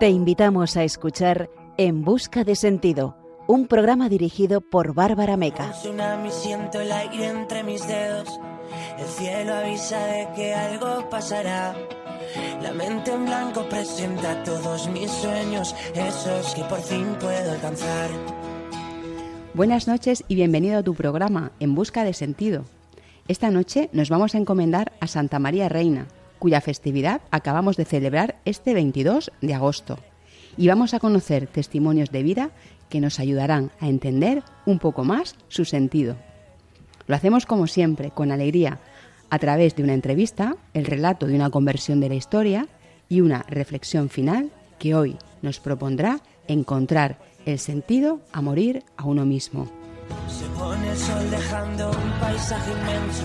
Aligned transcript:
Te 0.00 0.10
invitamos 0.10 0.76
a 0.76 0.84
escuchar 0.84 1.48
En 1.78 2.04
Busca 2.04 2.44
de 2.44 2.54
Sentido, 2.54 3.16
un 3.46 3.66
programa 3.66 4.08
dirigido 4.08 4.60
por 4.60 4.92
Bárbara 4.92 5.36
Meca. 5.36 5.70
tsunami, 5.70 6.30
siento 6.30 6.80
el 6.80 6.92
aire 6.92 7.28
entre 7.28 7.62
mis 7.62 7.86
dedos. 7.86 8.38
El 8.98 9.06
cielo 9.06 9.54
avisa 9.54 9.98
de 10.06 10.28
que 10.34 10.54
algo 10.54 11.08
pasará. 11.08 11.74
La 12.62 12.72
mente 12.72 13.12
en 13.12 13.24
blanco 13.24 13.66
presenta 13.68 14.42
todos 14.44 14.88
mis 14.88 15.10
sueños, 15.10 15.74
esos 15.94 16.54
que 16.54 16.62
por 16.64 16.80
fin 16.80 17.16
puedo 17.18 17.52
alcanzar. 17.52 18.10
Buenas 19.54 19.88
noches 19.88 20.24
y 20.28 20.34
bienvenido 20.34 20.78
a 20.78 20.82
tu 20.82 20.94
programa 20.94 21.52
En 21.60 21.74
Busca 21.74 22.04
de 22.04 22.12
Sentido. 22.12 22.64
Esta 23.28 23.50
noche 23.50 23.88
nos 23.92 24.10
vamos 24.10 24.34
a 24.34 24.38
encomendar 24.38 24.92
a 25.00 25.06
Santa 25.06 25.38
María 25.38 25.68
Reina, 25.70 26.08
cuya 26.38 26.60
festividad 26.60 27.20
acabamos 27.30 27.76
de 27.76 27.84
celebrar 27.84 28.36
este 28.44 28.74
22 28.74 29.32
de 29.40 29.54
agosto. 29.54 29.98
Y 30.56 30.68
vamos 30.68 30.94
a 30.94 31.00
conocer 31.00 31.46
testimonios 31.46 32.10
de 32.10 32.22
vida 32.22 32.50
que 32.88 33.00
nos 33.00 33.18
ayudarán 33.20 33.72
a 33.80 33.88
entender 33.88 34.42
un 34.64 34.78
poco 34.78 35.04
más 35.04 35.36
su 35.48 35.64
sentido. 35.64 36.16
Lo 37.06 37.14
hacemos 37.14 37.46
como 37.46 37.66
siempre, 37.66 38.10
con 38.10 38.32
alegría, 38.32 38.80
a 39.30 39.38
través 39.38 39.76
de 39.76 39.82
una 39.82 39.94
entrevista, 39.94 40.56
el 40.72 40.84
relato 40.84 41.26
de 41.26 41.34
una 41.34 41.50
conversión 41.50 42.00
de 42.00 42.08
la 42.08 42.14
historia 42.14 42.68
y 43.08 43.20
una 43.20 43.44
reflexión 43.48 44.08
final 44.08 44.50
que 44.78 44.94
hoy 44.94 45.16
nos 45.42 45.60
propondrá 45.60 46.20
encontrar 46.48 47.18
el 47.44 47.58
sentido 47.58 48.20
a 48.32 48.40
morir 48.40 48.84
a 48.96 49.04
uno 49.04 49.24
mismo. 49.24 49.68
Se 50.28 50.46
pone 50.58 50.90
el 50.90 50.96
sol 50.96 51.30
dejando 51.30 51.90
un 51.90 52.20
paisaje 52.20 52.70
inmenso, 52.72 53.24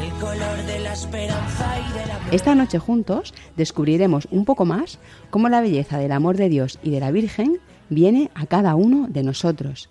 el 0.00 0.10
color 0.14 0.64
de 0.66 0.80
la 0.80 0.92
esperanza 0.92 1.78
y 1.78 1.92
del 1.98 2.10
amor. 2.10 2.34
Esta 2.34 2.54
noche 2.54 2.78
juntos 2.78 3.34
descubriremos 3.56 4.28
un 4.30 4.44
poco 4.44 4.64
más 4.64 4.98
cómo 5.30 5.48
la 5.48 5.60
belleza 5.60 5.98
del 5.98 6.12
amor 6.12 6.36
de 6.36 6.48
Dios 6.48 6.78
y 6.82 6.90
de 6.90 7.00
la 7.00 7.10
Virgen 7.10 7.60
viene 7.90 8.30
a 8.34 8.46
cada 8.46 8.74
uno 8.74 9.08
de 9.08 9.22
nosotros 9.22 9.90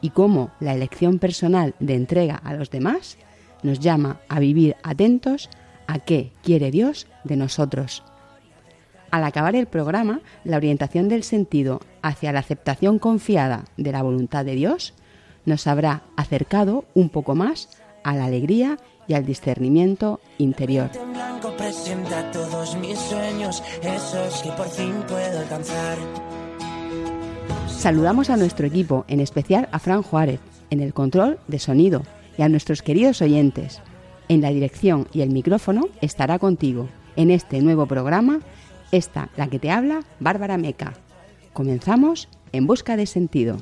y 0.00 0.10
cómo 0.10 0.50
la 0.60 0.74
elección 0.74 1.18
personal 1.18 1.74
de 1.78 1.94
entrega 1.94 2.36
a 2.36 2.54
los 2.54 2.70
demás 2.70 3.18
nos 3.62 3.80
llama 3.80 4.20
a 4.28 4.40
vivir 4.40 4.76
atentos 4.82 5.50
a 5.86 5.98
qué 5.98 6.32
quiere 6.42 6.70
Dios 6.70 7.06
de 7.24 7.36
nosotros. 7.36 8.02
Al 9.10 9.24
acabar 9.24 9.56
el 9.56 9.66
programa, 9.66 10.20
la 10.44 10.56
orientación 10.56 11.08
del 11.08 11.24
sentido 11.24 11.80
hacia 12.00 12.32
la 12.32 12.38
aceptación 12.38 12.98
confiada 12.98 13.64
de 13.76 13.92
la 13.92 14.02
voluntad 14.02 14.44
de 14.44 14.54
Dios 14.54 14.94
nos 15.44 15.66
habrá 15.66 16.02
acercado 16.16 16.84
un 16.94 17.08
poco 17.08 17.34
más 17.34 17.68
a 18.04 18.14
la 18.14 18.24
alegría 18.24 18.78
y 19.10 19.14
al 19.14 19.26
discernimiento 19.26 20.20
interior. 20.38 20.88
En 20.94 21.12
blanco 21.12 21.52
presenta 21.56 22.30
todos 22.30 22.76
mis 22.76 22.96
sueños, 22.96 23.60
esos 23.82 24.40
que 24.40 24.52
por 24.52 24.68
fin 24.68 24.94
puedo 25.08 25.40
alcanzar. 25.40 25.98
Saludamos 27.66 28.30
a 28.30 28.36
nuestro 28.36 28.68
equipo, 28.68 29.04
en 29.08 29.18
especial 29.18 29.68
a 29.72 29.80
Fran 29.80 30.02
Juárez, 30.02 30.38
en 30.70 30.78
el 30.78 30.94
control 30.94 31.40
de 31.48 31.58
sonido, 31.58 32.02
y 32.38 32.42
a 32.42 32.48
nuestros 32.48 32.82
queridos 32.82 33.20
oyentes. 33.20 33.82
En 34.28 34.42
la 34.42 34.50
dirección 34.50 35.08
y 35.12 35.22
el 35.22 35.30
micrófono 35.30 35.88
estará 36.00 36.38
contigo, 36.38 36.88
en 37.16 37.32
este 37.32 37.62
nuevo 37.62 37.86
programa, 37.86 38.38
esta, 38.92 39.28
la 39.36 39.48
que 39.48 39.58
te 39.58 39.72
habla, 39.72 40.04
Bárbara 40.20 40.56
Meca. 40.56 40.92
Comenzamos 41.52 42.28
en 42.52 42.68
busca 42.68 42.96
de 42.96 43.06
sentido. 43.06 43.56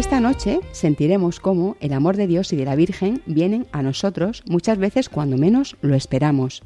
Esta 0.00 0.18
noche 0.18 0.60
sentiremos 0.72 1.40
cómo 1.40 1.76
el 1.78 1.92
amor 1.92 2.16
de 2.16 2.26
Dios 2.26 2.54
y 2.54 2.56
de 2.56 2.64
la 2.64 2.74
Virgen 2.74 3.20
vienen 3.26 3.66
a 3.70 3.82
nosotros 3.82 4.42
muchas 4.46 4.78
veces 4.78 5.10
cuando 5.10 5.36
menos 5.36 5.76
lo 5.82 5.94
esperamos. 5.94 6.62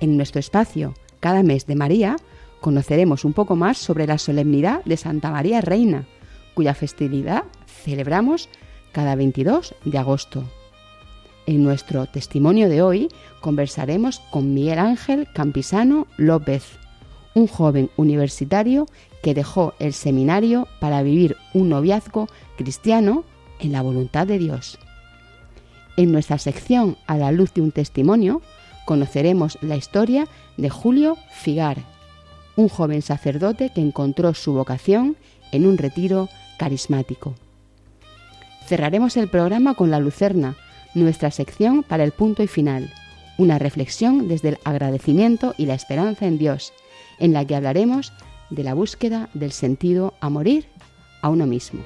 En 0.00 0.16
nuestro 0.16 0.40
espacio, 0.40 0.94
cada 1.20 1.42
mes 1.42 1.66
de 1.66 1.74
María, 1.74 2.16
conoceremos 2.62 3.26
un 3.26 3.34
poco 3.34 3.56
más 3.56 3.76
sobre 3.76 4.06
la 4.06 4.16
solemnidad 4.16 4.82
de 4.86 4.96
Santa 4.96 5.30
María 5.30 5.60
Reina, 5.60 6.06
cuya 6.54 6.72
festividad 6.72 7.44
celebramos 7.66 8.48
cada 8.92 9.16
22 9.16 9.74
de 9.84 9.98
agosto. 9.98 10.42
En 11.44 11.62
nuestro 11.62 12.06
testimonio 12.06 12.70
de 12.70 12.80
hoy 12.80 13.08
conversaremos 13.42 14.20
con 14.30 14.54
Miguel 14.54 14.78
Ángel 14.78 15.28
Campisano 15.34 16.06
López, 16.16 16.78
un 17.34 17.46
joven 17.46 17.90
universitario 17.98 18.86
que 19.22 19.34
dejó 19.34 19.74
el 19.78 19.92
seminario 19.92 20.68
para 20.80 21.02
vivir 21.02 21.36
un 21.52 21.68
noviazgo 21.68 22.28
cristiano 22.56 23.24
en 23.58 23.72
la 23.72 23.82
voluntad 23.82 24.26
de 24.26 24.38
Dios. 24.38 24.78
En 25.96 26.12
nuestra 26.12 26.38
sección 26.38 26.96
A 27.06 27.16
la 27.16 27.32
luz 27.32 27.52
de 27.52 27.60
un 27.60 27.72
testimonio 27.72 28.42
conoceremos 28.86 29.58
la 29.60 29.76
historia 29.76 30.26
de 30.56 30.70
Julio 30.70 31.16
Figar, 31.30 31.78
un 32.56 32.68
joven 32.68 33.02
sacerdote 33.02 33.70
que 33.74 33.80
encontró 33.80 34.34
su 34.34 34.52
vocación 34.52 35.16
en 35.52 35.66
un 35.66 35.78
retiro 35.78 36.28
carismático. 36.58 37.34
Cerraremos 38.66 39.16
el 39.16 39.28
programa 39.28 39.74
con 39.74 39.90
la 39.90 39.98
Lucerna, 39.98 40.56
nuestra 40.94 41.30
sección 41.30 41.82
para 41.82 42.04
el 42.04 42.12
punto 42.12 42.42
y 42.42 42.46
final, 42.46 42.92
una 43.38 43.58
reflexión 43.58 44.28
desde 44.28 44.50
el 44.50 44.58
agradecimiento 44.64 45.54
y 45.56 45.66
la 45.66 45.74
esperanza 45.74 46.26
en 46.26 46.38
Dios, 46.38 46.72
en 47.18 47.32
la 47.32 47.44
que 47.44 47.56
hablaremos 47.56 48.12
de 48.50 48.64
la 48.64 48.74
búsqueda 48.74 49.28
del 49.32 49.52
sentido 49.52 50.14
a 50.20 50.28
morir 50.28 50.66
a 51.22 51.28
uno 51.28 51.46
mismo. 51.46 51.82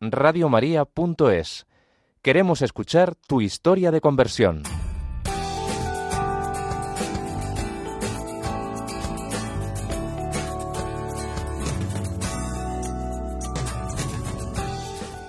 radiomaria.es. 0.00 1.66
Queremos 2.20 2.60
escuchar 2.60 3.14
tu 3.14 3.40
historia 3.40 3.92
de 3.92 4.00
conversión. 4.00 4.64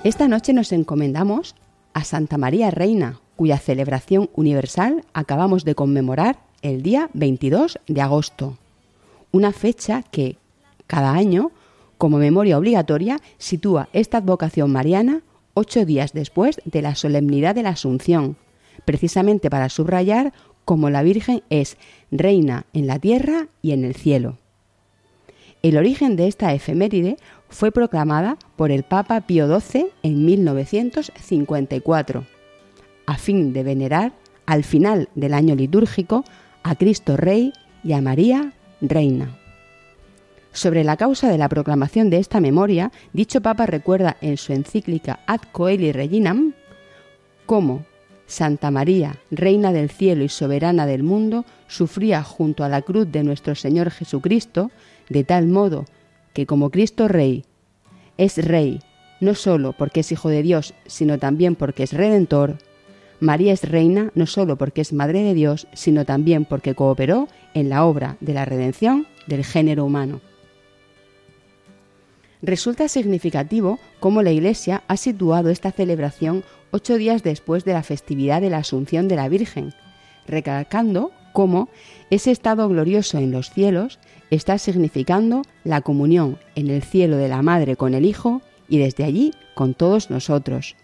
Esta 0.03 0.27
noche 0.27 0.53
nos 0.53 0.71
encomendamos 0.71 1.53
a 1.93 2.03
Santa 2.03 2.39
María 2.39 2.71
Reina, 2.71 3.19
cuya 3.35 3.59
celebración 3.59 4.31
universal 4.33 5.05
acabamos 5.13 5.63
de 5.63 5.75
conmemorar 5.75 6.39
el 6.63 6.81
día 6.81 7.11
22 7.13 7.77
de 7.85 8.01
agosto, 8.01 8.57
una 9.31 9.51
fecha 9.51 10.01
que 10.01 10.37
cada 10.87 11.11
año, 11.11 11.51
como 11.97 12.17
memoria 12.17 12.57
obligatoria, 12.57 13.19
sitúa 13.37 13.89
esta 13.93 14.17
advocación 14.17 14.71
mariana 14.71 15.21
ocho 15.53 15.85
días 15.85 16.13
después 16.13 16.61
de 16.65 16.81
la 16.81 16.95
solemnidad 16.95 17.55
de 17.55 17.63
la 17.63 17.69
Asunción, 17.69 18.37
precisamente 18.85 19.49
para 19.49 19.69
subrayar 19.69 20.33
cómo 20.65 20.89
la 20.89 21.03
Virgen 21.03 21.43
es 21.49 21.77
reina 22.11 22.65
en 22.73 22.87
la 22.87 22.99
tierra 22.99 23.47
y 23.61 23.71
en 23.71 23.85
el 23.85 23.95
cielo. 23.95 24.37
El 25.61 25.77
origen 25.77 26.17
de 26.17 26.27
esta 26.27 26.53
efeméride 26.53 27.17
fue 27.47 27.71
proclamada 27.71 28.37
por 28.57 28.71
el 28.71 28.83
Papa 28.83 29.21
Pío 29.21 29.59
XII 29.59 29.87
en 30.01 30.25
1954, 30.25 32.25
a 33.05 33.17
fin 33.17 33.53
de 33.53 33.63
venerar 33.63 34.13
al 34.45 34.63
final 34.63 35.09
del 35.15 35.33
año 35.33 35.55
litúrgico 35.55 36.25
a 36.63 36.75
Cristo 36.75 37.15
Rey 37.15 37.53
y 37.83 37.93
a 37.93 38.01
María 38.01 38.53
Reina. 38.81 39.37
Sobre 40.53 40.83
la 40.83 40.97
causa 40.97 41.29
de 41.29 41.39
la 41.39 41.49
proclamación 41.49 42.11
de 42.11 42.17
esta 42.17 42.39
memoria, 42.39 42.91
dicho 43.11 43.41
Papa 43.41 43.65
recuerda 43.65 44.17
en 44.21 44.37
su 44.37 44.53
encíclica 44.53 45.19
Ad 45.25 45.41
Coeli 45.51 45.91
Reginam 45.91 46.53
cómo 47.47 47.85
Santa 48.27 48.71
María, 48.71 49.17
Reina 49.31 49.73
del 49.73 49.89
cielo 49.89 50.23
y 50.23 50.29
soberana 50.29 50.85
del 50.85 51.03
mundo, 51.03 51.43
sufría 51.67 52.23
junto 52.23 52.63
a 52.63 52.69
la 52.69 52.83
cruz 52.83 53.11
de 53.11 53.23
nuestro 53.23 53.55
Señor 53.55 53.89
Jesucristo, 53.89 54.71
de 55.09 55.23
tal 55.23 55.47
modo 55.47 55.85
que 56.33 56.45
como 56.45 56.69
Cristo 56.69 57.07
Rey 57.07 57.45
es 58.17 58.37
Rey, 58.37 58.79
no 59.19 59.33
sólo 59.33 59.73
porque 59.73 60.01
es 60.01 60.11
Hijo 60.11 60.29
de 60.29 60.43
Dios, 60.43 60.75
sino 60.85 61.17
también 61.17 61.55
porque 61.55 61.83
es 61.83 61.93
Redentor, 61.93 62.57
María 63.19 63.53
es 63.53 63.63
reina 63.63 64.11
no 64.15 64.27
sólo 64.27 64.57
porque 64.57 64.81
es 64.81 64.91
Madre 64.91 65.23
de 65.23 65.33
Dios, 65.33 65.67
sino 65.73 66.03
también 66.03 66.43
porque 66.43 66.75
cooperó 66.75 67.29
en 67.53 67.69
la 67.69 67.85
obra 67.85 68.17
de 68.19 68.33
la 68.33 68.43
redención 68.43 69.07
del 69.27 69.45
género 69.45 69.85
humano. 69.85 70.19
Resulta 72.43 72.89
significativo 72.89 73.79
cómo 74.01 74.21
la 74.21 74.31
Iglesia 74.31 74.83
ha 74.89 74.97
situado 74.97 75.49
esta 75.49 75.71
celebración 75.71 76.43
ocho 76.71 76.97
días 76.97 77.23
después 77.23 77.63
de 77.63 77.71
la 77.71 77.83
festividad 77.83 78.41
de 78.41 78.49
la 78.49 78.57
Asunción 78.57 79.07
de 79.07 79.15
la 79.15 79.29
Virgen, 79.29 79.73
recalcando 80.27 81.11
cómo 81.31 81.69
ese 82.09 82.31
estado 82.31 82.67
glorioso 82.67 83.17
en 83.17 83.31
los 83.31 83.49
cielos 83.49 83.97
está 84.29 84.57
significando 84.57 85.43
la 85.63 85.79
comunión 85.79 86.37
en 86.55 86.69
el 86.69 86.83
cielo 86.83 87.15
de 87.15 87.29
la 87.29 87.41
Madre 87.41 87.77
con 87.77 87.93
el 87.93 88.05
Hijo 88.05 88.41
y 88.67 88.77
desde 88.77 89.05
allí 89.05 89.33
con 89.55 89.73
todos 89.73 90.09
nosotros. 90.09 90.75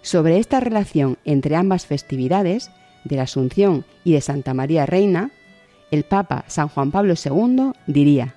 Sobre 0.00 0.38
esta 0.38 0.58
relación 0.58 1.18
entre 1.26 1.54
ambas 1.54 1.84
festividades, 1.84 2.70
de 3.04 3.16
la 3.16 3.24
Asunción 3.24 3.84
y 4.04 4.12
de 4.12 4.22
Santa 4.22 4.54
María 4.54 4.86
Reina, 4.86 5.32
el 5.90 6.04
Papa 6.04 6.44
San 6.48 6.68
Juan 6.68 6.90
Pablo 6.90 7.12
II 7.22 7.72
diría, 7.86 8.36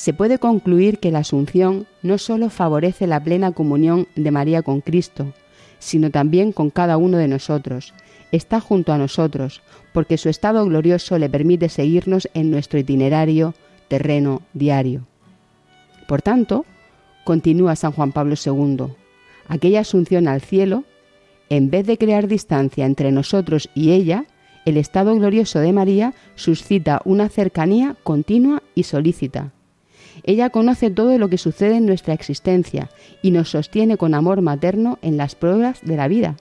se 0.00 0.14
puede 0.14 0.38
concluir 0.38 0.98
que 0.98 1.10
la 1.10 1.18
Asunción 1.18 1.86
no 2.00 2.16
sólo 2.16 2.48
favorece 2.48 3.06
la 3.06 3.22
plena 3.22 3.52
comunión 3.52 4.08
de 4.16 4.30
María 4.30 4.62
con 4.62 4.80
Cristo, 4.80 5.34
sino 5.78 6.10
también 6.10 6.52
con 6.52 6.70
cada 6.70 6.96
uno 6.96 7.18
de 7.18 7.28
nosotros, 7.28 7.92
está 8.32 8.60
junto 8.60 8.94
a 8.94 8.96
nosotros, 8.96 9.60
porque 9.92 10.16
su 10.16 10.30
estado 10.30 10.64
glorioso 10.64 11.18
le 11.18 11.28
permite 11.28 11.68
seguirnos 11.68 12.30
en 12.32 12.50
nuestro 12.50 12.78
itinerario 12.78 13.52
terreno 13.88 14.40
diario. 14.54 15.06
Por 16.08 16.22
tanto, 16.22 16.64
continúa 17.24 17.76
San 17.76 17.92
Juan 17.92 18.12
Pablo 18.12 18.36
II, 18.42 18.86
aquella 19.48 19.80
asunción 19.80 20.28
al 20.28 20.40
cielo, 20.40 20.84
en 21.50 21.68
vez 21.68 21.86
de 21.86 21.98
crear 21.98 22.26
distancia 22.26 22.86
entre 22.86 23.12
nosotros 23.12 23.68
y 23.74 23.90
ella, 23.90 24.24
el 24.64 24.78
estado 24.78 25.14
glorioso 25.14 25.58
de 25.58 25.74
María 25.74 26.14
suscita 26.36 27.02
una 27.04 27.28
cercanía 27.28 27.96
continua 28.02 28.62
y 28.74 28.84
solícita. 28.84 29.52
Ella 30.24 30.50
conoce 30.50 30.90
todo 30.90 31.16
lo 31.18 31.28
que 31.28 31.38
sucede 31.38 31.76
en 31.76 31.86
nuestra 31.86 32.14
existencia 32.14 32.90
y 33.22 33.30
nos 33.30 33.50
sostiene 33.50 33.96
con 33.96 34.14
amor 34.14 34.42
materno 34.42 34.98
en 35.02 35.16
las 35.16 35.34
pruebas 35.34 35.80
de 35.82 35.96
la 35.96 36.08
vida. 36.08 36.36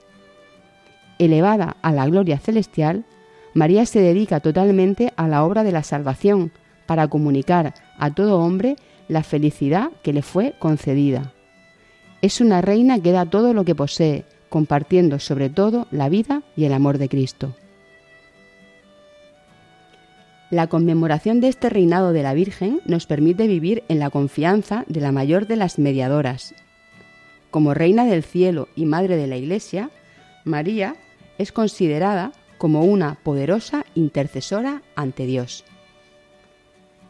Elevada 1.17 1.77
a 1.81 1.91
la 1.91 2.05
gloria 2.05 2.39
celestial, 2.39 3.05
María 3.53 3.85
se 3.85 3.99
dedica 3.99 4.39
totalmente 4.39 5.13
a 5.15 5.27
la 5.27 5.43
obra 5.43 5.63
de 5.63 5.71
la 5.71 5.83
salvación 5.83 6.51
para 6.85 7.07
comunicar 7.07 7.73
a 7.97 8.11
todo 8.11 8.39
hombre 8.39 8.75
la 9.07 9.23
felicidad 9.23 9.91
que 10.03 10.13
le 10.13 10.21
fue 10.21 10.55
concedida. 10.59 11.33
Es 12.21 12.41
una 12.41 12.61
reina 12.61 12.99
que 12.99 13.11
da 13.11 13.25
todo 13.25 13.53
lo 13.53 13.65
que 13.65 13.75
posee, 13.75 14.25
compartiendo 14.49 15.19
sobre 15.19 15.49
todo 15.49 15.87
la 15.91 16.09
vida 16.09 16.43
y 16.55 16.65
el 16.65 16.73
amor 16.73 16.97
de 16.97 17.09
Cristo. 17.09 17.55
La 20.49 20.65
conmemoración 20.65 21.41
de 21.41 21.47
este 21.47 21.69
reinado 21.69 22.11
de 22.11 22.23
la 22.23 22.33
Virgen 22.33 22.81
nos 22.85 23.05
permite 23.05 23.45
vivir 23.45 23.83
en 23.87 23.99
la 23.99 24.09
confianza 24.09 24.83
de 24.87 24.99
la 24.99 25.11
mayor 25.11 25.45
de 25.45 25.55
las 25.55 25.77
mediadoras. 25.77 26.55
Como 27.51 27.75
reina 27.75 28.05
del 28.05 28.23
cielo 28.23 28.67
y 28.75 28.85
madre 28.85 29.15
de 29.15 29.27
la 29.27 29.37
Iglesia, 29.37 29.91
María 30.45 30.95
es 31.37 31.51
considerada 31.51 32.31
como 32.57 32.83
una 32.83 33.15
poderosa 33.23 33.85
intercesora 33.93 34.81
ante 34.95 35.27
Dios. 35.27 35.65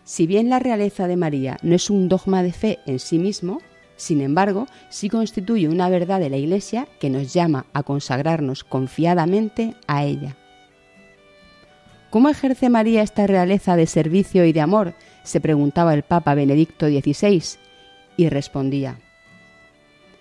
Si 0.04 0.28
bien 0.28 0.50
la 0.50 0.60
realeza 0.60 1.08
de 1.08 1.16
María 1.16 1.58
no 1.62 1.76
es 1.76 1.90
un 1.90 2.10
dogma 2.10 2.44
de 2.44 2.52
fe 2.52 2.80
en 2.86 3.00
sí 3.00 3.20
mismo, 3.20 3.62
sin 3.96 4.22
embargo, 4.22 4.68
sí 4.90 5.10
constituye 5.10 5.70
una 5.70 5.90
verdad 5.90 6.20
de 6.20 6.30
la 6.30 6.38
Iglesia 6.38 6.88
que 7.00 7.10
nos 7.10 7.34
llama 7.34 7.68
a 7.74 7.84
consagrarnos 7.84 8.64
confiadamente 8.64 9.76
a 9.88 10.04
ella. 10.04 10.36
¿Cómo 12.10 12.30
ejerce 12.30 12.70
María 12.70 13.04
esta 13.04 13.28
realeza 13.28 13.76
de 13.76 13.86
servicio 13.86 14.46
y 14.46 14.54
de 14.54 14.62
amor? 14.62 14.94
se 15.24 15.40
preguntaba 15.40 15.94
el 15.94 16.02
Papa 16.02 16.34
Benedicto 16.34 16.88
XVI, 16.88 17.44
y 18.18 18.30
respondía, 18.30 18.98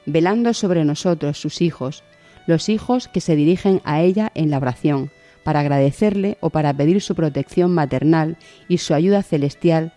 velando 0.04 0.52
sobre 0.52 0.84
nosotros, 0.84 1.40
sus 1.40 1.62
hijos, 1.62 2.04
los 2.46 2.68
hijos 2.68 3.08
que 3.08 3.20
se 3.20 3.36
dirigen 3.36 3.80
a 3.84 4.02
ella 4.02 4.30
en 4.34 4.50
la 4.50 4.58
oración, 4.58 5.10
para 5.44 5.60
agradecerle 5.60 6.36
o 6.40 6.50
para 6.50 6.74
pedir 6.74 7.00
su 7.00 7.14
protección 7.14 7.72
maternal 7.72 8.36
y 8.68 8.78
su 8.78 8.92
ayuda 8.92 9.22
celestial, 9.22 9.94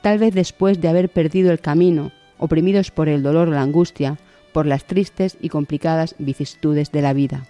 tal 0.00 0.18
vez 0.18 0.34
después 0.34 0.80
de 0.80 0.88
haber 0.88 1.10
perdido 1.10 1.52
el 1.52 1.60
camino 1.60 2.10
oprimidos 2.38 2.90
por 2.90 3.08
el 3.08 3.22
dolor 3.22 3.48
o 3.48 3.52
la 3.52 3.62
angustia, 3.62 4.18
por 4.52 4.66
las 4.66 4.84
tristes 4.84 5.36
y 5.40 5.48
complicadas 5.48 6.14
vicisitudes 6.18 6.90
de 6.90 7.02
la 7.02 7.12
vida. 7.12 7.46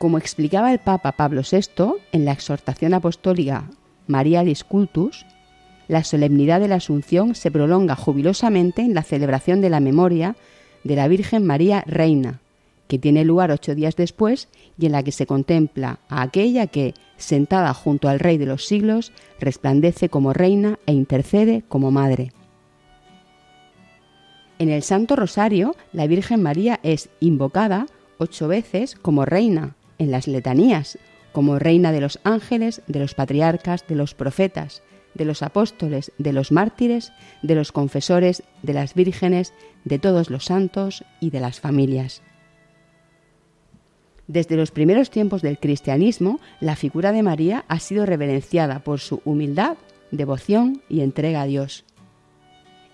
Como 0.00 0.16
explicaba 0.16 0.72
el 0.72 0.78
Papa 0.78 1.12
Pablo 1.12 1.42
VI 1.42 1.96
en 2.12 2.24
la 2.24 2.32
exhortación 2.32 2.94
apostólica 2.94 3.68
Maria 4.06 4.42
Cultus, 4.66 5.26
la 5.88 6.04
solemnidad 6.04 6.58
de 6.58 6.68
la 6.68 6.76
Asunción 6.76 7.34
se 7.34 7.50
prolonga 7.50 7.96
jubilosamente 7.96 8.80
en 8.80 8.94
la 8.94 9.02
celebración 9.02 9.60
de 9.60 9.68
la 9.68 9.78
memoria 9.78 10.36
de 10.84 10.96
la 10.96 11.06
Virgen 11.06 11.44
María 11.44 11.84
Reina, 11.86 12.40
que 12.88 12.98
tiene 12.98 13.26
lugar 13.26 13.50
ocho 13.50 13.74
días 13.74 13.94
después 13.94 14.48
y 14.78 14.86
en 14.86 14.92
la 14.92 15.02
que 15.02 15.12
se 15.12 15.26
contempla 15.26 15.98
a 16.08 16.22
aquella 16.22 16.66
que, 16.66 16.94
sentada 17.18 17.74
junto 17.74 18.08
al 18.08 18.20
Rey 18.20 18.38
de 18.38 18.46
los 18.46 18.64
siglos, 18.64 19.12
resplandece 19.38 20.08
como 20.08 20.32
reina 20.32 20.78
e 20.86 20.94
intercede 20.94 21.62
como 21.68 21.90
madre. 21.90 22.32
En 24.58 24.70
el 24.70 24.82
Santo 24.82 25.14
Rosario, 25.14 25.76
la 25.92 26.06
Virgen 26.06 26.42
María 26.42 26.80
es 26.82 27.10
invocada 27.20 27.84
ocho 28.16 28.48
veces 28.48 28.94
como 28.94 29.26
reina 29.26 29.76
en 30.00 30.10
las 30.10 30.26
letanías, 30.26 30.98
como 31.30 31.60
reina 31.60 31.92
de 31.92 32.00
los 32.00 32.18
ángeles, 32.24 32.82
de 32.88 32.98
los 32.98 33.14
patriarcas, 33.14 33.86
de 33.86 33.94
los 33.94 34.14
profetas, 34.14 34.82
de 35.14 35.24
los 35.24 35.42
apóstoles, 35.42 36.10
de 36.18 36.32
los 36.32 36.50
mártires, 36.50 37.12
de 37.42 37.54
los 37.54 37.70
confesores, 37.70 38.42
de 38.62 38.72
las 38.72 38.94
vírgenes, 38.94 39.52
de 39.84 39.98
todos 39.98 40.30
los 40.30 40.46
santos 40.46 41.04
y 41.20 41.30
de 41.30 41.40
las 41.40 41.60
familias. 41.60 42.22
Desde 44.26 44.56
los 44.56 44.70
primeros 44.70 45.10
tiempos 45.10 45.42
del 45.42 45.58
cristianismo, 45.58 46.40
la 46.60 46.76
figura 46.76 47.12
de 47.12 47.22
María 47.22 47.64
ha 47.68 47.78
sido 47.78 48.06
reverenciada 48.06 48.78
por 48.78 49.00
su 49.00 49.20
humildad, 49.24 49.76
devoción 50.12 50.82
y 50.88 51.00
entrega 51.00 51.42
a 51.42 51.46
Dios. 51.46 51.84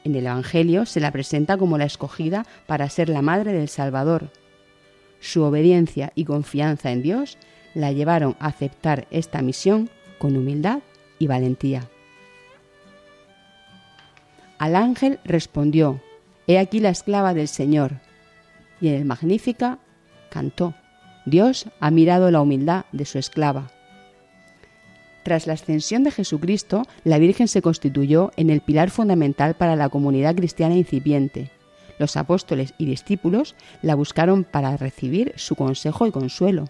En 0.03 0.15
el 0.15 0.27
Evangelio 0.27 0.87
se 0.87 1.01
la 1.01 1.13
presenta 1.13 1.57
como 1.57 1.79
la 1.79 1.85
escogida 1.85 2.47
para 2.67 2.89
ser 2.89 3.09
la 3.09 3.23
madre 3.23 3.53
del 3.53 3.69
Salvador. 3.69 4.31
Su 5.21 5.43
obediencia 5.43 6.13
y 6.15 6.25
confianza 6.25 6.93
en 6.93 7.03
Dios 7.03 7.39
la 7.75 7.93
llevaron 7.93 8.37
a 8.39 8.47
aceptar 8.47 9.07
esta 9.11 9.43
misión 9.43 9.91
con 10.19 10.37
humildad 10.37 10.81
y 11.19 11.27
valentía. 11.27 11.89
Al 14.59 14.77
ángel 14.77 15.19
respondió, 15.25 16.01
He 16.47 16.59
aquí 16.59 16.81
la 16.81 16.91
esclava 16.91 17.35
del 17.35 17.49
Señor. 17.49 18.01
Y 18.81 18.89
en 18.89 18.95
el 18.95 19.05
Magnífica 19.05 19.79
cantó, 20.31 20.75
Dios 21.25 21.67
ha 21.81 21.91
mirado 21.91 22.31
la 22.31 22.41
humildad 22.41 22.85
de 22.93 23.05
su 23.05 23.19
esclava. 23.19 23.71
Tras 25.25 25.47
la 25.49 25.55
ascensión 25.55 26.05
de 26.05 26.13
Jesucristo, 26.13 26.85
la 27.03 27.19
Virgen 27.19 27.49
se 27.49 27.61
constituyó 27.61 28.31
en 28.37 28.49
el 28.49 28.61
pilar 28.61 28.91
fundamental 28.91 29.55
para 29.55 29.75
la 29.75 29.89
comunidad 29.89 30.37
cristiana 30.37 30.77
incipiente. 30.77 31.51
Los 31.99 32.17
apóstoles 32.17 32.75
y 32.79 32.87
discípulos 32.87 33.55
la 33.83 33.95
buscaron 33.95 34.45
para 34.45 34.77
recibir 34.77 35.33
su 35.37 35.55
consejo 35.57 36.07
y 36.07 36.11
consuelo. 36.11 36.69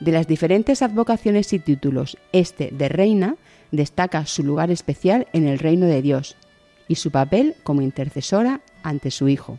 De 0.00 0.12
las 0.12 0.26
diferentes 0.26 0.82
advocaciones 0.82 1.52
y 1.52 1.58
títulos, 1.58 2.16
este 2.32 2.70
de 2.72 2.88
reina 2.88 3.36
destaca 3.70 4.26
su 4.26 4.42
lugar 4.42 4.70
especial 4.70 5.28
en 5.32 5.46
el 5.46 5.58
reino 5.58 5.86
de 5.86 6.02
Dios 6.02 6.36
y 6.88 6.96
su 6.96 7.10
papel 7.10 7.54
como 7.62 7.82
intercesora 7.82 8.62
ante 8.82 9.10
su 9.10 9.28
Hijo. 9.28 9.58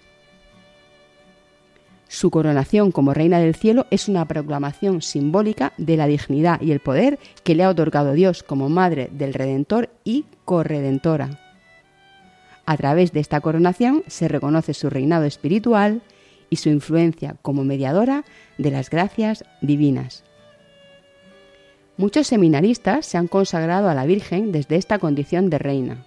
Su 2.11 2.29
coronación 2.29 2.91
como 2.91 3.13
Reina 3.13 3.39
del 3.39 3.55
Cielo 3.55 3.87
es 3.89 4.09
una 4.09 4.27
proclamación 4.27 5.01
simbólica 5.01 5.71
de 5.77 5.95
la 5.95 6.07
dignidad 6.07 6.59
y 6.59 6.71
el 6.71 6.81
poder 6.81 7.19
que 7.45 7.55
le 7.55 7.63
ha 7.63 7.69
otorgado 7.69 8.11
Dios 8.11 8.43
como 8.43 8.67
Madre 8.67 9.09
del 9.13 9.33
Redentor 9.33 9.89
y 10.03 10.25
corredentora. 10.43 11.40
A 12.71 12.77
través 12.77 13.11
de 13.11 13.19
esta 13.19 13.41
coronación 13.41 14.05
se 14.07 14.29
reconoce 14.29 14.73
su 14.73 14.89
reinado 14.89 15.25
espiritual 15.25 16.01
y 16.49 16.55
su 16.55 16.69
influencia 16.69 17.35
como 17.41 17.65
mediadora 17.65 18.23
de 18.57 18.71
las 18.71 18.89
gracias 18.89 19.43
divinas. 19.59 20.23
Muchos 21.97 22.27
seminaristas 22.27 23.05
se 23.05 23.17
han 23.17 23.27
consagrado 23.27 23.89
a 23.89 23.93
la 23.93 24.05
Virgen 24.05 24.53
desde 24.53 24.77
esta 24.77 24.99
condición 24.99 25.49
de 25.49 25.57
reina. 25.57 26.05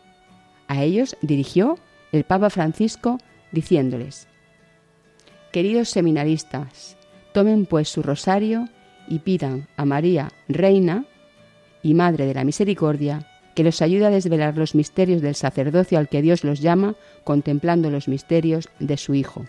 A 0.67 0.83
ellos 0.83 1.19
dirigió 1.21 1.77
el 2.13 2.25
Papa 2.25 2.49
Francisco 2.49 3.19
diciéndoles, 3.53 4.27
Queridos 5.53 5.91
seminaristas, 5.91 6.97
tomen 7.35 7.67
pues 7.67 7.91
su 7.91 8.03
rosario 8.03 8.71
y 9.07 9.19
pidan 9.19 9.69
a 9.77 9.85
María, 9.85 10.33
Reina 10.49 11.05
y 11.83 11.93
Madre 11.93 12.25
de 12.25 12.33
la 12.33 12.45
Misericordia, 12.45 13.34
que 13.55 13.65
los 13.65 13.83
ayude 13.83 14.07
a 14.07 14.11
desvelar 14.11 14.57
los 14.57 14.75
misterios 14.75 15.23
del 15.23 15.35
sacerdocio 15.35 15.99
al 15.99 16.09
que 16.09 16.23
Dios 16.23 16.45
los 16.45 16.61
llama, 16.61 16.95
contemplando 17.25 17.91
los 17.91 18.09
misterios 18.09 18.69
de 18.81 18.97
su 18.97 19.15
Hijo. 19.15 19.47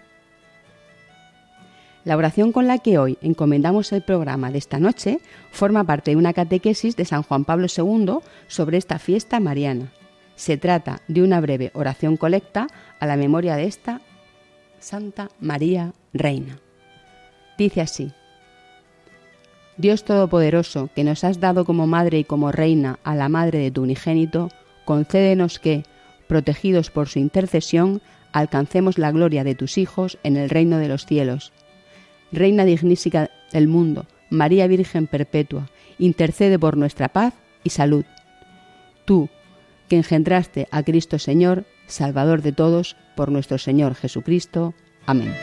La 2.05 2.15
oración 2.15 2.51
con 2.51 2.67
la 2.67 2.77
que 2.77 2.99
hoy 2.99 3.17
encomendamos 3.21 3.91
el 3.91 4.03
programa 4.03 4.51
de 4.51 4.59
esta 4.59 4.79
noche 4.79 5.19
forma 5.51 5.83
parte 5.83 6.11
de 6.11 6.17
una 6.17 6.33
catequesis 6.33 6.95
de 6.95 7.03
San 7.03 7.23
Juan 7.23 7.45
Pablo 7.45 7.65
II 7.75 8.19
sobre 8.47 8.77
esta 8.77 8.99
fiesta 8.99 9.39
mariana. 9.39 9.91
Se 10.35 10.57
trata 10.57 11.01
de 11.07 11.23
una 11.23 11.41
breve 11.41 11.71
oración 11.73 12.15
colecta 12.15 12.67
a 12.99 13.07
la 13.07 13.17
memoria 13.17 13.55
de 13.55 13.65
esta 13.65 14.01
Santa 14.79 15.29
María 15.39 15.93
Reina. 16.13 16.59
Dice 17.57 17.81
así, 17.81 18.11
Dios 19.77 20.05
Todopoderoso, 20.05 20.89
que 20.95 21.03
nos 21.03 21.23
has 21.23 21.39
dado 21.39 21.65
como 21.65 21.85
madre 21.85 22.19
y 22.19 22.23
como 22.23 22.51
reina 22.51 22.99
a 23.03 23.15
la 23.15 23.27
madre 23.27 23.59
de 23.59 23.71
tu 23.71 23.83
unigénito, 23.83 24.49
concédenos 24.85 25.59
que, 25.59 25.83
protegidos 26.27 26.89
por 26.89 27.09
su 27.09 27.19
intercesión, 27.19 28.01
alcancemos 28.31 28.97
la 28.97 29.11
gloria 29.11 29.43
de 29.43 29.55
tus 29.55 29.77
hijos 29.77 30.17
en 30.23 30.37
el 30.37 30.49
reino 30.49 30.77
de 30.77 30.87
los 30.87 31.05
cielos. 31.05 31.51
Reina 32.31 32.63
dignísima 32.65 33.29
del 33.51 33.67
mundo, 33.67 34.05
María 34.29 34.67
Virgen 34.67 35.07
Perpetua, 35.07 35.69
intercede 35.99 36.57
por 36.57 36.77
nuestra 36.77 37.09
paz 37.09 37.33
y 37.63 37.69
salud. 37.69 38.05
Tú, 39.05 39.29
que 39.89 39.97
engendraste 39.97 40.67
a 40.71 40.83
Cristo 40.83 41.19
Señor, 41.19 41.65
Salvador 41.87 42.41
de 42.41 42.51
todos, 42.51 42.95
por 43.15 43.31
nuestro 43.31 43.57
Señor 43.57 43.95
Jesucristo. 43.95 44.73
Amén. 45.05 45.33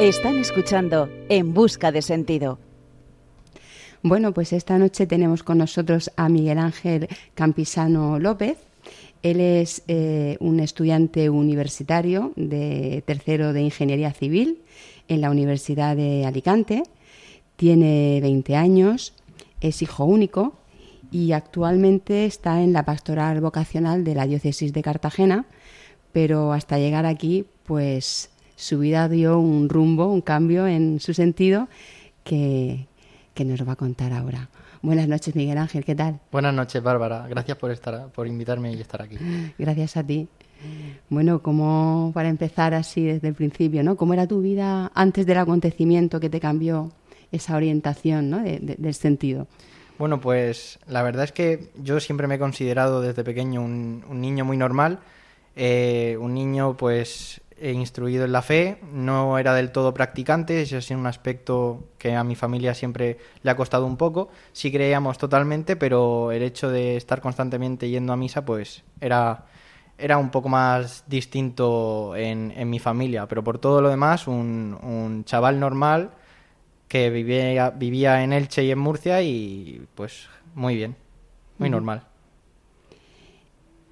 Están 0.00 0.36
escuchando 0.36 1.08
En 1.30 1.54
Busca 1.54 1.90
de 1.90 2.02
Sentido. 2.02 2.58
Bueno, 4.02 4.34
pues 4.34 4.52
esta 4.52 4.76
noche 4.76 5.06
tenemos 5.06 5.42
con 5.42 5.56
nosotros 5.56 6.10
a 6.16 6.28
Miguel 6.28 6.58
Ángel 6.58 7.08
Campisano 7.34 8.18
López. 8.18 8.58
Él 9.22 9.40
es 9.40 9.84
eh, 9.88 10.36
un 10.38 10.60
estudiante 10.60 11.30
universitario 11.30 12.34
de 12.36 13.02
tercero 13.06 13.54
de 13.54 13.62
Ingeniería 13.62 14.12
Civil 14.12 14.60
en 15.08 15.22
la 15.22 15.30
Universidad 15.30 15.96
de 15.96 16.26
Alicante. 16.26 16.82
Tiene 17.56 18.18
20 18.20 18.54
años, 18.54 19.14
es 19.62 19.80
hijo 19.80 20.04
único 20.04 20.58
y 21.10 21.32
actualmente 21.32 22.26
está 22.26 22.62
en 22.62 22.74
la 22.74 22.84
pastoral 22.84 23.40
vocacional 23.40 24.04
de 24.04 24.14
la 24.14 24.26
diócesis 24.26 24.74
de 24.74 24.82
Cartagena, 24.82 25.46
pero 26.12 26.52
hasta 26.52 26.78
llegar 26.78 27.06
aquí, 27.06 27.46
pues 27.64 28.28
su 28.56 28.78
vida 28.80 29.08
dio 29.08 29.38
un 29.38 29.68
rumbo, 29.68 30.06
un 30.12 30.20
cambio 30.20 30.66
en 30.66 30.98
su 30.98 31.14
sentido 31.14 31.68
que, 32.24 32.86
que 33.34 33.44
nos 33.44 33.66
va 33.66 33.72
a 33.72 33.76
contar 33.76 34.12
ahora. 34.12 34.48
Buenas 34.82 35.08
noches, 35.08 35.34
Miguel 35.34 35.58
Ángel, 35.58 35.84
¿qué 35.84 35.94
tal? 35.94 36.20
Buenas 36.32 36.54
noches, 36.54 36.82
Bárbara. 36.82 37.26
Gracias 37.28 37.56
por 37.56 37.70
estar, 37.70 38.08
por 38.08 38.26
invitarme 38.26 38.72
y 38.72 38.80
estar 38.80 39.02
aquí. 39.02 39.16
Gracias 39.58 39.96
a 39.96 40.04
ti. 40.04 40.28
Bueno, 41.08 41.42
como 41.42 42.10
para 42.14 42.28
empezar 42.28 42.72
así 42.74 43.04
desde 43.04 43.28
el 43.28 43.34
principio, 43.34 43.82
¿no? 43.82 43.96
¿Cómo 43.96 44.14
era 44.14 44.26
tu 44.26 44.40
vida 44.40 44.90
antes 44.94 45.26
del 45.26 45.38
acontecimiento 45.38 46.18
que 46.18 46.30
te 46.30 46.40
cambió 46.40 46.92
esa 47.30 47.56
orientación 47.56 48.30
¿no? 48.30 48.38
de- 48.42 48.58
de- 48.60 48.76
del 48.78 48.94
sentido? 48.94 49.46
Bueno, 49.98 50.20
pues 50.20 50.78
la 50.88 51.02
verdad 51.02 51.24
es 51.24 51.32
que 51.32 51.70
yo 51.82 52.00
siempre 52.00 52.26
me 52.26 52.36
he 52.36 52.38
considerado 52.38 53.00
desde 53.00 53.24
pequeño 53.24 53.62
un, 53.62 54.04
un 54.08 54.20
niño 54.20 54.44
muy 54.44 54.56
normal, 54.56 54.98
eh, 55.56 56.16
un 56.20 56.34
niño 56.34 56.76
pues 56.76 57.40
instruido 57.60 58.24
en 58.24 58.32
la 58.32 58.42
fe, 58.42 58.78
no 58.92 59.38
era 59.38 59.54
del 59.54 59.72
todo 59.72 59.94
practicante, 59.94 60.62
ese 60.62 60.76
ha 60.76 60.80
sido 60.80 61.00
un 61.00 61.06
aspecto 61.06 61.84
que 61.98 62.14
a 62.14 62.24
mi 62.24 62.34
familia 62.34 62.74
siempre 62.74 63.18
le 63.42 63.50
ha 63.50 63.56
costado 63.56 63.86
un 63.86 63.96
poco, 63.96 64.28
sí 64.52 64.70
creíamos 64.70 65.18
totalmente, 65.18 65.76
pero 65.76 66.32
el 66.32 66.42
hecho 66.42 66.70
de 66.70 66.96
estar 66.96 67.20
constantemente 67.20 67.88
yendo 67.88 68.12
a 68.12 68.16
misa 68.16 68.44
pues 68.44 68.84
era, 69.00 69.46
era 69.96 70.18
un 70.18 70.30
poco 70.30 70.48
más 70.48 71.04
distinto 71.06 72.14
en, 72.16 72.52
en 72.56 72.68
mi 72.68 72.78
familia, 72.78 73.26
pero 73.26 73.42
por 73.42 73.58
todo 73.58 73.80
lo 73.80 73.88
demás 73.88 74.26
un, 74.26 74.78
un 74.82 75.24
chaval 75.24 75.58
normal 75.58 76.10
que 76.88 77.10
vivía, 77.10 77.70
vivía 77.70 78.22
en 78.22 78.32
Elche 78.32 78.64
y 78.64 78.70
en 78.70 78.78
Murcia 78.78 79.22
y 79.22 79.86
pues 79.94 80.28
muy 80.54 80.76
bien, 80.76 80.96
muy 81.58 81.70
normal. 81.70 82.02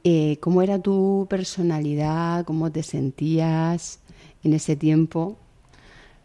Eh, 0.06 0.36
¿Cómo 0.40 0.60
era 0.60 0.78
tu 0.78 1.26
personalidad? 1.30 2.44
¿Cómo 2.44 2.70
te 2.70 2.82
sentías 2.82 4.00
en 4.42 4.52
ese 4.52 4.76
tiempo? 4.76 5.38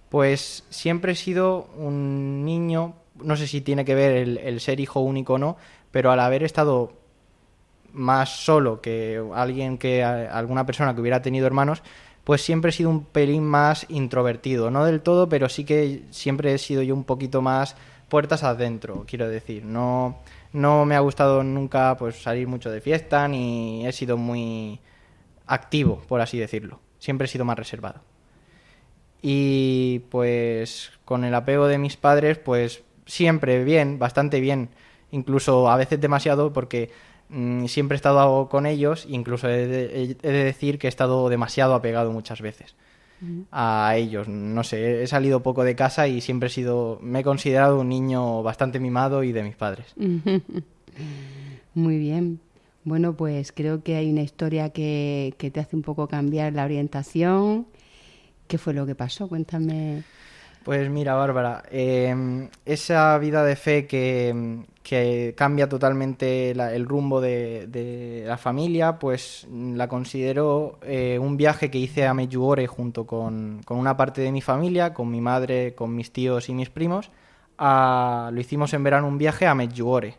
Pues 0.10 0.66
siempre 0.70 1.14
he 1.14 1.16
sido 1.16 1.70
un 1.78 2.44
niño, 2.44 2.96
no 3.24 3.38
sé 3.38 3.48
si 3.48 3.62
tiene 3.62 3.86
que 3.86 3.96
ver 3.96 4.12
el, 4.44 4.60
ser 4.60 4.82
hijo 4.82 5.00
único 5.00 5.36
o 5.36 5.38
no, 5.38 5.56
pero 5.92 6.12
al 6.12 6.20
haber 6.20 6.44
estado 6.44 6.92
más 7.94 8.44
solo 8.44 8.82
que 8.82 9.24
alguien 9.34 9.78
que 9.78 10.04
alguna 10.04 10.66
persona 10.66 10.94
que 10.94 11.00
hubiera 11.00 11.22
tenido 11.22 11.48
hermanos, 11.48 11.82
pues 12.26 12.42
siempre 12.42 12.70
he 12.70 12.74
sido 12.74 12.90
un 12.90 13.06
pelín 13.06 13.46
más 13.46 13.86
introvertido, 13.88 14.72
no 14.72 14.84
del 14.84 15.00
todo, 15.02 15.30
pero 15.30 15.48
sí 15.48 15.64
que 15.64 16.04
siempre 16.10 16.54
he 16.54 16.58
sido 16.58 16.82
yo 16.82 16.96
un 16.96 17.06
poquito 17.06 17.42
más 17.42 17.78
puertas 18.10 18.44
adentro, 18.44 19.06
quiero 19.08 19.30
decir, 19.30 19.64
no 19.64 20.18
no 20.54 20.86
me 20.86 20.96
ha 20.96 21.00
gustado 21.00 21.44
nunca 21.44 21.96
pues 21.98 22.22
salir 22.22 22.48
mucho 22.48 22.72
de 22.72 22.82
fiesta 22.82 23.28
ni 23.28 23.86
he 23.86 23.92
sido 23.92 24.18
muy 24.18 24.80
activo, 25.46 26.02
por 26.08 26.22
así 26.22 26.38
decirlo. 26.40 26.80
Siempre 27.00 27.26
he 27.26 27.28
sido 27.28 27.46
más 27.46 27.58
reservado. 27.58 28.02
Y 29.22 30.00
pues 30.10 30.92
con 31.06 31.24
el 31.24 31.36
apego 31.36 31.68
de 31.68 31.78
mis 31.78 31.98
padres, 31.98 32.38
pues 32.38 32.84
siempre 33.06 33.64
bien, 33.64 34.00
bastante 34.00 34.40
bien, 34.40 34.70
incluso 35.12 35.70
a 35.70 35.78
veces 35.78 36.00
demasiado 36.00 36.54
porque 36.54 36.92
mm, 37.30 37.66
siempre 37.66 37.96
he 37.96 37.98
estado 37.98 38.48
con 38.50 38.66
ellos, 38.66 39.06
incluso 39.10 39.50
he 39.50 39.68
de, 39.68 40.18
he 40.22 40.32
de 40.32 40.44
decir 40.44 40.80
que 40.80 40.88
he 40.88 40.90
estado 40.90 41.30
demasiado 41.30 41.74
apegado 41.76 42.12
muchas 42.12 42.42
veces 42.42 42.76
a 43.52 43.94
ellos. 43.96 44.28
No 44.28 44.64
sé, 44.64 45.04
he 45.04 45.08
salido 45.08 45.44
poco 45.44 45.64
de 45.64 45.76
casa 45.76 46.08
y 46.08 46.22
siempre 46.22 46.48
he 46.48 46.52
sido, 46.52 47.00
me 47.02 47.20
he 47.20 47.24
considerado 47.24 47.80
un 47.80 47.90
niño 47.90 48.44
bastante 48.44 48.80
mimado 48.80 49.24
y 49.24 49.32
de 49.32 49.44
mis 49.44 49.56
padres. 49.56 49.94
Muy 51.74 51.98
bien. 51.98 52.40
Bueno, 52.84 53.14
pues 53.14 53.52
creo 53.52 53.84
que 53.84 53.96
hay 53.96 54.10
una 54.12 54.22
historia 54.22 54.70
que, 54.70 55.34
que 55.38 55.52
te 55.52 55.60
hace 55.60 55.76
un 55.76 55.82
poco 55.82 56.08
cambiar 56.08 56.54
la 56.54 56.66
orientación. 56.66 57.68
¿Qué 58.48 58.58
fue 58.58 58.74
lo 58.74 58.86
que 58.86 58.96
pasó? 58.96 59.28
Cuéntame. 59.28 60.04
Pues 60.64 60.90
mira, 60.90 61.16
Bárbara, 61.16 61.64
eh, 61.72 62.50
esa 62.66 63.18
vida 63.18 63.44
de 63.44 63.56
fe 63.56 63.88
que, 63.88 64.66
que 64.84 65.34
cambia 65.36 65.70
totalmente 65.70 66.52
el 66.52 66.86
rumbo 66.86 67.22
de, 67.22 67.66
de 67.68 68.24
la 68.28 68.38
familia, 68.38 69.00
pues 69.00 69.48
la 69.50 69.88
considero 69.88 70.78
eh, 70.84 71.18
un 71.18 71.38
viaje 71.38 71.72
que 71.72 71.80
hice 71.80 72.06
a 72.06 72.14
Medjugorje 72.14 72.68
junto 72.68 73.08
con, 73.08 73.62
con 73.66 73.78
una 73.78 73.96
parte 73.98 74.22
de 74.22 74.32
mi 74.32 74.42
familia, 74.42 74.94
con 74.94 75.10
mi 75.10 75.22
madre, 75.22 75.74
con 75.76 75.96
mis 75.96 76.12
tíos 76.12 76.50
y 76.50 76.54
mis 76.54 76.70
primos. 76.70 77.10
a- 77.58 78.30
lo 78.34 78.40
hicimos 78.42 78.74
en 78.74 78.84
verano 78.84 79.08
un 79.08 79.18
viaje 79.18 79.48
a 79.48 79.56
Medjugorje. 79.56 80.18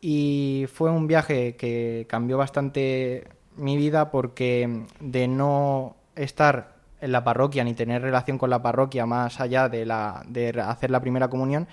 Y 0.00 0.66
fue 0.72 0.90
un 0.90 1.06
viaje 1.06 1.56
que 1.56 2.06
cambió 2.08 2.36
bastante 2.38 3.28
mi 3.56 3.76
vida 3.76 4.10
porque 4.10 4.84
de 5.00 5.26
no 5.28 5.96
estar 6.16 6.75
en 7.06 7.12
la 7.12 7.24
parroquia 7.24 7.64
ni 7.64 7.74
tener 7.74 8.02
relación 8.02 8.36
con 8.38 8.50
la 8.50 8.60
parroquia 8.62 9.06
más 9.06 9.40
allá 9.40 9.68
de, 9.68 9.86
la, 9.86 10.22
de 10.28 10.50
hacer 10.60 10.90
la 10.90 11.00
primera 11.00 11.28
comunión, 11.28 11.66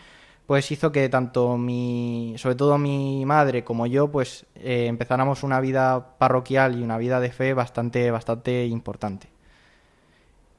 pues 0.45 0.71
hizo 0.71 0.91
que 0.91 1.09
tanto 1.09 1.57
mi, 1.57 2.35
sobre 2.37 2.55
todo 2.55 2.77
mi 2.77 3.25
madre 3.25 3.63
como 3.63 3.87
yo, 3.87 4.11
pues 4.11 4.45
eh, 4.55 4.85
empezáramos 4.87 5.43
una 5.43 5.59
vida 5.59 6.17
parroquial 6.17 6.79
y 6.79 6.83
una 6.83 6.97
vida 6.97 7.19
de 7.19 7.31
fe 7.31 7.53
bastante, 7.53 8.11
bastante 8.11 8.65
importante. 8.65 9.27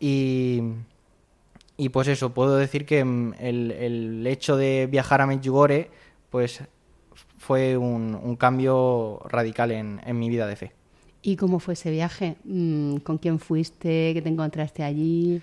Y, 0.01 0.63
y 1.77 1.89
pues 1.91 2.09
eso, 2.09 2.35
puedo 2.35 2.57
decir 2.57 2.87
que 2.87 3.05
mm, 3.05 3.35
el, 3.39 3.71
el 3.73 4.27
hecho 4.27 4.57
de 4.57 4.89
viajar 4.91 5.21
a 5.21 5.27
Medjugorje, 5.27 5.91
pues 6.31 6.63
fue 7.39 7.77
un, 7.77 8.19
un 8.21 8.37
cambio 8.37 9.21
radical 9.29 9.71
en, 9.71 10.01
en 10.05 10.19
mi 10.19 10.29
vida 10.29 10.47
de 10.47 10.57
fe. 10.57 10.73
¿Y 11.27 11.37
cómo 11.37 11.59
fue 11.59 11.73
ese 11.73 11.91
viaje? 11.91 12.37
Mm, 12.45 12.97
¿Con 12.97 13.17
quién 13.17 13.39
fuiste? 13.39 14.13
¿Qué 14.13 14.21
te 14.23 14.29
encontraste 14.29 14.83
allí? 14.83 15.41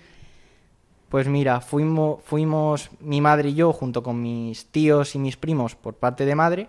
Pues 1.08 1.26
mira, 1.26 1.60
fuimos, 1.60 2.22
fuimos 2.22 2.88
mi 3.00 3.20
madre 3.20 3.48
y 3.48 3.54
yo 3.54 3.72
junto 3.72 4.00
con 4.00 4.22
mis 4.22 4.66
tíos 4.66 5.16
y 5.16 5.18
mis 5.18 5.36
primos 5.36 5.74
por 5.74 5.94
parte 5.94 6.24
de 6.24 6.36
madre 6.36 6.68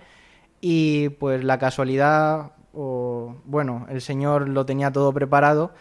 y 0.62 1.10
pues 1.10 1.44
la 1.44 1.60
casualidad 1.60 2.54
o, 2.74 3.36
bueno, 3.46 3.86
el 3.88 4.02
Señor 4.02 4.50
lo 4.50 4.66
tenía 4.66 4.92
todo 4.92 5.14
preparado, 5.14 5.74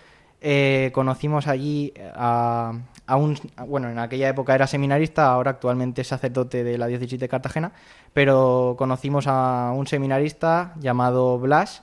eh, 0.43 0.91
conocimos 0.93 1.47
allí 1.49 1.95
a, 2.15 2.75
un, 3.17 3.39
bueno, 3.67 3.89
en 3.89 3.99
aquella 3.99 4.29
época 4.29 4.55
era 4.55 4.67
seminarista, 4.67 5.33
ahora 5.33 5.53
actualmente 5.53 6.03
es 6.03 6.09
sacerdote 6.09 6.65
de 6.65 6.77
la 6.77 6.87
diócesis 6.87 7.19
de 7.19 7.29
Cartagena, 7.31 7.73
pero 8.13 8.75
conocimos 8.77 9.25
a 9.27 9.73
un 9.75 9.87
seminarista 9.87 10.75
llamado 10.79 11.39
Blas 11.39 11.83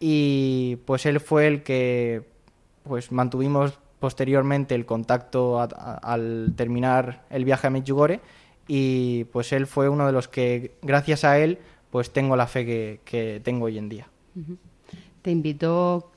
y 0.00 0.76
pues 0.84 1.06
él 1.06 1.20
fue 1.20 1.46
el 1.48 1.62
que 1.62 2.22
pues 2.84 3.10
mantuvimos 3.12 3.78
posteriormente 4.00 4.74
el 4.74 4.86
contacto 4.86 5.60
a- 5.60 5.64
a- 5.64 5.94
al 6.12 6.52
terminar 6.56 7.24
el 7.30 7.44
viaje 7.44 7.66
a 7.66 7.70
Medjugorje 7.70 8.20
y 8.68 9.24
pues 9.24 9.52
él 9.52 9.66
fue 9.66 9.88
uno 9.88 10.06
de 10.06 10.12
los 10.12 10.28
que 10.28 10.72
gracias 10.82 11.24
a 11.24 11.38
él 11.38 11.58
pues 11.90 12.12
tengo 12.12 12.36
la 12.36 12.46
fe 12.46 12.64
que, 12.66 13.00
que 13.04 13.40
tengo 13.42 13.64
hoy 13.66 13.78
en 13.78 13.88
día. 13.88 14.06
¿Te 15.22 15.30
invitó 15.30 16.10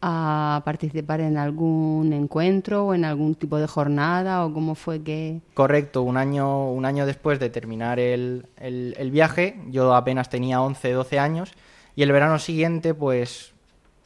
a 0.00 0.62
participar 0.64 1.20
en 1.20 1.36
algún 1.38 2.12
encuentro 2.12 2.86
o 2.86 2.94
en 2.94 3.04
algún 3.04 3.34
tipo 3.34 3.56
de 3.58 3.66
jornada 3.66 4.44
o 4.44 4.52
cómo 4.54 4.76
fue 4.76 5.02
que... 5.02 5.40
Correcto, 5.54 6.02
un 6.02 6.16
año, 6.16 6.70
un 6.70 6.84
año 6.84 7.04
después 7.04 7.40
de 7.40 7.50
terminar 7.50 7.98
el, 7.98 8.46
el- 8.60 8.94
el 8.96 9.10
viaje, 9.10 9.60
yo 9.70 9.94
apenas 9.96 10.28
tenía 10.30 10.60
11, 10.62 10.92
12 10.92 11.18
años, 11.18 11.52
y 11.98 12.02
el 12.04 12.12
verano 12.12 12.38
siguiente, 12.38 12.94
pues 12.94 13.54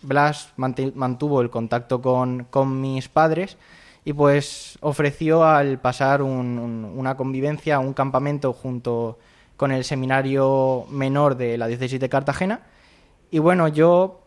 Blas 0.00 0.54
mantuvo 0.56 1.42
el 1.42 1.50
contacto 1.50 2.00
con, 2.00 2.46
mis 2.80 3.10
padres 3.10 3.58
y 4.02 4.14
pues 4.14 4.78
ofreció 4.80 5.44
al 5.44 5.78
pasar 5.78 6.22
un- 6.22 6.58
un- 6.58 6.94
una 6.96 7.18
convivencia, 7.18 7.80
un 7.80 7.92
campamento 7.92 8.54
junto 8.54 9.18
con 9.58 9.72
el 9.72 9.84
seminario 9.84 10.86
menor 10.88 11.36
de 11.36 11.58
la 11.58 11.66
diócesis 11.66 12.00
de 12.00 12.08
Cartagena. 12.08 12.60
Y 13.30 13.40
bueno, 13.40 13.68
yo 13.68 14.22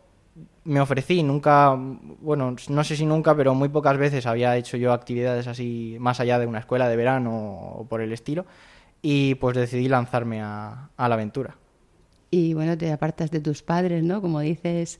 me 0.62 0.80
ofrecí, 0.80 1.24
nunca, 1.24 1.74
bueno, 2.20 2.54
no 2.68 2.84
sé 2.84 2.94
si 2.96 3.04
nunca, 3.04 3.34
pero 3.34 3.52
muy 3.56 3.68
pocas 3.68 3.98
veces 3.98 4.26
había 4.26 4.56
hecho 4.56 4.76
yo 4.76 4.92
actividades 4.92 5.48
así 5.48 5.96
más 5.98 6.20
allá 6.20 6.38
de 6.38 6.46
una 6.46 6.60
escuela 6.60 6.88
de 6.88 6.94
verano 6.94 7.32
o 7.78 7.84
por 7.88 8.00
el 8.00 8.12
estilo. 8.12 8.46
Y 9.02 9.34
pues 9.34 9.56
decidí 9.56 9.88
lanzarme 9.88 10.40
a 10.40 10.88
la 10.96 11.14
aventura. 11.14 11.56
Y 12.30 12.54
bueno, 12.54 12.76
te 12.76 12.90
apartas 12.92 13.30
de 13.30 13.40
tus 13.40 13.62
padres, 13.62 14.02
¿no? 14.02 14.20
Como 14.20 14.40
dices 14.40 14.98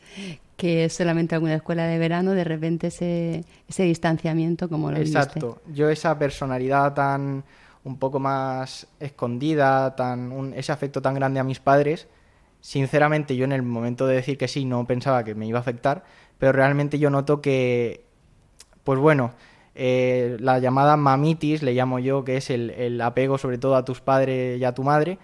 que 0.57 0.87
es 0.87 0.95
solamente 0.95 1.35
alguna 1.35 1.55
escuela 1.55 1.85
de 1.87 1.99
verano, 1.99 2.33
de 2.33 2.45
repente 2.45 2.87
ese, 2.87 3.45
ese 3.69 3.83
distanciamiento 3.83 4.69
como 4.69 4.91
lo. 4.91 4.97
Exacto. 4.99 5.61
Yo 5.73 5.91
esa 5.91 6.19
personalidad 6.19 6.95
tan 6.95 7.45
un 7.85 7.99
poco 7.99 8.19
más 8.19 8.87
escondida, 8.99 9.95
tan 9.95 10.33
un- 10.33 10.55
ese 10.55 10.73
afecto 10.73 11.01
tan 11.03 11.15
grande 11.15 11.39
a 11.41 11.45
mis 11.45 11.61
padres, 11.61 12.09
sinceramente 12.61 13.37
yo 13.37 13.45
en 13.45 13.53
el 13.53 13.63
momento 13.63 14.07
de 14.07 14.17
decir 14.17 14.37
que 14.39 14.49
sí 14.49 14.65
no 14.65 14.87
pensaba 14.87 15.23
que 15.25 15.35
me 15.35 15.47
iba 15.47 15.59
a 15.59 15.61
afectar, 15.61 16.05
pero 16.39 16.53
realmente 16.53 16.99
yo 16.99 17.11
noto 17.11 17.41
que, 17.41 18.05
pues 18.83 18.99
bueno, 18.99 19.33
eh, 19.75 20.37
la 20.41 20.59
llamada 20.59 20.97
mamitis, 20.97 21.63
le 21.63 21.75
llamo 21.75 21.99
yo, 21.99 22.25
que 22.25 22.39
es 22.39 22.51
el, 22.51 22.71
el 22.71 23.01
apego 23.01 23.39
sobre 23.39 23.59
todo 23.59 23.77
a 23.77 23.85
tus 23.85 24.01
padres 24.01 24.59
y 24.59 24.65
a 24.65 24.75
tu 24.75 24.83
madre, 24.83 25.19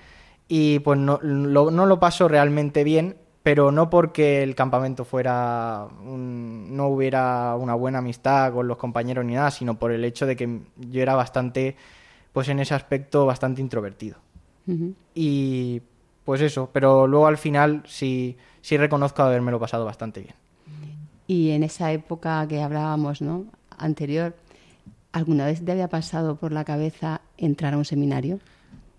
y 0.48 0.78
pues 0.80 0.98
no 0.98 1.18
lo, 1.22 1.70
no 1.70 1.86
lo 1.86 2.00
paso 2.00 2.28
realmente 2.28 2.84
bien, 2.84 3.16
pero 3.42 3.72
no 3.72 3.90
porque 3.90 4.42
el 4.42 4.54
campamento 4.54 5.04
fuera 5.04 5.86
un- 6.04 6.76
no 6.76 6.86
hubiera 6.88 7.56
una 7.56 7.74
buena 7.74 7.98
amistad 7.98 8.52
con 8.52 8.68
los 8.68 8.76
compañeros 8.76 9.24
ni 9.24 9.34
nada, 9.34 9.50
sino 9.50 9.78
por 9.78 9.90
el 9.92 10.04
hecho 10.04 10.26
de 10.26 10.36
que 10.36 10.60
yo 10.76 11.02
era 11.02 11.14
bastante, 11.14 11.76
pues 12.32 12.48
en 12.48 12.60
ese 12.60 12.74
aspecto, 12.74 13.26
bastante 13.26 13.60
introvertido. 13.60 14.18
Y 15.14 15.82
pues 16.24 16.40
eso, 16.40 16.70
pero 16.72 17.06
luego 17.06 17.26
al 17.26 17.36
final 17.36 17.82
sí, 17.86 18.36
sí 18.60 18.76
reconozco 18.76 19.22
habérmelo 19.22 19.58
pasado 19.58 19.84
bastante 19.84 20.20
bien. 20.20 20.34
Y 21.26 21.50
en 21.50 21.62
esa 21.62 21.92
época 21.92 22.46
que 22.46 22.62
hablábamos, 22.62 23.22
¿no? 23.22 23.46
Anterior, 23.76 24.34
¿alguna 25.12 25.46
vez 25.46 25.64
te 25.64 25.72
había 25.72 25.88
pasado 25.88 26.36
por 26.36 26.52
la 26.52 26.64
cabeza 26.64 27.20
entrar 27.38 27.74
a 27.74 27.78
un 27.78 27.84
seminario? 27.84 28.38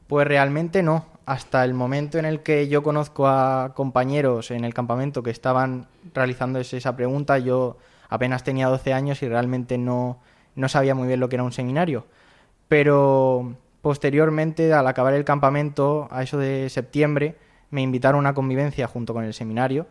Pues 0.07 0.27
realmente 0.27 0.83
no. 0.83 1.05
Hasta 1.25 1.63
el 1.63 1.73
momento 1.73 2.17
en 2.17 2.25
el 2.25 2.41
que 2.41 2.67
yo 2.67 2.83
conozco 2.83 3.27
a 3.27 3.73
compañeros 3.75 4.51
en 4.51 4.65
el 4.65 4.73
campamento 4.73 5.23
que 5.23 5.31
estaban 5.31 5.87
realizando 6.13 6.59
esa 6.59 6.95
pregunta, 6.95 7.37
yo 7.39 7.77
apenas 8.09 8.43
tenía 8.43 8.67
12 8.67 8.93
años 8.93 9.23
y 9.23 9.29
realmente 9.29 9.77
no, 9.77 10.19
no 10.55 10.67
sabía 10.67 10.95
muy 10.95 11.07
bien 11.07 11.19
lo 11.19 11.29
que 11.29 11.37
era 11.37 11.43
un 11.43 11.53
seminario. 11.53 12.05
Pero 12.67 13.55
posteriormente, 13.81 14.73
al 14.73 14.87
acabar 14.87 15.13
el 15.13 15.23
campamento, 15.23 16.07
a 16.11 16.23
eso 16.23 16.37
de 16.37 16.69
septiembre, 16.69 17.35
me 17.69 17.81
invitaron 17.81 18.17
a 18.17 18.19
una 18.19 18.33
convivencia 18.33 18.87
junto 18.87 19.13
con 19.13 19.23
el 19.23 19.33
seminario. 19.33 19.87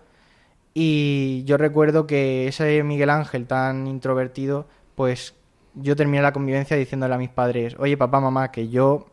Y 0.74 1.44
yo 1.44 1.56
recuerdo 1.56 2.06
que 2.06 2.48
ese 2.48 2.82
Miguel 2.82 3.10
Ángel 3.10 3.46
tan 3.46 3.86
introvertido, 3.86 4.66
pues 4.94 5.34
yo 5.74 5.96
terminé 5.96 6.22
la 6.22 6.32
convivencia 6.32 6.76
diciéndole 6.76 7.14
a 7.14 7.18
mis 7.18 7.30
padres, 7.30 7.76
oye 7.78 7.96
papá, 7.96 8.20
mamá, 8.20 8.50
que 8.52 8.68
yo 8.68 9.06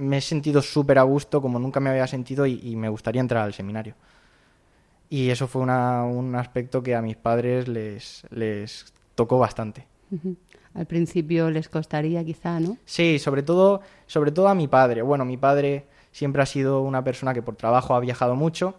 me 0.00 0.18
he 0.18 0.20
sentido 0.20 0.62
súper 0.62 0.98
a 0.98 1.02
gusto 1.02 1.40
como 1.42 1.58
nunca 1.58 1.80
me 1.80 1.90
había 1.90 2.06
sentido 2.06 2.46
y, 2.46 2.60
y 2.62 2.76
me 2.76 2.88
gustaría 2.88 3.20
entrar 3.20 3.44
al 3.44 3.54
seminario. 3.54 3.94
Y 5.08 5.30
eso 5.30 5.48
fue 5.48 5.62
una- 5.62 6.04
un 6.04 6.34
aspecto 6.36 6.82
que 6.82 6.94
a 6.94 7.02
mis 7.02 7.16
padres 7.16 7.66
les, 7.68 8.22
les 8.30 8.92
tocó 9.14 9.38
bastante. 9.38 9.86
Al 10.74 10.86
principio 10.86 11.50
les 11.50 11.68
costaría 11.68 12.24
quizá, 12.24 12.60
¿no? 12.60 12.76
Sí, 12.84 13.18
sobre 13.18 13.42
todo, 13.42 13.80
sobre 14.06 14.30
todo 14.32 14.48
a 14.48 14.54
mi 14.54 14.68
padre. 14.68 15.02
Bueno, 15.02 15.24
mi 15.24 15.36
padre 15.36 15.86
siempre 16.12 16.42
ha 16.42 16.46
sido 16.46 16.82
una 16.82 17.02
persona 17.02 17.34
que 17.34 17.42
por 17.42 17.56
trabajo 17.56 17.94
ha 17.94 18.00
viajado 18.00 18.36
mucho. 18.36 18.74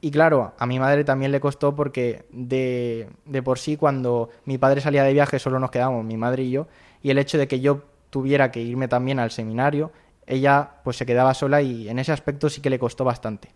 Y 0.00 0.10
claro, 0.10 0.52
a 0.58 0.66
mi 0.66 0.78
madre 0.78 1.02
también 1.02 1.32
le 1.32 1.40
costó 1.40 1.74
porque 1.74 2.24
de, 2.30 3.08
de 3.24 3.42
por 3.42 3.58
sí 3.58 3.76
cuando 3.76 4.28
mi 4.44 4.58
padre 4.58 4.80
salía 4.80 5.02
de 5.02 5.12
viaje 5.12 5.38
solo 5.38 5.58
nos 5.58 5.70
quedábamos 5.70 6.04
mi 6.04 6.16
madre 6.16 6.44
y 6.44 6.50
yo. 6.50 6.66
Y 7.02 7.10
el 7.10 7.18
hecho 7.18 7.38
de 7.38 7.48
que 7.48 7.60
yo 7.60 7.82
tuviera 8.10 8.50
que 8.52 8.60
irme 8.60 8.86
también 8.86 9.18
al 9.18 9.30
seminario, 9.30 9.90
ella 10.26 10.68
pues 10.84 10.96
se 10.96 11.06
quedaba 11.06 11.34
sola 11.34 11.60
y 11.62 11.88
en 11.88 11.98
ese 11.98 12.12
aspecto 12.12 12.48
sí 12.48 12.60
que 12.60 12.70
le 12.70 12.78
costó 12.78 13.04
bastante. 13.04 13.48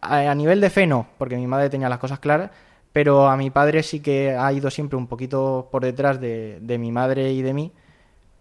A, 0.00 0.34
nivel 0.34 0.60
de 0.60 0.70
fe 0.70 0.86
no, 0.86 1.06
porque 1.18 1.36
mi 1.36 1.46
madre 1.46 1.70
tenía 1.70 1.88
las 1.88 1.98
cosas 1.98 2.18
claras, 2.18 2.50
pero 2.92 3.28
a 3.28 3.36
mi 3.36 3.50
padre 3.50 3.82
sí 3.82 4.00
que 4.00 4.32
ha 4.36 4.52
ido 4.52 4.70
siempre 4.70 4.96
un 4.96 5.06
poquito 5.06 5.68
por 5.70 5.82
detrás 5.84 6.20
de, 6.20 6.58
de 6.60 6.78
mi 6.78 6.90
madre 6.90 7.32
y 7.32 7.42
de 7.42 7.54
mí, 7.54 7.72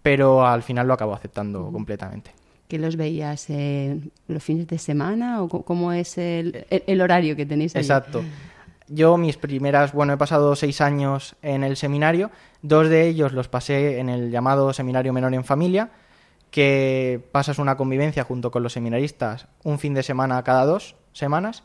pero 0.01 0.45
al 0.45 0.63
final 0.63 0.87
lo 0.87 0.93
acabo 0.93 1.13
aceptando 1.13 1.71
completamente. 1.71 2.31
¿Que 2.67 2.79
los 2.79 2.95
veías 2.95 3.49
eh, 3.49 3.99
los 4.27 4.41
fines 4.43 4.65
de 4.67 4.77
semana 4.79 5.43
o 5.43 5.47
cómo 5.63 5.91
es 5.91 6.17
el, 6.17 6.65
el- 6.69 6.83
el 6.87 7.01
horario 7.01 7.35
que 7.35 7.45
tenéis 7.45 7.75
allí? 7.75 7.83
Exacto. 7.85 8.23
Yo 8.87 9.17
mis 9.17 9.37
primeras, 9.37 9.93
bueno, 9.93 10.13
he 10.13 10.17
pasado 10.17 10.55
seis 10.55 10.81
años 10.81 11.35
en 11.41 11.63
el 11.63 11.77
seminario, 11.77 12.31
dos 12.61 12.89
de 12.89 13.07
ellos 13.07 13.31
los 13.33 13.47
pasé 13.47 13.99
en 13.99 14.09
el 14.09 14.31
llamado 14.31 14.73
Seminario 14.73 15.13
Menor 15.13 15.33
en 15.33 15.43
Familia, 15.45 15.89
que 16.51 17.25
pasas 17.31 17.57
una 17.57 17.77
convivencia 17.77 18.23
junto 18.23 18.51
con 18.51 18.61
los 18.61 18.73
seminaristas 18.73 19.47
un 19.63 19.79
fin 19.79 19.93
de 19.93 20.03
semana 20.03 20.43
cada 20.43 20.65
dos 20.65 20.95
semanas, 21.13 21.63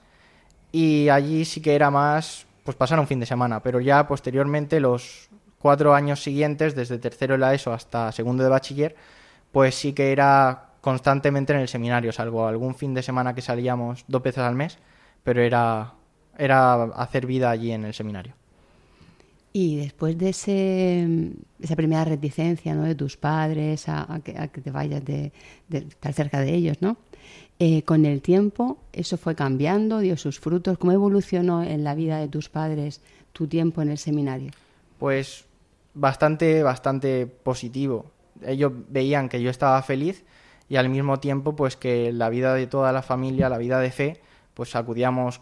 y 0.72 1.08
allí 1.08 1.44
sí 1.44 1.60
que 1.60 1.74
era 1.74 1.90
más, 1.90 2.46
pues 2.64 2.76
pasar 2.76 2.98
un 2.98 3.06
fin 3.06 3.20
de 3.20 3.26
semana, 3.26 3.62
pero 3.62 3.80
ya 3.80 4.06
posteriormente 4.06 4.80
los 4.80 5.28
cuatro 5.58 5.94
años 5.94 6.22
siguientes, 6.22 6.74
desde 6.74 6.98
tercero 6.98 7.34
de 7.34 7.38
la 7.38 7.54
ESO 7.54 7.72
hasta 7.72 8.12
segundo 8.12 8.44
de 8.44 8.50
bachiller, 8.50 8.96
pues 9.52 9.74
sí 9.74 9.92
que 9.92 10.12
era 10.12 10.70
constantemente 10.80 11.52
en 11.52 11.58
el 11.58 11.68
seminario, 11.68 12.12
salvo 12.12 12.46
algún 12.46 12.76
fin 12.76 12.94
de 12.94 13.02
semana 13.02 13.34
que 13.34 13.42
salíamos 13.42 14.04
dos 14.06 14.22
veces 14.22 14.44
al 14.44 14.54
mes, 14.54 14.78
pero 15.24 15.42
era, 15.42 15.94
era 16.38 16.84
hacer 16.84 17.26
vida 17.26 17.50
allí 17.50 17.72
en 17.72 17.84
el 17.84 17.94
seminario. 17.94 18.34
Y 19.58 19.76
después 19.76 20.18
de 20.18 20.28
ese, 20.28 21.32
esa 21.62 21.76
primera 21.76 22.04
reticencia 22.04 22.74
¿no? 22.74 22.82
de 22.82 22.94
tus 22.94 23.16
padres 23.16 23.88
a, 23.88 24.20
que, 24.22 24.36
a 24.36 24.48
que 24.48 24.60
te 24.60 24.70
vayas 24.70 25.02
de, 25.02 25.32
de 25.68 25.78
estar 25.78 26.12
cerca 26.12 26.42
de 26.42 26.52
ellos, 26.52 26.82
¿no? 26.82 26.98
Eh, 27.58 27.82
con 27.84 28.04
el 28.04 28.20
tiempo 28.20 28.76
eso 28.92 29.16
fue 29.16 29.34
cambiando, 29.34 30.00
dio 30.00 30.18
sus 30.18 30.38
frutos. 30.38 30.76
¿Cómo 30.76 30.92
evolucionó 30.92 31.62
en 31.62 31.84
la 31.84 31.94
vida 31.94 32.18
de 32.18 32.28
tus 32.28 32.50
padres 32.50 33.00
tu 33.32 33.46
tiempo 33.46 33.80
en 33.80 33.88
el 33.88 33.96
seminario? 33.96 34.50
Pues 34.98 35.46
bastante, 35.94 36.62
bastante 36.62 37.26
positivo. 37.26 38.10
Ellos 38.42 38.72
veían 38.90 39.30
que 39.30 39.40
yo 39.40 39.48
estaba 39.48 39.80
feliz 39.80 40.22
y 40.68 40.76
al 40.76 40.90
mismo 40.90 41.18
tiempo 41.18 41.56
pues 41.56 41.78
que 41.78 42.12
la 42.12 42.28
vida 42.28 42.52
de 42.52 42.66
toda 42.66 42.92
la 42.92 43.00
familia, 43.00 43.48
la 43.48 43.56
vida 43.56 43.80
de 43.80 43.90
fe, 43.90 44.20
pues 44.52 44.76
acudíamos 44.76 45.40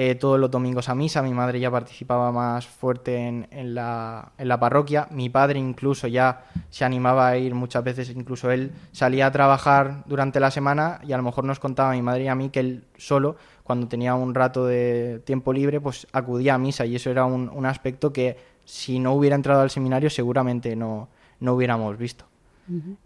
eh, 0.00 0.14
todos 0.14 0.38
los 0.38 0.48
domingos 0.48 0.88
a 0.88 0.94
misa. 0.94 1.22
Mi 1.22 1.34
madre 1.34 1.58
ya 1.58 1.72
participaba 1.72 2.30
más 2.30 2.68
fuerte 2.68 3.16
en, 3.16 3.48
en 3.50 3.74
la, 3.74 4.30
en 4.38 4.46
la 4.46 4.60
parroquia. 4.60 5.08
Mi 5.10 5.28
padre 5.28 5.58
incluso 5.58 6.06
ya 6.06 6.44
se 6.70 6.84
animaba 6.84 7.26
a 7.26 7.36
ir 7.36 7.52
muchas 7.52 7.82
veces, 7.82 8.10
incluso 8.10 8.52
él 8.52 8.70
salía 8.92 9.26
a 9.26 9.32
trabajar 9.32 10.04
durante 10.06 10.38
la 10.38 10.52
semana 10.52 11.00
y 11.02 11.14
a 11.14 11.16
lo 11.16 11.24
mejor 11.24 11.42
nos 11.42 11.58
contaba 11.58 11.90
a 11.90 11.94
mi 11.94 12.02
madre 12.02 12.22
y 12.22 12.28
a 12.28 12.36
mí 12.36 12.50
que 12.50 12.60
él 12.60 12.84
solo, 12.96 13.34
cuando 13.64 13.88
tenía 13.88 14.14
un 14.14 14.36
rato 14.36 14.64
de 14.66 15.20
tiempo 15.24 15.52
libre, 15.52 15.80
pues 15.80 16.06
acudía 16.12 16.54
a 16.54 16.58
misa 16.58 16.86
y 16.86 16.94
eso 16.94 17.10
era 17.10 17.24
un, 17.24 17.48
un 17.52 17.66
aspecto 17.66 18.12
que 18.12 18.36
si 18.64 19.00
no 19.00 19.14
hubiera 19.14 19.34
entrado 19.34 19.62
al 19.62 19.70
seminario 19.70 20.10
seguramente 20.10 20.76
no, 20.76 21.08
no 21.40 21.54
hubiéramos 21.54 21.98
visto. 21.98 22.27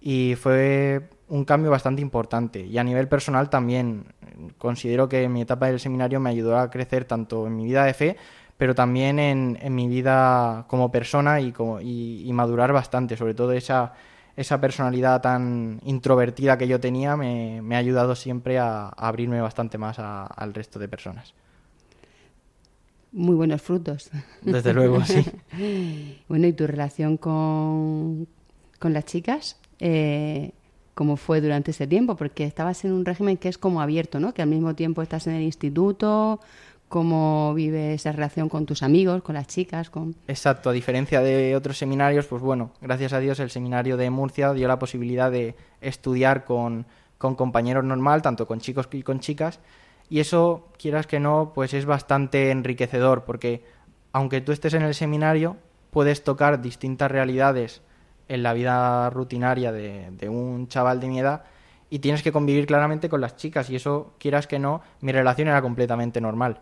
Y 0.01 0.35
fue 0.37 1.09
un 1.29 1.45
cambio 1.45 1.71
bastante 1.71 2.03
importante. 2.03 2.61
Y 2.67 2.77
a 2.79 2.85
nivel 2.85 3.09
personal 3.09 3.49
también 3.51 4.05
considero 4.59 5.09
que 5.09 5.29
mi 5.29 5.43
etapa 5.43 5.67
del 5.69 5.79
seminario 5.81 6.19
me 6.21 6.31
ayudó 6.31 6.59
a 6.59 6.71
crecer 6.71 7.05
tanto 7.05 7.47
en 7.47 7.57
mi 7.57 7.65
vida 7.65 7.85
de 7.85 7.95
fe, 7.95 8.17
pero 8.59 8.75
también 8.75 9.19
en, 9.19 9.59
en 9.61 9.75
mi 9.75 9.89
vida 9.89 10.65
como 10.69 10.91
persona 10.91 11.41
y, 11.41 11.53
como, 11.53 11.81
y, 11.81 12.23
y 12.27 12.33
madurar 12.33 12.73
bastante, 12.73 13.17
sobre 13.17 13.35
todo 13.35 13.53
esa, 13.53 13.93
esa 14.37 14.61
personalidad 14.61 15.21
tan 15.21 15.81
introvertida 15.85 16.59
que 16.59 16.69
yo 16.69 16.81
tenía 16.81 17.17
me, 17.17 17.61
me 17.63 17.77
ha 17.77 17.79
ayudado 17.79 18.15
siempre 18.15 18.59
a, 18.59 18.87
a 18.87 19.09
abrirme 19.09 19.41
bastante 19.41 19.79
más 19.79 19.99
a- 19.99 20.27
al 20.27 20.55
resto 20.55 20.79
de 20.79 20.89
personas. 20.89 21.35
Muy 23.13 23.35
buenos 23.35 23.61
frutos. 23.61 24.11
Desde 24.43 24.73
luego, 24.73 25.05
sí. 25.05 25.25
Bueno, 26.29 26.47
¿y 26.47 26.53
tu 26.55 26.67
relación 26.67 27.19
con, 27.19 28.27
con 28.83 28.93
las 28.93 29.05
chicas? 29.05 29.57
Eh, 29.79 30.51
¿Cómo 30.95 31.17
fue 31.17 31.41
durante 31.41 31.71
ese 31.71 31.87
tiempo? 31.87 32.17
Porque 32.17 32.45
estabas 32.45 32.85
en 32.85 32.93
un 32.93 33.07
régimen 33.07 33.39
que 33.39 33.49
es 33.49 33.57
como 33.57 33.81
abierto, 33.81 34.21
¿no? 34.21 34.35
Que 34.35 34.43
al 34.43 34.49
mismo 34.49 34.75
tiempo 34.75 35.01
estás 35.01 35.27
en 35.29 35.35
el 35.35 35.43
instituto. 35.43 36.41
¿Cómo 36.89 37.55
vives 37.55 38.01
esa 38.01 38.13
relación 38.13 38.51
con 38.51 38.67
tus 38.67 38.83
amigos, 38.83 39.23
con 39.23 39.37
las 39.37 39.47
chicas? 39.47 39.89
Con... 39.89 40.15
Exacto, 40.29 40.69
a 40.69 40.73
diferencia 40.73 41.23
de 41.23 41.57
otros 41.57 41.79
seminarios, 41.79 42.27
pues 42.27 42.43
bueno, 42.43 42.73
gracias 42.83 43.15
a 43.15 43.21
Dios 43.21 43.41
el 43.41 43.51
seminario 43.51 43.97
de 43.97 44.11
Murcia 44.11 44.53
dio 44.53 44.69
la 44.69 44.79
posibilidad 44.79 45.31
de 45.31 45.55
estudiar 45.81 46.45
con, 46.45 46.85
con 47.17 47.35
compañeros 47.35 47.85
normal, 47.85 48.21
tanto 48.21 48.47
con 48.47 48.61
chicos 48.61 48.89
y 48.93 49.03
con 49.03 49.21
chicas, 49.21 49.61
y 50.11 50.21
eso, 50.21 50.69
quieras 50.77 51.07
que 51.07 51.19
no, 51.19 51.53
pues 51.55 51.73
es 51.73 51.87
bastante 51.87 52.51
enriquecedor, 52.51 53.25
porque 53.25 53.65
aunque 54.13 54.43
tú 54.43 54.53
estés 54.53 54.75
en 54.75 54.83
el 54.83 54.95
seminario, 54.95 55.57
puedes 55.91 56.25
tocar 56.25 56.61
distintas 56.61 57.11
realidades 57.11 57.81
en 58.29 58.43
la 58.43 58.53
vida 58.53 59.11
rutinaria 59.11 59.73
de, 59.73 60.29
un 60.29 60.69
chaval 60.69 61.01
de 61.01 61.09
mi 61.09 61.21
edad 61.21 61.45
y 61.91 61.99
tienes 61.99 62.23
que 62.23 62.33
convivir 62.33 62.67
claramente 62.67 63.09
con 63.09 63.21
las 63.21 63.37
chicas, 63.37 63.69
y 63.69 63.77
eso, 63.77 64.15
quieras 64.19 64.47
que 64.47 64.59
no, 64.59 64.81
mi 65.01 65.13
relación 65.13 65.49
era 65.49 65.61
completamente 65.61 66.21
normal 66.21 66.61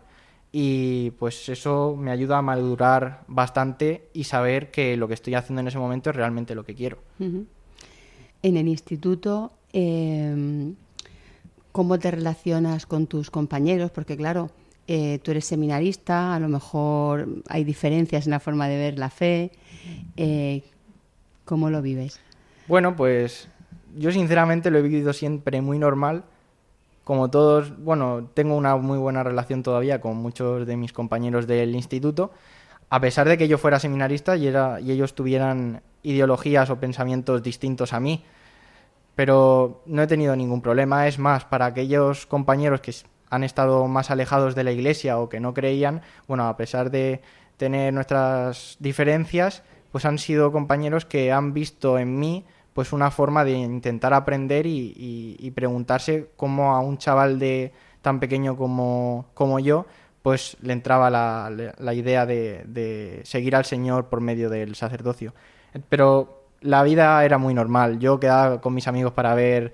y 0.51 1.11
pues 1.11 1.47
eso 1.47 1.95
me 1.97 2.11
ayuda 2.11 2.39
a 2.39 2.41
madurar 2.41 3.23
bastante 3.27 4.09
y 4.13 4.25
saber 4.25 4.69
que 4.69 4.97
lo 4.97 5.07
que 5.07 5.13
estoy 5.13 5.35
haciendo 5.35 5.61
en 5.61 5.69
ese 5.69 5.79
momento 5.79 6.09
es 6.09 6.15
realmente 6.15 6.55
lo 6.55 6.65
que 6.65 6.75
quiero. 6.75 6.97
En 7.19 8.57
el 8.57 8.67
instituto, 8.67 9.53
eh, 9.71 10.73
¿cómo 11.71 11.99
te 11.99 12.11
relacionas 12.11 12.85
con 12.85 13.07
tus 13.07 13.31
compañeros? 13.31 13.91
Porque 13.91 14.17
claro, 14.17 14.49
eh, 14.87 15.19
tú 15.23 15.31
eres 15.31 15.45
seminarista, 15.45 16.35
a 16.35 16.39
lo 16.39 16.49
mejor 16.49 17.43
hay 17.47 17.63
diferencias 17.63 18.25
en 18.25 18.31
la 18.31 18.39
forma 18.39 18.67
de 18.67 18.77
ver 18.77 18.99
la 18.99 19.09
fe. 19.09 19.51
Eh, 20.17 20.63
¿Cómo 21.51 21.69
lo 21.69 21.81
vives? 21.81 22.17
Bueno, 22.69 22.95
pues 22.95 23.49
yo 23.97 24.09
sinceramente 24.13 24.71
lo 24.71 24.77
he 24.77 24.81
vivido 24.81 25.11
siempre 25.11 25.59
muy 25.59 25.79
normal. 25.79 26.23
Como 27.03 27.29
todos, 27.29 27.77
bueno, 27.77 28.29
tengo 28.33 28.55
una 28.55 28.77
muy 28.77 28.97
buena 28.97 29.21
relación 29.21 29.61
todavía 29.61 29.99
con 29.99 30.15
muchos 30.15 30.65
de 30.65 30.77
mis 30.77 30.93
compañeros 30.93 31.47
del 31.47 31.75
instituto, 31.75 32.31
a 32.89 33.01
pesar 33.01 33.27
de 33.27 33.37
que 33.37 33.49
yo 33.49 33.57
fuera 33.57 33.81
seminarista 33.81 34.37
y, 34.37 34.47
era, 34.47 34.79
y 34.79 34.91
ellos 34.91 35.13
tuvieran 35.13 35.81
ideologías 36.03 36.69
o 36.69 36.79
pensamientos 36.79 37.43
distintos 37.43 37.91
a 37.91 37.99
mí. 37.99 38.23
Pero 39.15 39.81
no 39.87 40.03
he 40.03 40.07
tenido 40.07 40.33
ningún 40.37 40.61
problema. 40.61 41.05
Es 41.09 41.19
más, 41.19 41.43
para 41.43 41.65
aquellos 41.65 42.27
compañeros 42.27 42.79
que 42.79 42.95
han 43.29 43.43
estado 43.43 43.89
más 43.89 44.09
alejados 44.09 44.55
de 44.55 44.63
la 44.63 44.71
iglesia 44.71 45.19
o 45.19 45.27
que 45.27 45.41
no 45.41 45.53
creían, 45.53 46.01
bueno, 46.29 46.47
a 46.47 46.55
pesar 46.55 46.91
de 46.91 47.21
tener 47.57 47.93
nuestras 47.93 48.77
diferencias, 48.79 49.63
pues 49.91 50.05
han 50.05 50.17
sido 50.17 50.51
compañeros 50.51 51.05
que 51.05 51.31
han 51.31 51.53
visto 51.53 51.97
en 51.99 52.19
mí 52.19 52.45
pues 52.73 52.93
una 52.93 53.11
forma 53.11 53.43
de 53.43 53.51
intentar 53.51 54.13
aprender 54.13 54.65
y, 54.65 54.93
y- 55.39 55.51
preguntarse 55.51 56.29
cómo 56.37 56.73
a 56.73 56.79
un 56.79 56.97
chaval 56.97 57.37
de 57.39 57.73
tan 58.01 58.19
pequeño 58.19 58.55
como, 58.55 59.25
como 59.33 59.59
yo 59.59 59.85
pues 60.21 60.55
le 60.61 60.73
entraba 60.73 61.09
la, 61.09 61.51
la- 61.77 61.93
idea 61.93 62.25
de, 62.25 62.63
de 62.67 63.21
seguir 63.25 63.55
al 63.55 63.65
Señor 63.65 64.05
por 64.07 64.21
medio 64.21 64.49
del 64.49 64.75
sacerdocio. 64.75 65.33
Pero 65.89 66.43
la 66.61 66.83
vida 66.83 67.23
era 67.25 67.37
muy 67.37 67.53
normal. 67.53 67.99
Yo 67.99 68.19
quedaba 68.19 68.61
con 68.61 68.73
mis 68.73 68.87
amigos 68.87 69.13
para 69.13 69.33
ver 69.35 69.73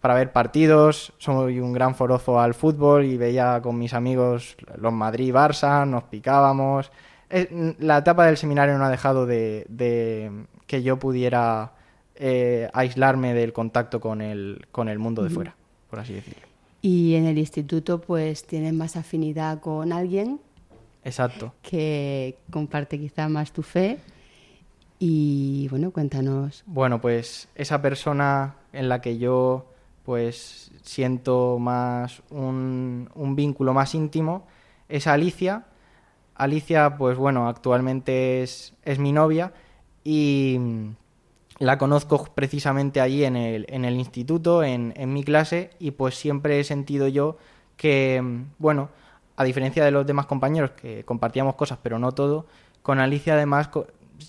para 0.00 0.14
ver 0.14 0.30
partidos, 0.32 1.12
soy 1.18 1.58
un 1.58 1.72
gran 1.72 1.96
forofo 1.96 2.38
al 2.40 2.54
fútbol 2.54 3.04
y 3.04 3.16
veía 3.16 3.60
con 3.60 3.76
mis 3.78 3.94
amigos 3.94 4.56
los 4.76 4.92
Madrid-Barça, 4.92 5.84
nos 5.88 6.04
picábamos. 6.04 6.92
Eh, 7.30 7.74
La 7.78 7.98
etapa 7.98 8.26
del 8.26 8.36
seminario 8.36 8.78
no 8.78 8.84
ha 8.84 8.90
dejado 8.90 9.26
de, 9.26 9.66
de 9.68 10.30
que 10.66 10.82
yo 10.82 10.98
pudiera 10.98 11.72
eh, 12.14 12.68
aislarme 12.72 13.34
del 13.34 13.52
contacto 13.52 14.00
con 14.00 14.20
el, 14.20 14.66
con 14.72 14.88
el 14.88 14.98
mundo 14.98 15.22
de 15.22 15.30
fuera, 15.30 15.54
por 15.90 16.00
así 16.00 16.14
decirlo. 16.14 16.46
Y 16.82 17.14
en 17.14 17.26
el 17.26 17.38
instituto, 17.38 18.00
pues 18.00 18.44
tienes 18.44 18.72
más 18.72 18.96
afinidad 18.96 19.60
con 19.60 19.92
alguien 19.92 20.40
Exacto. 21.04 21.54
que 21.62 22.38
comparte 22.50 22.98
quizá 22.98 23.28
más 23.28 23.52
tu 23.52 23.62
fe. 23.62 23.98
Y 25.00 25.68
bueno, 25.70 25.90
cuéntanos. 25.92 26.64
Bueno, 26.66 27.00
pues 27.00 27.48
esa 27.54 27.80
persona 27.80 28.56
en 28.72 28.88
la 28.88 29.00
que 29.00 29.18
yo 29.18 29.66
pues 30.04 30.70
siento 30.82 31.58
más 31.58 32.22
un, 32.30 33.08
un 33.14 33.36
vínculo 33.36 33.74
más 33.74 33.94
íntimo 33.94 34.46
es 34.88 35.06
Alicia. 35.06 35.66
Alicia, 36.38 36.96
pues 36.96 37.18
bueno, 37.18 37.48
actualmente 37.48 38.42
es, 38.42 38.74
es 38.84 38.98
mi 38.98 39.12
novia 39.12 39.52
y 40.04 40.58
la 41.58 41.76
conozco 41.76 42.28
precisamente 42.34 43.00
allí 43.00 43.24
en 43.24 43.36
el, 43.36 43.66
en 43.68 43.84
el 43.84 43.96
instituto, 43.96 44.62
en, 44.62 44.94
en 44.96 45.12
mi 45.12 45.24
clase, 45.24 45.70
y 45.80 45.90
pues 45.90 46.14
siempre 46.14 46.60
he 46.60 46.64
sentido 46.64 47.08
yo 47.08 47.36
que, 47.76 48.22
bueno, 48.58 48.88
a 49.36 49.44
diferencia 49.44 49.84
de 49.84 49.90
los 49.90 50.06
demás 50.06 50.26
compañeros 50.26 50.70
que 50.70 51.04
compartíamos 51.04 51.56
cosas, 51.56 51.78
pero 51.82 51.98
no 51.98 52.12
todo, 52.12 52.46
con 52.82 53.00
Alicia 53.00 53.34
además 53.34 53.68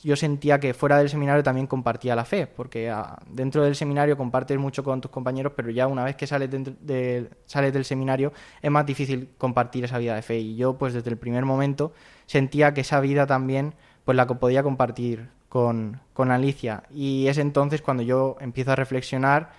yo 0.04 0.16
sentía 0.16 0.60
que 0.60 0.74
fuera 0.74 0.98
del 0.98 1.10
seminario 1.10 1.44
también 1.44 1.68
compartía 1.68 2.16
la 2.16 2.26
fe, 2.26 2.48
porque 2.48 2.90
ah, 2.90 3.18
dentro 3.28 3.64
del 3.64 3.76
seminario 3.76 4.18
compartes 4.18 4.58
mucho 4.58 4.84
con 4.84 5.02
tus 5.02 5.10
compañeros, 5.12 5.54
pero 5.56 5.70
ya 5.72 5.88
una 5.88 6.04
vez 6.04 6.16
que 6.16 6.28
sales, 6.28 6.50
dentro 6.52 6.74
de- 6.82 7.30
sales 7.46 7.74
del 7.74 7.86
seminario 7.86 8.32
es 8.62 8.70
más 8.72 8.86
difícil 8.86 9.30
compartir 9.38 9.84
esa 9.86 9.98
vida 9.98 10.16
de 10.16 10.22
fe. 10.22 10.40
Y 10.40 10.56
yo, 10.56 10.74
pues 10.78 10.94
desde 10.94 11.10
el 11.10 11.18
primer 11.18 11.46
momento, 11.46 11.94
sentía 12.26 12.74
que 12.74 12.82
esa 12.82 13.00
vida 13.00 13.26
también 13.26 13.74
pues 14.06 14.16
la 14.16 14.28
podía 14.28 14.64
compartir 14.64 15.30
con, 15.50 16.00
con 16.14 16.32
Alicia. 16.32 16.84
Y 16.94 17.28
es 17.28 17.38
entonces 17.38 17.82
cuando 17.82 18.04
yo 18.04 18.38
empiezo 18.40 18.72
a 18.72 18.76
reflexionar 18.76 19.52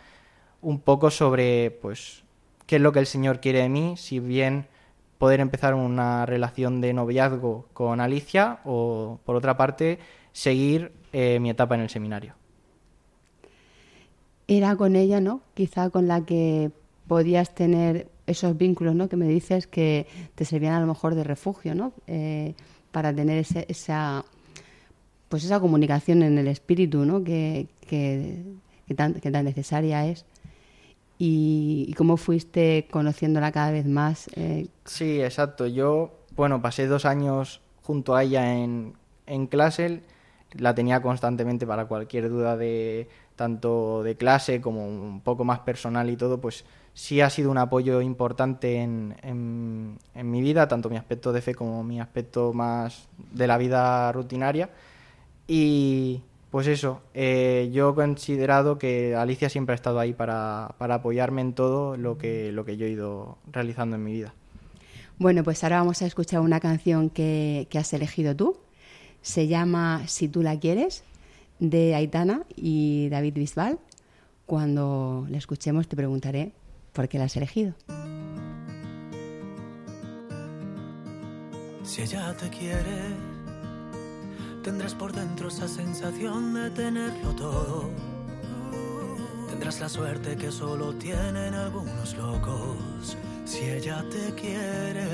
un 0.62 0.80
poco 0.80 1.10
sobre 1.10 1.70
pues 1.82 2.22
qué 2.66 2.76
es 2.76 2.82
lo 2.82 2.92
que 2.92 3.00
el 3.00 3.06
Señor 3.06 3.40
quiere 3.40 3.62
de 3.62 3.68
mí, 3.68 3.94
si 3.96 4.20
bien 4.20 4.66
poder 5.18 5.40
empezar 5.40 5.74
una 5.74 6.24
relación 6.24 6.80
de 6.80 6.94
noviazgo 6.94 7.66
con 7.74 8.00
Alicia 8.00 8.60
o 8.64 9.18
por 9.24 9.36
otra 9.36 9.56
parte 9.56 9.98
seguir 10.32 10.92
eh, 11.12 11.38
mi 11.40 11.50
etapa 11.50 11.74
en 11.74 11.82
el 11.82 11.90
seminario. 11.90 12.34
Era 14.48 14.74
con 14.76 14.96
ella, 14.96 15.20
¿no? 15.20 15.42
Quizá 15.54 15.90
con 15.90 16.08
la 16.08 16.24
que 16.24 16.70
podías 17.06 17.54
tener 17.54 18.08
esos 18.26 18.56
vínculos, 18.56 18.94
¿no? 18.94 19.08
Que 19.08 19.16
me 19.16 19.28
dices 19.28 19.66
que 19.66 20.06
te 20.34 20.44
servían 20.44 20.74
a 20.74 20.80
lo 20.80 20.86
mejor 20.86 21.14
de 21.14 21.24
refugio, 21.24 21.74
¿no? 21.74 21.92
Eh, 22.06 22.54
para 22.90 23.14
tener 23.14 23.38
ese- 23.38 23.66
esa, 23.68 24.24
pues 25.28 25.44
esa 25.44 25.60
comunicación 25.60 26.22
en 26.22 26.38
el 26.38 26.48
espíritu, 26.48 27.04
¿no? 27.04 27.22
Que, 27.22 27.68
que, 27.86 28.42
que 28.88 28.94
tan, 28.94 29.14
que 29.14 29.30
tan 29.30 29.44
necesaria 29.44 30.06
es. 30.06 30.24
Y, 31.18 31.86
y 31.88 31.92
cómo 31.94 32.16
fuiste 32.16 32.88
conociéndola 32.90 33.52
cada 33.52 33.70
vez 33.70 33.86
más. 33.86 34.28
eh, 34.34 34.66
Sí, 34.84 35.20
exacto. 35.20 35.66
Yo, 35.66 36.12
bueno, 36.34 36.60
pasé 36.62 36.86
dos 36.86 37.04
años 37.04 37.60
junto 37.82 38.14
a 38.16 38.24
ella 38.24 38.54
en, 38.56 38.94
en 39.26 39.46
clase. 39.46 40.00
La 40.54 40.74
tenía 40.74 41.00
constantemente 41.00 41.66
para 41.66 41.86
cualquier 41.86 42.28
duda 42.28 42.56
de 42.56 43.08
tanto 43.36 44.02
de 44.02 44.16
clase 44.16 44.60
como 44.60 44.86
un 44.86 45.20
poco 45.22 45.44
más 45.44 45.60
personal 45.60 46.10
y 46.10 46.16
todo, 46.16 46.40
pues 46.40 46.64
sí 46.92 47.20
ha 47.20 47.30
sido 47.30 47.50
un 47.50 47.58
apoyo 47.58 48.00
importante 48.02 48.76
en, 48.76 49.16
en, 49.22 50.30
mi 50.30 50.42
vida, 50.42 50.68
tanto 50.68 50.90
mi 50.90 50.96
aspecto 50.96 51.32
de 51.32 51.40
fe 51.40 51.54
como 51.54 51.82
mi 51.82 52.00
aspecto 52.00 52.52
más 52.52 53.08
de 53.32 53.46
la 53.46 53.56
vida 53.56 54.12
rutinaria. 54.12 54.68
Y 55.46 56.20
pues 56.50 56.66
eso, 56.66 57.00
eh, 57.14 57.70
yo 57.72 57.90
he 57.90 57.94
considerado 57.94 58.76
que 58.76 59.14
Alicia 59.14 59.48
siempre 59.48 59.72
ha 59.72 59.76
estado 59.76 59.98
ahí 60.00 60.12
para, 60.12 60.74
para 60.78 60.96
apoyarme 60.96 61.40
en 61.40 61.54
todo 61.54 61.96
lo 61.96 62.18
que, 62.18 62.52
lo 62.52 62.64
que 62.64 62.76
yo 62.76 62.86
he 62.86 62.90
ido 62.90 63.38
realizando 63.50 63.96
en 63.96 64.04
mi 64.04 64.12
vida. 64.12 64.34
Bueno, 65.18 65.44
pues 65.44 65.62
ahora 65.64 65.78
vamos 65.78 66.02
a 66.02 66.06
escuchar 66.06 66.40
una 66.40 66.60
canción 66.60 67.08
que, 67.08 67.68
que 67.70 67.78
has 67.78 67.92
elegido 67.92 68.34
tú. 68.34 68.56
Se 69.22 69.46
llama 69.46 70.04
Si 70.06 70.28
tú 70.28 70.42
la 70.42 70.59
quieres, 70.59 71.04
de 71.61 71.94
Aitana 71.94 72.42
y 72.56 73.09
David 73.11 73.35
Bisbal. 73.35 73.78
Cuando 74.46 75.26
la 75.30 75.38
escuchemos 75.38 75.87
te 75.87 75.94
preguntaré 75.94 76.52
por 76.92 77.09
qué 77.09 77.18
la 77.18 77.24
has 77.24 77.37
elegido. 77.37 77.74
Si 81.85 82.02
ella 82.02 82.37
te 82.37 82.48
quiere, 82.50 83.14
tendrás 84.62 84.94
por 84.94 85.12
dentro 85.12 85.48
esa 85.48 85.68
sensación 85.68 86.54
de 86.54 86.70
tenerlo 86.70 87.35
todo. 87.35 87.90
Tendrás 89.48 89.80
la 89.80 89.88
suerte 89.88 90.37
que 90.37 90.50
solo 90.50 90.94
tienen 90.94 91.54
algunos 91.54 92.16
locos. 92.16 93.16
Si 93.44 93.64
ella 93.64 94.04
te 94.11 94.35
quiere, 94.35 95.09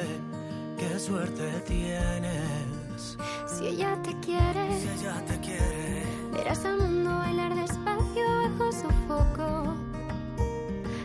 qué 0.79 0.99
suerte 0.99 1.45
tienes. 1.67 2.76
Si 2.97 3.67
ella 3.67 3.95
te 4.03 4.19
quiere, 4.21 4.81
Si 4.81 4.89
ella 4.89 5.23
te 5.27 5.39
quiere, 5.41 6.03
verás 6.33 6.65
al 6.65 6.79
mundo 6.79 7.19
bailar 7.19 7.55
despacio 7.55 8.25
bajo 8.43 8.73
su 8.73 8.89
foco. 9.07 9.75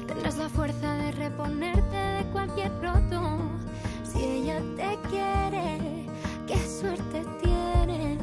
Tendrás 0.07 0.37
la 0.37 0.47
fuerza 0.47 0.93
de 0.95 1.11
reponerte 1.11 1.97
de 1.97 2.23
cualquier 2.31 2.71
roto. 2.81 3.39
Si 4.03 4.23
ella 4.23 4.61
te 4.77 4.97
quiere, 5.09 6.07
qué 6.47 6.57
suerte 6.79 7.25
tienes. 7.41 8.19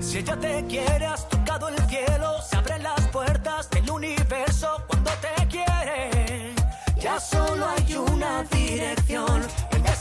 si 0.00 0.18
ella 0.18 0.38
te 0.38 0.64
quiere, 0.66 1.06
has 1.06 1.28
tocado 1.28 1.68
el 1.68 1.78
cielo. 1.86 2.40
Se 2.48 2.56
abren 2.56 2.82
las 2.82 3.00
puertas 3.08 3.68
del 3.68 3.90
universo 3.90 4.68
cuando 4.86 5.10
te 5.20 5.46
quiere. 5.48 6.54
Ya 6.98 7.20
solo 7.20 7.66
hay 7.66 7.96
una 7.96 8.44
dirección. 8.44 9.42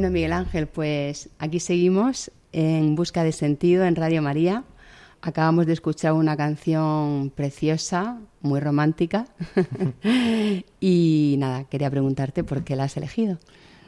Bueno, 0.00 0.14
Miguel 0.14 0.32
Ángel, 0.32 0.66
pues 0.66 1.28
aquí 1.38 1.60
seguimos 1.60 2.30
en 2.52 2.94
Busca 2.94 3.22
de 3.22 3.32
Sentido 3.32 3.84
en 3.84 3.96
Radio 3.96 4.22
María. 4.22 4.64
Acabamos 5.20 5.66
de 5.66 5.74
escuchar 5.74 6.14
una 6.14 6.38
canción 6.38 7.28
preciosa, 7.28 8.18
muy 8.40 8.60
romántica. 8.60 9.26
y 10.80 11.36
nada, 11.38 11.64
quería 11.64 11.90
preguntarte 11.90 12.44
por 12.44 12.64
qué 12.64 12.76
la 12.76 12.84
has 12.84 12.96
elegido. 12.96 13.36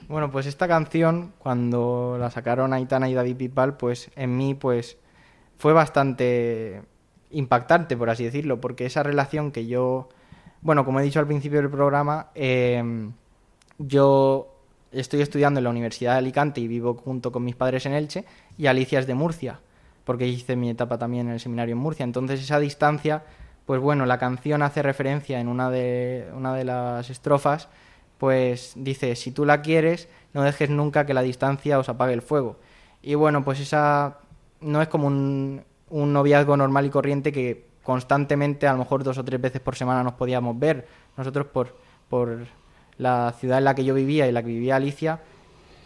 Bueno, 0.07 0.31
pues 0.31 0.45
esta 0.45 0.69
canción, 0.69 1.33
cuando 1.39 2.19
la 2.21 2.31
sacaron 2.31 2.75
Aitana 2.75 3.09
y 3.09 3.15
David 3.15 3.37
Pipal, 3.37 3.79
pues 3.79 4.11
en 4.15 4.37
mí, 4.37 4.53
pues 4.53 4.99
fue 5.57 5.73
bastante 5.73 6.83
impactante, 7.31 7.97
por 7.97 8.11
así 8.11 8.23
decirlo, 8.25 8.61
porque 8.61 8.85
esa 8.85 9.03
relación 9.03 9.51
que 9.51 9.67
yo, 9.67 10.11
bueno, 10.61 10.85
como 10.85 11.01
he 11.01 11.05
dicho 11.05 11.21
al 11.21 11.27
principio 11.27 11.63
del 11.63 11.71
programa, 11.71 12.29
eh, 12.35 13.09
yo 13.79 14.52
estoy 14.93 15.23
estudiando 15.23 15.59
en 15.59 15.65
la 15.65 15.71
Universidad 15.71 16.13
de 16.13 16.19
Alicante 16.19 16.61
y 16.61 16.69
vivo 16.69 16.95
junto 16.95 17.33
con 17.33 17.45
mis 17.45 17.57
padres 17.57 17.87
en 17.87 17.93
Elche, 17.93 18.25
y 18.59 18.67
Alicia 18.67 18.99
es 18.99 19.07
de 19.07 19.15
Murcia, 19.15 19.61
porque 20.05 20.27
hice 20.27 20.57
mi 20.57 20.71
etapa 20.71 20.99
también 20.99 21.29
en 21.29 21.35
el 21.35 21.41
seminario 21.41 21.75
en 21.75 21.79
Murcia. 21.79 22.05
Entonces 22.05 22.41
esa 22.41 22.59
distancia, 22.59 23.25
pues 23.67 23.81
bueno, 23.81 24.07
la 24.07 24.19
canción 24.19 24.63
hace 24.63 24.83
referencia 24.83 25.41
en 25.41 25.49
una 25.49 25.71
de, 25.71 26.29
una 26.35 26.55
de 26.55 26.65
las 26.65 27.11
estrofas, 27.11 27.69
pues 28.19 28.73
dice, 28.77 29.17
si 29.17 29.33
tú 29.33 29.45
la 29.45 29.63
quieres, 29.63 30.09
no 30.33 30.43
dejes 30.43 30.71
nunca 30.71 31.07
que 31.07 31.15
la 31.15 31.23
distancia 31.23 31.79
os 31.79 31.89
apague 31.89 32.15
el 32.15 32.23
fuego. 32.23 32.59
Y 33.03 33.15
bueno, 33.15 33.45
pues 33.45 33.59
esa 33.59 34.19
no 34.61 34.81
es 34.81 34.89
como 34.89 35.09
un, 35.09 35.65
un 35.91 36.13
noviazgo 36.13 36.57
normal 36.57 36.87
y 36.87 36.91
corriente 36.91 37.33
que 37.33 37.67
constantemente, 37.83 38.67
a 38.67 38.73
lo 38.73 38.79
mejor 38.79 39.03
dos 39.03 39.19
o 39.19 39.25
tres 39.25 39.41
veces 39.41 39.61
por 39.61 39.77
semana 39.77 40.03
nos 40.03 40.15
podíamos 40.15 40.59
ver. 40.59 40.87
Nosotros 41.17 41.47
por, 41.47 41.77
por 42.09 42.47
la 43.03 43.35
ciudad 43.39 43.59
en 43.59 43.65
la 43.65 43.75
que 43.75 43.85
yo 43.85 43.95
vivía 43.95 44.27
y 44.27 44.33
la 44.33 44.43
que 44.43 44.49
vivía 44.49 44.77
Alicia, 44.77 45.21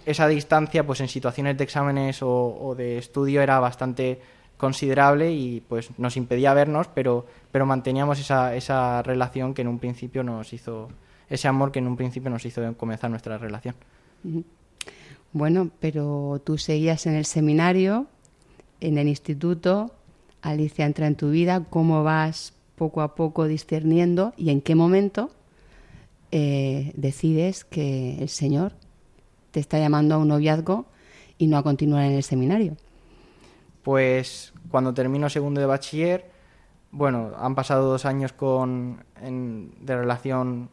esa 0.04 0.28
distancia 0.28 0.86
pues 0.86 1.00
en 1.00 1.08
situaciones 1.08 1.58
de 1.58 1.64
exámenes 1.64 2.20
o, 2.22 2.74
de 2.76 2.98
estudio 2.98 3.42
era 3.42 3.58
bastante 3.58 4.20
considerable 4.56 5.32
y 5.32 5.60
pues 5.60 5.90
nos 5.98 6.16
impedía 6.16 6.54
vernos, 6.54 6.88
pero, 6.94 7.26
pero 7.50 7.66
manteníamos 7.66 8.20
esa, 8.20 8.54
esa 8.54 9.02
relación 9.02 9.52
que 9.52 9.62
en 9.62 9.68
un 9.68 9.78
principio 9.78 10.22
nos 10.22 10.52
hizo, 10.52 10.88
ese 11.28 11.48
amor 11.48 11.72
que 11.72 11.80
en 11.80 11.88
un 11.88 11.96
principio 11.96 12.30
nos 12.30 12.46
hizo 12.46 12.62
comenzar 12.76 13.10
nuestra 13.10 13.36
relación. 13.36 13.74
Bueno, 15.32 15.70
pero 15.80 16.40
tú 16.44 16.56
seguías 16.56 17.06
en 17.06 17.14
el 17.14 17.26
seminario, 17.26 18.06
en 18.80 18.96
el 18.96 19.08
instituto, 19.08 19.90
Alicia 20.40 20.86
entra 20.86 21.06
en 21.08 21.16
tu 21.16 21.30
vida, 21.30 21.64
¿cómo 21.68 22.04
vas 22.04 22.54
poco 22.76 23.02
a 23.02 23.14
poco 23.14 23.46
discerniendo 23.46 24.32
y 24.36 24.50
en 24.50 24.60
qué 24.60 24.74
momento 24.74 25.30
eh, 26.32 26.92
decides 26.96 27.64
que 27.64 28.18
el 28.20 28.28
Señor 28.28 28.72
te 29.50 29.60
está 29.60 29.78
llamando 29.78 30.14
a 30.14 30.18
un 30.18 30.28
noviazgo 30.28 30.86
y 31.38 31.46
no 31.46 31.56
a 31.58 31.62
continuar 31.62 32.04
en 32.04 32.12
el 32.12 32.22
seminario. 32.22 32.76
Pues 33.82 34.52
cuando 34.70 34.92
termino 34.94 35.28
segundo 35.30 35.60
de 35.60 35.66
bachiller, 35.66 36.24
bueno, 36.90 37.32
han 37.38 37.54
pasado 37.54 37.88
dos 37.90 38.04
años 38.04 38.32
con, 38.32 39.04
en- 39.22 39.72
de 39.80 39.96
relación 39.96 40.68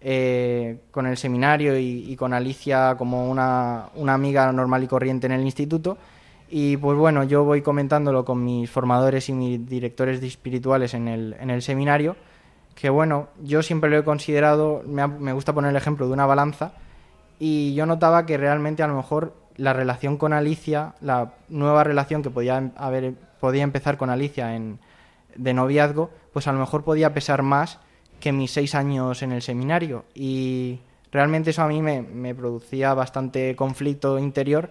eh, 0.00 0.80
con 0.90 1.06
el 1.06 1.16
seminario 1.16 1.78
y, 1.78 2.10
y 2.10 2.16
con 2.16 2.34
Alicia 2.34 2.94
como 2.96 3.30
una, 3.30 3.88
una 3.94 4.14
amiga 4.14 4.52
normal 4.52 4.84
y 4.84 4.86
corriente 4.86 5.26
en 5.26 5.32
el 5.32 5.42
instituto. 5.42 5.96
Y 6.50 6.76
pues 6.76 6.96
bueno, 6.96 7.24
yo 7.24 7.42
voy 7.44 7.62
comentándolo 7.62 8.24
con 8.24 8.44
mis 8.44 8.70
formadores 8.70 9.28
y 9.28 9.32
mis 9.32 9.66
directores 9.66 10.22
espirituales 10.22 10.94
en 10.94 11.08
el, 11.08 11.34
en 11.40 11.50
el 11.50 11.62
seminario, 11.62 12.16
que 12.74 12.90
bueno, 12.90 13.28
yo 13.42 13.62
siempre 13.62 13.90
lo 13.90 13.98
he 13.98 14.04
considerado, 14.04 14.82
me, 14.86 15.02
ha- 15.02 15.06
me 15.08 15.32
gusta 15.32 15.52
poner 15.52 15.70
el 15.70 15.76
ejemplo 15.76 16.06
de 16.06 16.12
una 16.12 16.26
balanza, 16.26 16.72
y 17.38 17.74
yo 17.74 17.86
notaba 17.86 18.26
que 18.26 18.36
realmente 18.36 18.82
a 18.82 18.86
lo 18.86 18.94
mejor 18.96 19.34
la 19.56 19.72
relación 19.72 20.16
con 20.16 20.32
Alicia, 20.32 20.94
la 21.00 21.34
nueva 21.48 21.84
relación 21.84 22.22
que 22.22 22.30
podía 22.30 22.58
em- 22.58 22.72
haber 22.76 23.14
podía 23.40 23.62
empezar 23.62 23.96
con 23.98 24.08
Alicia 24.10 24.56
en 24.56 24.78
de 25.36 25.52
noviazgo, 25.52 26.10
pues 26.32 26.46
a 26.48 26.52
lo 26.52 26.58
mejor 26.60 26.84
podía 26.84 27.12
pesar 27.12 27.42
más 27.42 27.78
que 28.20 28.32
mis 28.32 28.52
seis 28.52 28.74
años 28.74 29.22
en 29.22 29.32
el 29.32 29.42
seminario. 29.42 30.04
Y 30.14 30.80
realmente 31.12 31.50
eso 31.50 31.62
a 31.62 31.68
mí 31.68 31.82
me, 31.82 32.02
me 32.02 32.34
producía 32.34 32.94
bastante 32.94 33.54
conflicto 33.56 34.18
interior 34.18 34.70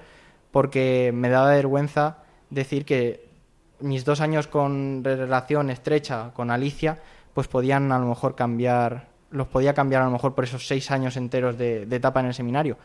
porque 0.51 1.11
me 1.13 1.29
daba 1.29 1.49
vergüenza 1.51 2.17
decir 2.49 2.85
que 2.85 3.27
mis 3.79 4.05
dos 4.05 4.21
años 4.21 4.47
con 4.47 5.03
relación 5.03 5.69
estrecha 5.69 6.31
con 6.33 6.49
Alicia 6.49 6.99
pues 7.33 7.47
podían 7.47 7.91
a 7.91 7.99
lo 7.99 8.07
mejor 8.07 8.35
cambiar 8.35 9.07
los 9.31 9.47
podía 9.47 9.73
cambiar 9.73 10.03
a 10.03 10.05
lo 10.05 10.11
mejor 10.11 10.35
por 10.35 10.43
esos 10.43 10.67
seis 10.67 10.91
años 10.91 11.17
enteros 11.17 11.57
de, 11.57 11.83
etapa 11.83 12.19
en 12.19 12.27
el 12.27 12.33
seminario 12.33 12.77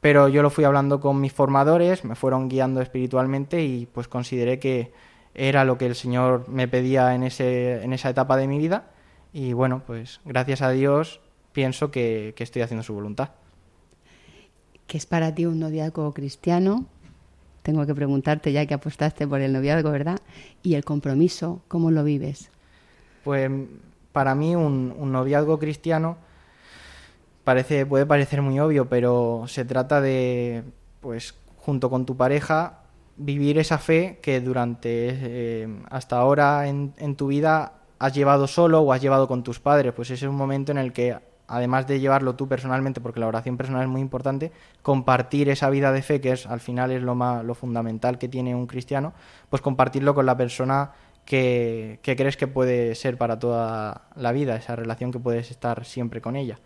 pero 0.00 0.28
yo 0.28 0.42
lo 0.42 0.50
fui 0.50 0.64
hablando 0.64 1.00
con 1.00 1.20
mis 1.20 1.32
formadores 1.32 2.04
me 2.04 2.14
fueron 2.14 2.48
guiando 2.48 2.80
espiritualmente 2.80 3.62
y 3.64 3.86
pues 3.86 4.08
consideré 4.08 4.58
que 4.58 4.92
era 5.34 5.64
lo 5.64 5.78
que 5.78 5.86
el 5.86 5.94
Señor 5.94 6.48
me 6.48 6.68
pedía 6.68 7.14
en 7.14 7.22
ese 7.22 7.82
en 7.82 7.92
esa 7.92 8.10
etapa 8.10 8.36
de 8.36 8.48
mi 8.48 8.58
vida 8.58 8.90
y 9.32 9.52
bueno 9.52 9.82
pues 9.86 10.20
gracias 10.24 10.62
a 10.62 10.70
Dios 10.70 11.20
pienso 11.52 11.90
que, 11.90 12.34
que 12.36 12.44
estoy 12.44 12.62
haciendo 12.62 12.82
su 12.82 12.94
voluntad 12.94 13.30
¿Qué 14.86 14.98
es 14.98 15.06
para 15.06 15.34
ti 15.34 15.46
un 15.46 15.60
noviazgo 15.60 16.12
cristiano? 16.12 16.86
Tengo 17.62 17.86
que 17.86 17.94
preguntarte 17.94 18.52
ya 18.52 18.66
que 18.66 18.74
apostaste 18.74 19.26
por 19.26 19.40
el 19.40 19.52
noviazgo, 19.52 19.90
¿verdad? 19.90 20.20
Y 20.62 20.74
el 20.74 20.84
compromiso, 20.84 21.62
¿cómo 21.68 21.90
lo 21.90 22.04
vives? 22.04 22.50
Pues 23.24 23.50
para 24.12 24.34
mí 24.34 24.54
un, 24.54 24.94
noviazgo 25.10 25.58
cristiano 25.58 26.16
parece, 27.42 27.84
puede 27.86 28.06
parecer 28.06 28.42
muy 28.42 28.60
obvio, 28.60 28.88
pero 28.88 29.44
se 29.48 29.64
trata 29.64 30.00
de, 30.00 30.62
pues, 31.00 31.34
junto 31.56 31.90
con 31.90 32.06
tu 32.06 32.16
pareja, 32.16 32.82
vivir 33.16 33.58
esa 33.58 33.78
fe 33.78 34.18
que 34.22 34.40
durante 34.40 35.08
eh, 35.12 35.68
hasta 35.90 36.18
ahora 36.18 36.68
en, 36.68 36.94
en 36.98 37.16
tu 37.16 37.28
vida 37.28 37.72
has 37.98 38.12
llevado 38.12 38.46
solo 38.46 38.80
o 38.80 38.92
has 38.92 39.00
llevado 39.00 39.26
con 39.26 39.42
tus 39.42 39.60
padres. 39.60 39.92
Pues 39.94 40.10
ese 40.10 40.26
es 40.26 40.30
un 40.30 40.36
momento 40.36 40.72
en 40.72 40.78
el 40.78 40.92
que, 40.92 41.16
además 41.48 41.86
de 41.86 42.00
llevarlo 42.00 42.34
tú 42.34 42.48
personalmente, 42.48 43.00
porque 43.00 43.20
la 43.20 43.26
oración 43.26 43.56
personal 43.56 43.82
es 43.82 43.88
muy 43.88 44.00
importante, 44.00 44.52
compartir 44.82 45.48
esa 45.48 45.70
vida 45.70 45.92
de 45.92 46.02
fe, 46.02 46.20
que 46.20 46.32
es 46.32 46.46
al 46.46 46.60
final 46.60 46.90
es 46.90 47.02
lo 47.02 47.14
más, 47.14 47.44
lo 47.44 47.54
fundamental 47.54 48.18
que 48.18 48.28
tiene 48.28 48.54
un 48.54 48.66
cristiano, 48.66 49.12
pues 49.50 49.62
compartirlo 49.62 50.14
con 50.14 50.26
la 50.26 50.36
persona 50.36 50.92
que, 51.24 52.00
crees 52.02 52.36
que 52.36 52.46
puede 52.46 52.94
ser 52.94 53.16
para 53.16 53.38
toda 53.38 54.02
la 54.16 54.32
vida, 54.32 54.56
esa 54.56 54.76
relación 54.76 55.10
que 55.10 55.18
puedes 55.18 55.50
estar 55.50 55.84
siempre 55.84 56.20
con 56.20 56.36
ella. 56.36 56.58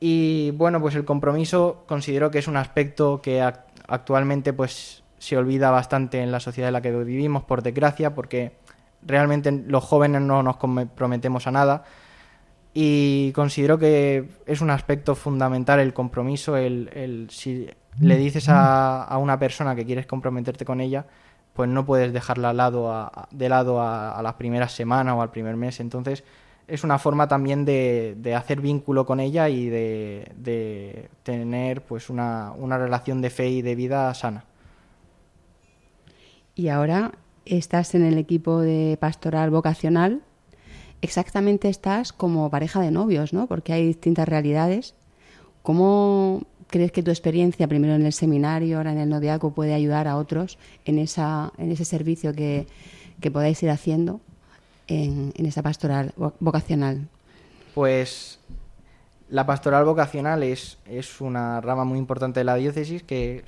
Y 0.00 0.50
bueno, 0.52 0.80
pues 0.80 0.94
el 0.94 1.04
compromiso 1.04 1.84
considero 1.86 2.30
que 2.30 2.38
es 2.38 2.48
un 2.48 2.56
aspecto 2.56 3.20
que 3.22 3.42
ac- 3.42 3.64
actualmente 3.88 4.52
pues 4.52 5.02
se 5.18 5.36
olvida 5.36 5.70
bastante 5.70 6.20
en 6.20 6.30
la 6.30 6.40
sociedad 6.40 6.68
en 6.68 6.74
la 6.74 6.82
que 6.82 6.92
vivimos, 6.92 7.44
por 7.44 7.62
desgracia, 7.62 8.14
porque 8.14 8.52
realmente 9.06 9.50
los 9.52 9.84
jóvenes 9.84 10.20
no 10.20 10.42
nos 10.42 10.56
comprometemos 10.58 11.46
a 11.46 11.50
nada. 11.50 11.84
Y 12.74 13.32
considero 13.32 13.78
que 13.78 14.28
es 14.44 14.60
un 14.60 14.68
aspecto 14.70 15.14
fundamental 15.14 15.80
el 15.80 15.94
compromiso, 15.94 16.56
el, 16.56 16.90
el- 16.92 17.28
si 17.30 17.68
le 18.00 18.18
dices 18.18 18.50
a, 18.50 19.02
a 19.04 19.16
una 19.16 19.38
persona 19.38 19.74
que 19.74 19.86
quieres 19.86 20.06
comprometerte 20.06 20.66
con 20.66 20.82
ella, 20.82 21.06
pues 21.56 21.70
no 21.70 21.86
puedes 21.86 22.12
dejarla 22.12 22.50
al 22.50 22.58
lado 22.58 23.10
de 23.30 23.48
lado 23.48 23.80
a, 23.80 24.20
las 24.22 24.34
primeras 24.34 24.72
semanas 24.72 25.14
o 25.16 25.22
al 25.22 25.30
primer 25.30 25.56
mes. 25.56 25.80
Entonces 25.80 26.22
es 26.68 26.84
una 26.84 26.98
forma 26.98 27.26
también 27.26 27.64
de, 27.64 28.14
de 28.18 28.34
hacer 28.34 28.60
vínculo 28.60 29.06
con 29.06 29.18
ella 29.18 29.48
y 29.48 29.68
de, 29.68 30.32
de 30.36 31.08
tener 31.22 31.82
pues 31.82 32.10
una, 32.10 32.52
una 32.52 32.76
relación 32.76 33.22
de 33.22 33.30
fe 33.30 33.48
y 33.48 33.62
de 33.62 33.74
vida 33.74 34.12
sana. 34.12 34.44
Y 36.54 36.68
ahora 36.68 37.12
estás 37.46 37.94
en 37.94 38.04
el 38.04 38.18
equipo 38.18 38.60
de 38.60 38.98
pastoral 39.00 39.50
vocacional. 39.50 40.22
Exactamente 41.00 41.68
estás 41.68 42.12
como 42.12 42.50
pareja 42.50 42.80
de 42.80 42.90
novios, 42.90 43.32
¿no? 43.32 43.46
Porque 43.46 43.72
hay 43.72 43.86
distintas 43.86 44.28
realidades. 44.28 44.94
¿Cómo 45.62 46.42
crees 46.68 46.92
que 46.92 47.02
tu 47.02 47.10
experiencia, 47.10 47.68
primero 47.68 47.94
en 47.94 48.04
el 48.06 48.12
seminario, 48.12 48.78
ahora 48.78 48.92
en 48.92 48.98
el 48.98 49.08
noviazgo, 49.08 49.52
puede 49.52 49.74
ayudar 49.74 50.08
a 50.08 50.16
otros 50.16 50.58
en, 50.84 50.98
esa, 50.98 51.52
en 51.58 51.70
ese 51.72 51.84
servicio 51.84 52.32
que, 52.34 52.66
que 53.20 53.30
podáis 53.30 53.62
ir 53.62 53.70
haciendo 53.70 54.20
en, 54.88 55.32
en 55.36 55.46
esa 55.46 55.62
pastoral 55.62 56.12
vo- 56.16 56.34
vocacional? 56.40 57.08
Pues 57.74 58.38
la 59.28 59.44
pastoral 59.44 59.84
vocacional 59.84 60.42
es, 60.42 60.78
es 60.86 61.20
una 61.20 61.60
rama 61.60 61.84
muy 61.84 61.98
importante 61.98 62.40
de 62.40 62.44
la 62.44 62.54
diócesis 62.54 63.02
que 63.02 63.44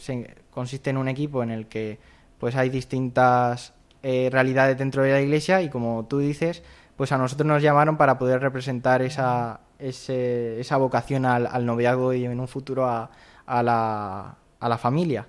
consiste 0.51 0.91
en 0.91 0.97
un 0.97 1.09
equipo 1.09 1.43
en 1.43 1.51
el 1.51 1.67
que 1.67 1.99
pues 2.39 2.57
hay 2.57 2.69
distintas 2.69 3.73
eh, 4.03 4.29
realidades 4.31 4.79
dentro 4.79 5.03
de 5.03 5.13
la 5.13 5.21
iglesia 5.21 5.63
y 5.63 5.71
como 5.71 6.07
tú 6.09 6.19
dices, 6.19 6.63
pues 6.97 7.13
a 7.13 7.19
nosotros 7.19 7.47
nos 7.47 7.63
llamaron 7.63 7.97
para 7.97 8.19
poder 8.19 8.41
representar 8.41 9.03
esa, 9.03 9.61
esa 9.79 10.77
vocación 10.77 11.25
al, 11.25 11.65
noviazgo 11.67 12.13
y 12.13 12.25
en 12.25 12.41
un 12.41 12.49
futuro 12.49 12.87
a, 12.87 13.11
la, 13.47 14.79
familia. 14.79 15.27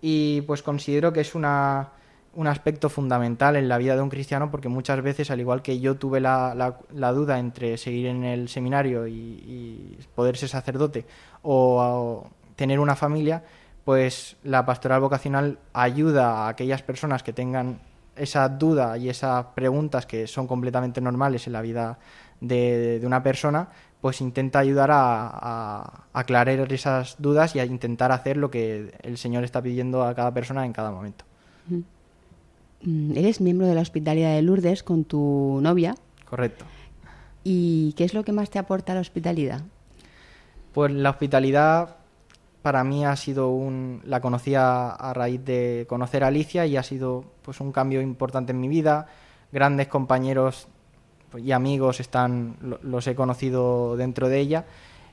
Y 0.00 0.40
pues 0.42 0.62
considero 0.62 1.12
que 1.12 1.20
es 1.20 1.34
una, 1.34 1.90
un 2.34 2.46
aspecto 2.46 2.88
fundamental 2.88 3.56
en 3.56 3.68
la 3.68 3.78
vida 3.78 3.94
de 3.94 4.02
un 4.02 4.08
cristiano 4.08 4.50
porque 4.50 4.68
muchas 4.68 5.00
veces, 5.02 5.30
al 5.30 5.40
igual 5.40 5.62
que 5.62 5.78
yo 5.80 5.96
tuve 5.96 6.20
la, 6.20 6.76
duda 6.90 7.38
entre 7.38 7.76
seguir 7.78 8.06
en 8.06 8.24
el 8.24 8.48
seminario 8.48 9.06
y, 9.06 9.98
poder 10.14 10.36
ser 10.36 10.48
sacerdote 10.48 11.06
o 11.42 12.26
tener 12.56 12.80
una 12.80 12.96
familia, 12.96 13.44
pues 13.84 14.36
la 14.44 14.64
pastoral 14.64 15.00
vocacional 15.00 15.58
ayuda 15.72 16.46
a 16.46 16.48
aquellas 16.48 16.82
personas 16.82 17.22
que 17.22 17.32
tengan 17.32 17.80
esa 18.16 18.48
duda 18.48 18.98
y 18.98 19.08
esas 19.08 19.46
preguntas 19.54 20.06
que 20.06 20.26
son 20.26 20.46
completamente 20.46 21.00
normales 21.00 21.46
en 21.46 21.54
la 21.54 21.62
vida 21.62 21.98
de, 22.42 22.98
de 23.00 23.06
una 23.06 23.22
persona, 23.22 23.68
pues 24.00 24.20
intenta 24.20 24.58
ayudar 24.58 24.90
a, 24.90 25.30
a 25.32 26.04
aclarar 26.12 26.72
esas 26.72 27.16
dudas 27.18 27.54
y 27.54 27.60
a 27.60 27.64
intentar 27.64 28.10
hacer 28.10 28.36
lo 28.36 28.50
que 28.50 28.92
el 29.02 29.16
Señor 29.16 29.44
está 29.44 29.62
pidiendo 29.62 30.02
a 30.02 30.14
cada 30.14 30.34
persona 30.34 30.66
en 30.66 30.72
cada 30.72 30.90
momento. 30.90 31.24
Mm, 32.82 33.16
Eres 33.16 33.40
miembro 33.40 33.66
de 33.66 33.74
la 33.76 33.80
Hospitalidad 33.80 34.34
de 34.34 34.42
Lourdes 34.42 34.82
con 34.82 35.04
tu 35.04 35.60
novia. 35.62 35.94
Correcto. 36.28 36.64
¿Y 37.44 37.92
qué 37.96 38.04
es 38.04 38.12
lo 38.12 38.24
que 38.24 38.32
más 38.32 38.50
te 38.50 38.58
aporta 38.58 38.92
la 38.94 39.00
hospitalidad? 39.00 39.62
Pues 40.72 40.92
la 40.92 41.10
hospitalidad 41.10 41.96
para 42.62 42.82
mí 42.84 43.04
ha 43.04 43.14
sido 43.16 43.50
un 43.50 44.00
la 44.04 44.20
conocí 44.20 44.54
a, 44.54 44.90
a 44.90 45.12
raíz 45.12 45.44
de 45.44 45.86
conocer 45.88 46.24
a 46.24 46.28
Alicia 46.28 46.66
y 46.66 46.76
ha 46.76 46.82
sido 46.82 47.24
pues 47.42 47.60
un 47.60 47.72
cambio 47.72 48.00
importante 48.00 48.52
en 48.52 48.60
mi 48.60 48.68
vida. 48.68 49.06
Grandes 49.52 49.88
compañeros 49.88 50.68
y 51.38 51.52
amigos 51.52 52.00
están 52.00 52.56
lo- 52.60 52.78
los 52.82 53.06
he 53.06 53.14
conocido 53.14 53.96
dentro 53.96 54.28
de 54.28 54.40
ella. 54.40 54.64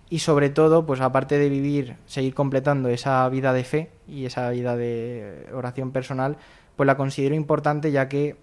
Y 0.09 0.19
sobre 0.19 0.49
todo 0.49 0.85
pues 0.85 1.01
aparte 1.01 1.37
de 1.37 1.49
vivir 1.49 1.97
seguir 2.05 2.33
completando 2.33 2.89
esa 2.89 3.27
vida 3.29 3.53
de 3.53 3.63
fe 3.63 3.89
y 4.07 4.25
esa 4.25 4.49
vida 4.49 4.75
de 4.75 5.47
oración 5.53 5.91
personal 5.91 6.37
pues 6.75 6.87
la 6.87 6.97
considero 6.97 7.35
importante 7.35 7.91
ya 7.91 8.07
que 8.09 8.37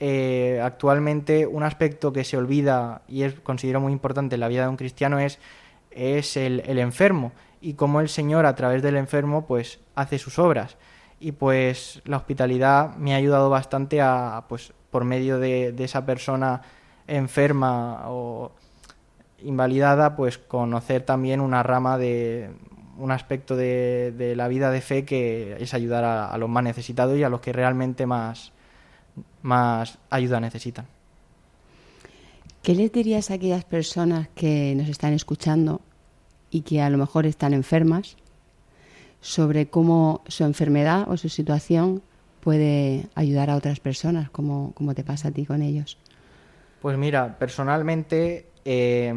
eh, 0.00 0.60
actualmente 0.64 1.46
un 1.46 1.62
aspecto 1.62 2.10
que 2.12 2.24
se 2.24 2.38
olvida 2.38 3.02
y 3.06 3.22
es 3.22 3.34
considero 3.40 3.80
muy 3.80 3.92
importante 3.92 4.34
en 4.34 4.40
la 4.40 4.48
vida 4.48 4.62
de 4.62 4.68
un 4.68 4.76
cristiano 4.78 5.18
es, 5.18 5.38
es 5.90 6.38
el, 6.38 6.62
enfermo 6.78 7.32
y 7.60 7.74
cómo 7.74 8.00
el 8.00 8.08
Señor 8.08 8.46
a 8.46 8.54
través 8.54 8.82
del 8.82 8.96
enfermo 8.96 9.46
pues 9.46 9.78
hace 9.94 10.18
sus 10.18 10.38
obras. 10.38 10.78
Y 11.20 11.32
pues 11.32 12.00
la 12.06 12.16
hospitalidad 12.16 12.96
me 12.96 13.12
ha 13.12 13.16
ayudado 13.18 13.50
bastante 13.50 14.00
a 14.00 14.44
pues 14.48 14.72
por 14.90 15.04
medio 15.04 15.38
de 15.38 15.74
esa 15.78 16.06
persona 16.06 16.62
enferma 17.10 18.08
o 18.08 18.52
invalidada 19.42 20.16
pues 20.16 20.38
conocer 20.38 21.02
también 21.02 21.40
una 21.40 21.62
rama 21.62 21.98
de 21.98 22.50
un 22.98 23.10
aspecto 23.10 23.56
de, 23.56 24.34
la 24.36 24.48
vida 24.48 24.70
de 24.70 24.80
fe 24.80 25.04
que 25.04 25.56
es 25.58 25.74
ayudar 25.74 26.04
a, 26.04 26.26
a 26.30 26.38
los 26.38 26.48
más 26.48 26.62
necesitados 26.62 27.18
y 27.18 27.22
a 27.22 27.28
los 27.28 27.40
que 27.40 27.52
realmente 27.52 28.06
más 28.06 28.52
más 29.42 29.98
ayuda 30.10 30.40
necesitan. 30.40 30.86
¿Qué 32.62 32.74
les 32.74 32.92
dirías 32.92 33.30
a 33.30 33.34
aquellas 33.34 33.64
personas 33.64 34.28
que 34.34 34.74
nos 34.76 34.88
están 34.88 35.14
escuchando 35.14 35.80
y 36.50 36.60
que 36.60 36.82
a 36.82 36.90
lo 36.90 36.98
mejor 36.98 37.26
están 37.26 37.54
enfermas 37.54 38.16
sobre 39.22 39.68
cómo 39.68 40.22
su 40.26 40.44
enfermedad 40.44 41.08
o 41.08 41.16
su 41.16 41.28
situación 41.28 42.02
puede 42.40 43.08
ayudar 43.14 43.50
a 43.50 43.56
otras 43.56 43.80
personas, 43.80 44.30
como, 44.30 44.72
como 44.74 44.94
te 44.94 45.04
pasa 45.04 45.28
a 45.28 45.30
ti 45.30 45.46
con 45.46 45.62
ellos. 45.62 45.98
Pues 46.80 46.96
mira, 46.96 47.38
personalmente 47.38 48.46
eh, 48.64 49.14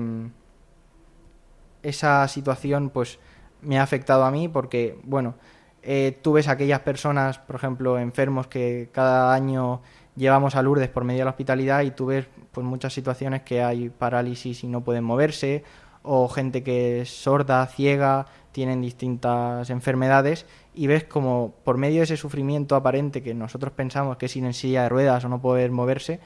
esa 1.81 2.27
situación 2.27 2.89
pues 2.89 3.19
me 3.61 3.79
ha 3.79 3.83
afectado 3.83 4.25
a 4.25 4.31
mí 4.31 4.47
porque, 4.47 4.99
bueno, 5.03 5.35
eh, 5.81 6.17
tú 6.21 6.33
ves 6.33 6.47
aquellas 6.47 6.79
personas, 6.79 7.39
por 7.39 7.55
ejemplo, 7.55 7.99
enfermos 7.99 8.47
que 8.47 8.89
cada 8.91 9.33
año 9.33 9.81
llevamos 10.15 10.55
a 10.55 10.61
Lourdes 10.61 10.89
por 10.89 11.03
medio 11.03 11.19
de 11.19 11.25
la 11.25 11.31
hospitalidad 11.31 11.81
y 11.81 11.91
tú 11.91 12.07
ves 12.07 12.27
pues 12.51 12.65
muchas 12.65 12.93
situaciones 12.93 13.41
que 13.41 13.61
hay 13.63 13.89
parálisis 13.89 14.63
y 14.63 14.67
no 14.67 14.81
pueden 14.81 15.03
moverse 15.03 15.63
o 16.03 16.27
gente 16.27 16.63
que 16.63 17.01
es 17.01 17.09
sorda, 17.09 17.65
ciega, 17.67 18.27
tienen 18.51 18.81
distintas 18.81 19.69
enfermedades 19.69 20.45
y 20.73 20.87
ves 20.87 21.05
como 21.05 21.53
por 21.63 21.77
medio 21.77 21.99
de 21.99 22.03
ese 22.03 22.17
sufrimiento 22.17 22.75
aparente 22.75 23.23
que 23.23 23.33
nosotros 23.33 23.73
pensamos 23.73 24.17
que 24.17 24.27
es 24.27 24.35
ir 24.35 24.43
en 24.43 24.53
silla 24.53 24.83
de 24.83 24.89
ruedas 24.89 25.23
o 25.25 25.29
no 25.29 25.41
poder 25.41 25.71
moverse, 25.71 26.19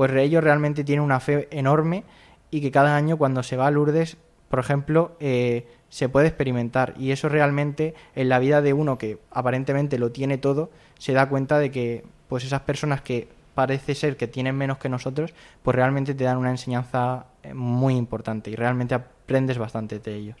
pues 0.00 0.10
ellos 0.14 0.42
realmente 0.42 0.82
tienen 0.82 1.04
una 1.04 1.20
fe 1.20 1.46
enorme 1.50 2.04
y 2.50 2.62
que 2.62 2.70
cada 2.70 2.96
año 2.96 3.18
cuando 3.18 3.42
se 3.42 3.58
va 3.58 3.66
a 3.66 3.70
Lourdes, 3.70 4.16
por 4.48 4.58
ejemplo, 4.58 5.14
eh, 5.20 5.66
se 5.90 6.08
puede 6.08 6.26
experimentar 6.26 6.94
y 6.98 7.10
eso 7.10 7.28
realmente 7.28 7.92
en 8.14 8.30
la 8.30 8.38
vida 8.38 8.62
de 8.62 8.72
uno 8.72 8.96
que 8.96 9.18
aparentemente 9.30 9.98
lo 9.98 10.10
tiene 10.10 10.38
todo, 10.38 10.70
se 10.98 11.12
da 11.12 11.28
cuenta 11.28 11.58
de 11.58 11.70
que 11.70 12.02
pues 12.28 12.44
esas 12.44 12.62
personas 12.62 13.02
que 13.02 13.28
parece 13.54 13.94
ser 13.94 14.16
que 14.16 14.26
tienen 14.26 14.56
menos 14.56 14.78
que 14.78 14.88
nosotros, 14.88 15.34
pues 15.62 15.74
realmente 15.74 16.14
te 16.14 16.24
dan 16.24 16.38
una 16.38 16.48
enseñanza 16.48 17.26
eh, 17.42 17.52
muy 17.52 17.94
importante 17.94 18.50
y 18.50 18.56
realmente 18.56 18.94
aprendes 18.94 19.58
bastante 19.58 19.98
de 19.98 20.14
ellos. 20.14 20.36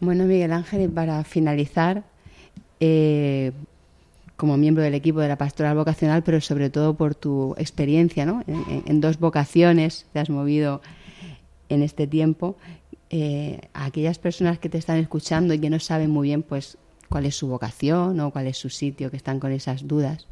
Bueno, 0.00 0.24
Miguel 0.24 0.54
Ángel, 0.54 0.88
para 0.88 1.22
finalizar, 1.24 2.04
eh, 2.80 3.52
como 4.36 4.56
miembro 4.56 4.82
del 4.82 4.94
equipo 4.94 5.20
de 5.20 5.28
la 5.28 5.38
pastoral 5.38 5.76
vocacional, 5.76 6.22
pero 6.22 6.40
sobre 6.40 6.70
todo 6.70 6.94
por 6.94 7.14
tu 7.14 7.54
experiencia, 7.58 8.26
¿no? 8.26 8.44
En, 8.46 9.00
dos 9.00 9.18
vocaciones 9.18 10.06
te 10.12 10.18
has 10.18 10.30
movido 10.30 10.82
en 11.68 11.82
este 11.82 12.06
tiempo. 12.06 12.56
eh, 13.08 13.60
a 13.72 13.84
aquellas 13.84 14.18
personas 14.18 14.58
que 14.58 14.68
te 14.68 14.78
están 14.78 14.98
escuchando 14.98 15.54
y 15.54 15.60
que 15.60 15.70
no 15.70 15.78
saben 15.78 16.10
muy 16.10 16.26
bien, 16.28 16.42
pues, 16.42 16.76
cuál 17.08 17.26
es 17.26 17.36
su 17.36 17.46
vocación 17.48 18.18
o 18.20 18.30
cuál 18.30 18.46
es 18.46 18.56
su 18.56 18.70
sitio, 18.70 19.10
que 19.10 19.16
están 19.16 19.40
con 19.40 19.52
esas 19.52 19.86
dudas, 19.86 20.26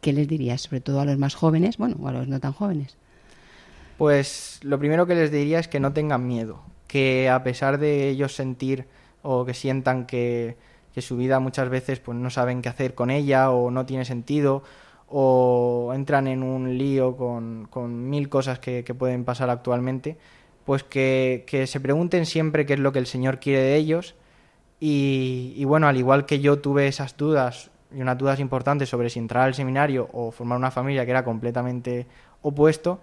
¿qué 0.00 0.12
les 0.12 0.28
dirías? 0.28 0.62
Sobre 0.62 0.80
todo 0.80 1.00
a 1.00 1.04
los 1.04 1.18
más 1.18 1.34
jóvenes, 1.34 1.78
bueno, 1.78 1.96
o 2.00 2.08
a 2.08 2.12
los 2.12 2.28
no 2.28 2.40
tan 2.40 2.52
jóvenes. 2.52 2.96
Pues 3.96 4.60
lo 4.62 4.78
primero 4.78 5.06
que 5.06 5.14
les 5.14 5.32
diría 5.32 5.58
es 5.58 5.68
que 5.68 5.80
no 5.80 5.92
tengan 5.92 6.26
miedo, 6.26 6.62
que 6.86 7.28
a 7.28 7.42
pesar 7.42 7.78
de 7.78 8.08
ellos 8.08 8.34
sentir 8.34 8.86
o 9.22 9.44
que 9.44 9.54
sientan 9.54 10.06
que, 10.06 10.56
su 11.02 11.16
vida 11.16 11.40
muchas 11.40 11.68
veces 11.68 12.00
pues 12.00 12.16
no 12.16 12.30
saben 12.30 12.62
qué 12.62 12.68
hacer 12.68 12.94
con 12.94 13.10
ella 13.10 13.50
o 13.50 13.70
no 13.70 13.86
tiene 13.86 14.04
sentido 14.04 14.62
o 15.08 15.92
entran 15.94 16.26
en 16.26 16.42
un 16.42 16.76
lío 16.76 17.16
con, 17.16 17.66
con 17.70 18.08
mil 18.10 18.28
cosas 18.28 18.58
que, 18.58 18.84
que 18.84 18.94
pueden 18.94 19.24
pasar 19.24 19.48
actualmente, 19.50 20.18
pues 20.64 20.84
que, 20.84 21.44
que 21.46 21.66
se 21.66 21.80
pregunten 21.80 22.26
siempre 22.26 22.66
qué 22.66 22.74
es 22.74 22.80
lo 22.80 22.92
que 22.92 22.98
el 22.98 23.06
Señor 23.06 23.40
quiere 23.40 23.62
de 23.62 23.76
ellos. 23.76 24.14
Y, 24.80 25.64
bueno, 25.64 25.88
al 25.88 25.96
igual 25.96 26.24
que 26.24 26.38
yo 26.38 26.60
tuve 26.60 26.86
esas 26.86 27.16
dudas 27.16 27.70
y 27.92 28.00
unas 28.00 28.16
dudas 28.16 28.38
importantes 28.38 28.88
sobre 28.88 29.10
si 29.10 29.18
entrar 29.18 29.44
al 29.44 29.54
seminario 29.54 30.08
o 30.12 30.30
formar 30.30 30.58
una 30.58 30.70
familia 30.70 31.04
que 31.04 31.10
era 31.10 31.24
completamente 31.24 32.06
opuesto, 32.42 33.00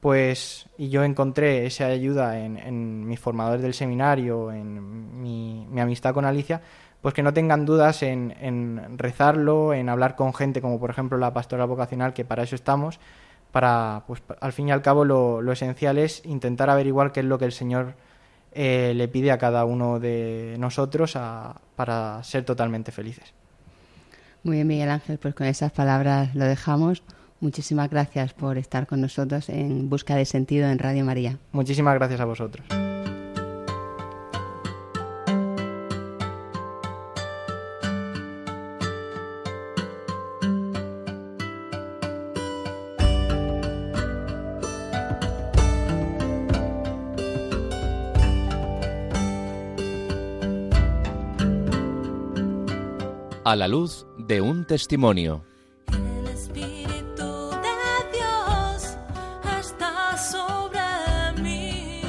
pues 0.00 0.68
y 0.76 0.90
yo 0.90 1.02
encontré 1.02 1.66
esa 1.66 1.86
ayuda 1.86 2.38
en, 2.38 2.56
en 2.56 3.04
mis 3.04 3.18
formadores 3.18 3.62
del 3.62 3.74
seminario, 3.74 4.52
en 4.52 5.20
mi 5.20 5.80
amistad 5.80 6.14
con 6.14 6.24
Alicia, 6.24 6.60
pues 7.02 7.14
que 7.14 7.22
no 7.22 7.32
tengan 7.32 7.64
dudas 7.64 8.02
en, 8.02 8.34
en 8.40 8.98
rezarlo, 8.98 9.72
en 9.74 9.88
hablar 9.88 10.16
con 10.16 10.34
gente 10.34 10.60
como 10.60 10.78
por 10.80 10.90
ejemplo 10.90 11.16
la 11.18 11.32
pastora 11.32 11.64
vocacional, 11.64 12.12
que 12.12 12.24
para 12.24 12.42
eso 12.42 12.54
estamos, 12.54 12.98
para, 13.52 14.02
pues 14.06 14.22
al 14.40 14.52
fin 14.52 14.68
y 14.68 14.72
al 14.72 14.82
cabo 14.82 15.04
lo, 15.04 15.40
lo 15.40 15.52
esencial 15.52 15.96
es 15.98 16.24
intentar 16.26 16.68
averiguar 16.70 17.12
qué 17.12 17.20
es 17.20 17.26
lo 17.26 17.38
que 17.38 17.44
el 17.46 17.52
Señor 17.52 17.94
eh, 18.52 18.92
le 18.96 19.08
pide 19.08 19.30
a 19.30 19.38
cada 19.38 19.64
uno 19.64 20.00
de 20.00 20.56
nosotros 20.58 21.14
a- 21.16 21.60
para 21.76 22.22
ser 22.24 22.44
totalmente 22.44 22.90
felices. 22.92 23.32
Muy 24.42 24.56
bien, 24.56 24.66
Miguel 24.66 24.90
Ángel, 24.90 25.18
pues 25.18 25.34
con 25.34 25.46
esas 25.46 25.70
palabras 25.72 26.34
lo 26.34 26.44
dejamos. 26.44 27.02
Muchísimas 27.40 27.88
gracias 27.90 28.34
por 28.34 28.58
estar 28.58 28.86
con 28.88 29.00
nosotros 29.00 29.48
en 29.48 29.88
Busca 29.88 30.16
de 30.16 30.24
Sentido 30.24 30.68
en 30.68 30.78
Radio 30.78 31.04
María. 31.04 31.38
Muchísimas 31.52 31.94
gracias 31.94 32.20
a 32.20 32.24
vosotros. 32.24 32.66
A 53.44 53.56
la 53.56 53.68
luz 53.68 54.06
de 54.18 54.40
un 54.40 54.66
testimonio. 54.66 55.44
El 55.92 56.26
Espíritu 56.26 57.50
de 57.50 57.78
Dios 58.12 58.96
está 59.60 60.16
sobre 60.16 61.42
mí. 61.42 62.02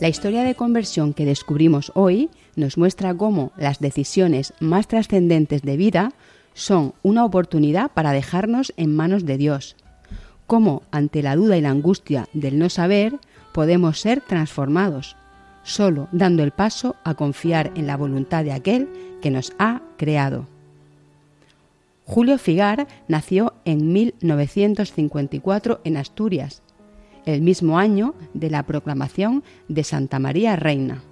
La 0.00 0.08
historia 0.08 0.42
de 0.42 0.54
conversión 0.54 1.14
que 1.14 1.24
descubrimos 1.24 1.92
hoy 1.94 2.30
nos 2.56 2.76
muestra 2.76 3.14
cómo 3.14 3.52
las 3.56 3.78
decisiones 3.78 4.52
más 4.60 4.88
trascendentes 4.88 5.62
de 5.62 5.76
vida 5.76 6.12
son 6.52 6.94
una 7.02 7.24
oportunidad 7.24 7.90
para 7.92 8.12
dejarnos 8.12 8.74
en 8.76 8.94
manos 8.94 9.24
de 9.24 9.38
Dios. 9.38 9.76
Cómo 10.46 10.82
ante 10.90 11.22
la 11.22 11.36
duda 11.36 11.56
y 11.56 11.60
la 11.60 11.70
angustia 11.70 12.28
del 12.32 12.58
no 12.58 12.68
saber 12.70 13.18
podemos 13.52 14.00
ser 14.00 14.20
transformados, 14.20 15.16
solo 15.66 16.08
dando 16.12 16.42
el 16.42 16.52
paso 16.52 16.96
a 17.04 17.14
confiar 17.14 17.72
en 17.74 17.86
la 17.86 17.96
voluntad 17.96 18.44
de 18.44 18.52
aquel 18.52 18.88
que 19.20 19.30
nos 19.30 19.52
ha 19.58 19.82
creado. 19.98 20.46
Julio 22.04 22.38
Figar 22.38 22.86
nació 23.08 23.52
en 23.64 23.92
1954 23.92 25.80
en 25.82 25.96
Asturias, 25.96 26.62
el 27.26 27.42
mismo 27.42 27.78
año 27.80 28.14
de 28.32 28.48
la 28.48 28.62
proclamación 28.62 29.42
de 29.68 29.82
Santa 29.82 30.20
María 30.20 30.54
Reina. 30.54 31.02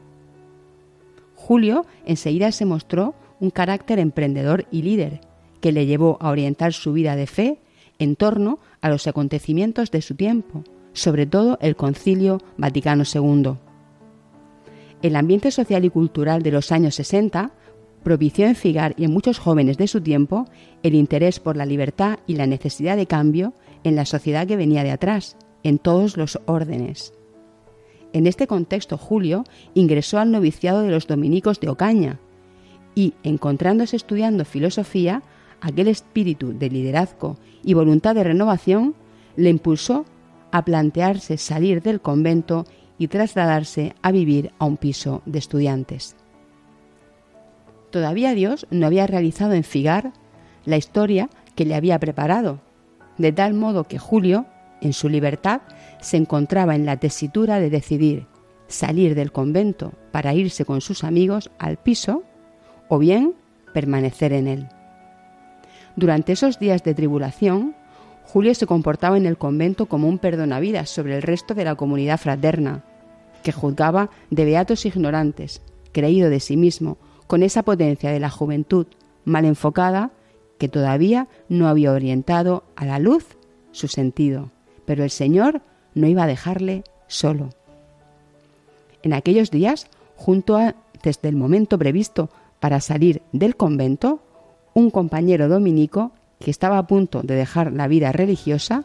Julio 1.35 1.85
enseguida 2.07 2.53
se 2.53 2.65
mostró 2.65 3.15
un 3.41 3.51
carácter 3.51 3.99
emprendedor 3.99 4.67
y 4.71 4.83
líder, 4.83 5.21
que 5.61 5.73
le 5.73 5.87
llevó 5.87 6.17
a 6.21 6.31
orientar 6.31 6.73
su 6.73 6.93
vida 6.93 7.17
de 7.17 7.27
fe 7.27 7.59
en 7.99 8.15
torno 8.15 8.61
a 8.81 8.89
los 8.89 9.09
acontecimientos 9.09 9.91
de 9.91 10.01
su 10.01 10.15
tiempo, 10.15 10.63
sobre 10.93 11.27
todo 11.27 11.59
el 11.61 11.75
Concilio 11.75 12.41
Vaticano 12.57 13.03
II. 13.13 13.57
El 15.05 15.17
ambiente 15.17 15.51
social 15.51 15.85
y 15.85 15.91
cultural 15.91 16.43
de 16.43 16.51
los 16.51 16.73
años 16.73 16.95
60 16.95 17.51
propició 18.03 18.47
en 18.47 18.55
Figar 18.55 18.95
y 18.97 19.05
en 19.05 19.13
muchos 19.13 19.39
jóvenes 19.39 19.77
de 19.77 19.87
su 19.87 20.01
tiempo 20.01 20.47
el 20.83 20.95
interés 20.95 21.41
por 21.41 21.59
la 21.59 21.67
libertad 21.67 22.21
y 22.27 22.37
la 22.37 22.47
necesidad 22.47 22.97
de 22.97 23.05
cambio 23.05 23.53
en 23.83 23.97
la 23.97 24.07
sociedad 24.07 24.47
que 24.47 24.57
venía 24.57 24.83
de 24.83 24.93
atrás, 24.93 25.37
en 25.63 25.79
todos 25.79 26.17
los 26.17 26.41
órdenes. 26.47 27.13
En 28.15 28.27
este 28.27 28.47
contexto, 28.47 28.97
Julio 28.97 29.45
ingresó 29.75 30.21
al 30.21 30.31
noviciado 30.31 30.81
de 30.81 30.91
los 30.91 31.07
dominicos 31.07 31.61
de 31.61 31.69
Ocaña 31.69 32.19
y, 32.95 33.13
encontrándose 33.25 33.97
estudiando 33.97 34.47
filosofía, 34.47 35.23
aquel 35.61 35.89
espíritu 35.89 36.59
de 36.59 36.71
liderazgo 36.71 37.37
y 37.63 37.75
voluntad 37.75 38.15
de 38.15 38.25
renovación 38.25 38.95
le 39.37 39.51
impulsó 39.51 40.07
a 40.51 40.65
plantearse 40.65 41.37
salir 41.37 41.83
del 41.83 42.01
convento 42.01 42.65
y 42.99 43.09
trasladarse 43.09 43.95
a 44.03 44.13
vivir 44.13 44.53
a 44.59 44.65
un 44.65 44.77
piso 44.77 45.23
de 45.27 45.39
estudiantes. 45.39 46.17
Todavía 47.91 48.35
Dios 48.35 48.67
no 48.71 48.87
había 48.87 49.07
realizado 49.07 49.53
en 49.53 49.65
Figar 49.65 50.13
la 50.65 50.77
historia 50.77 51.29
que 51.55 51.65
le 51.65 51.75
había 51.75 51.99
preparado, 51.99 52.61
de 53.19 53.33
tal 53.33 53.55
modo 53.55 53.85
que 53.85 53.99
Julio, 53.99 54.47
en 54.81 54.93
su 54.93 55.09
libertad, 55.09 55.63
se 56.01 56.17
encontraba 56.17 56.75
en 56.75 56.87
la 56.87 56.97
tesitura 56.97 57.61
de 57.61 57.71
decidir 57.71 58.27
salir 58.67 59.15
del 59.15 59.33
convento 59.33 59.93
para 60.11 60.35
irse 60.35 60.65
con 60.65 60.81
sus 60.81 61.05
amigos 61.05 61.51
al 61.59 61.77
piso 61.77 62.25
o 62.89 62.99
bien 62.99 63.35
permanecer 63.73 64.33
en 64.33 64.49
él. 64.49 64.69
Durante 65.97 66.33
esos 66.33 66.59
días 66.59 66.83
de 66.83 66.95
tribulación, 66.95 67.77
Julio 68.25 68.55
se 68.55 68.67
comportaba 68.67 69.17
en 69.17 69.27
el 69.27 69.39
convento 69.39 69.87
como 69.87 70.09
un 70.09 70.19
perdonavidas 70.19 70.91
sobre 70.91 71.17
el 71.17 71.23
resto 71.23 71.55
de 71.55 71.65
la 71.65 71.77
comunidad 71.77 72.19
fraterna, 72.19 72.85
que 73.43 73.53
juzgaba 73.53 74.11
de 74.31 74.45
beatos 74.45 74.87
ignorantes, 74.87 75.63
creído 75.93 76.31
de 76.31 76.41
sí 76.41 76.57
mismo, 76.57 76.99
con 77.27 77.43
esa 77.43 77.63
potencia 77.63 78.11
de 78.11 78.21
la 78.21 78.31
juventud 78.31 78.87
mal 79.25 79.45
enfocada 79.45 80.11
que 80.59 80.69
todavía 80.69 81.29
no 81.49 81.69
había 81.69 81.93
orientado 81.93 82.65
a 82.77 82.85
la 82.85 82.99
luz 82.99 83.37
su 83.73 83.89
sentido, 83.89 84.51
pero 84.85 85.05
el 85.05 85.11
Señor 85.11 85.63
no 85.95 86.07
iba 86.07 86.25
a 86.25 86.29
dejarle 86.29 86.85
solo. 87.07 87.51
En 89.03 89.13
aquellos 89.13 89.51
días, 89.51 89.89
junto 90.17 90.57
antes 90.57 91.21
del 91.21 91.37
momento 91.37 91.79
previsto 91.79 92.31
para 92.61 92.81
salir 92.81 93.23
del 93.33 93.57
convento, 93.57 94.21
un 94.75 94.91
compañero 94.91 95.49
dominico 95.49 96.13
que 96.45 96.51
estaba 96.51 96.77
a 96.77 96.87
punto 96.87 97.23
de 97.23 97.35
dejar 97.35 97.73
la 97.73 97.89
vida 97.89 98.13
religiosa 98.13 98.85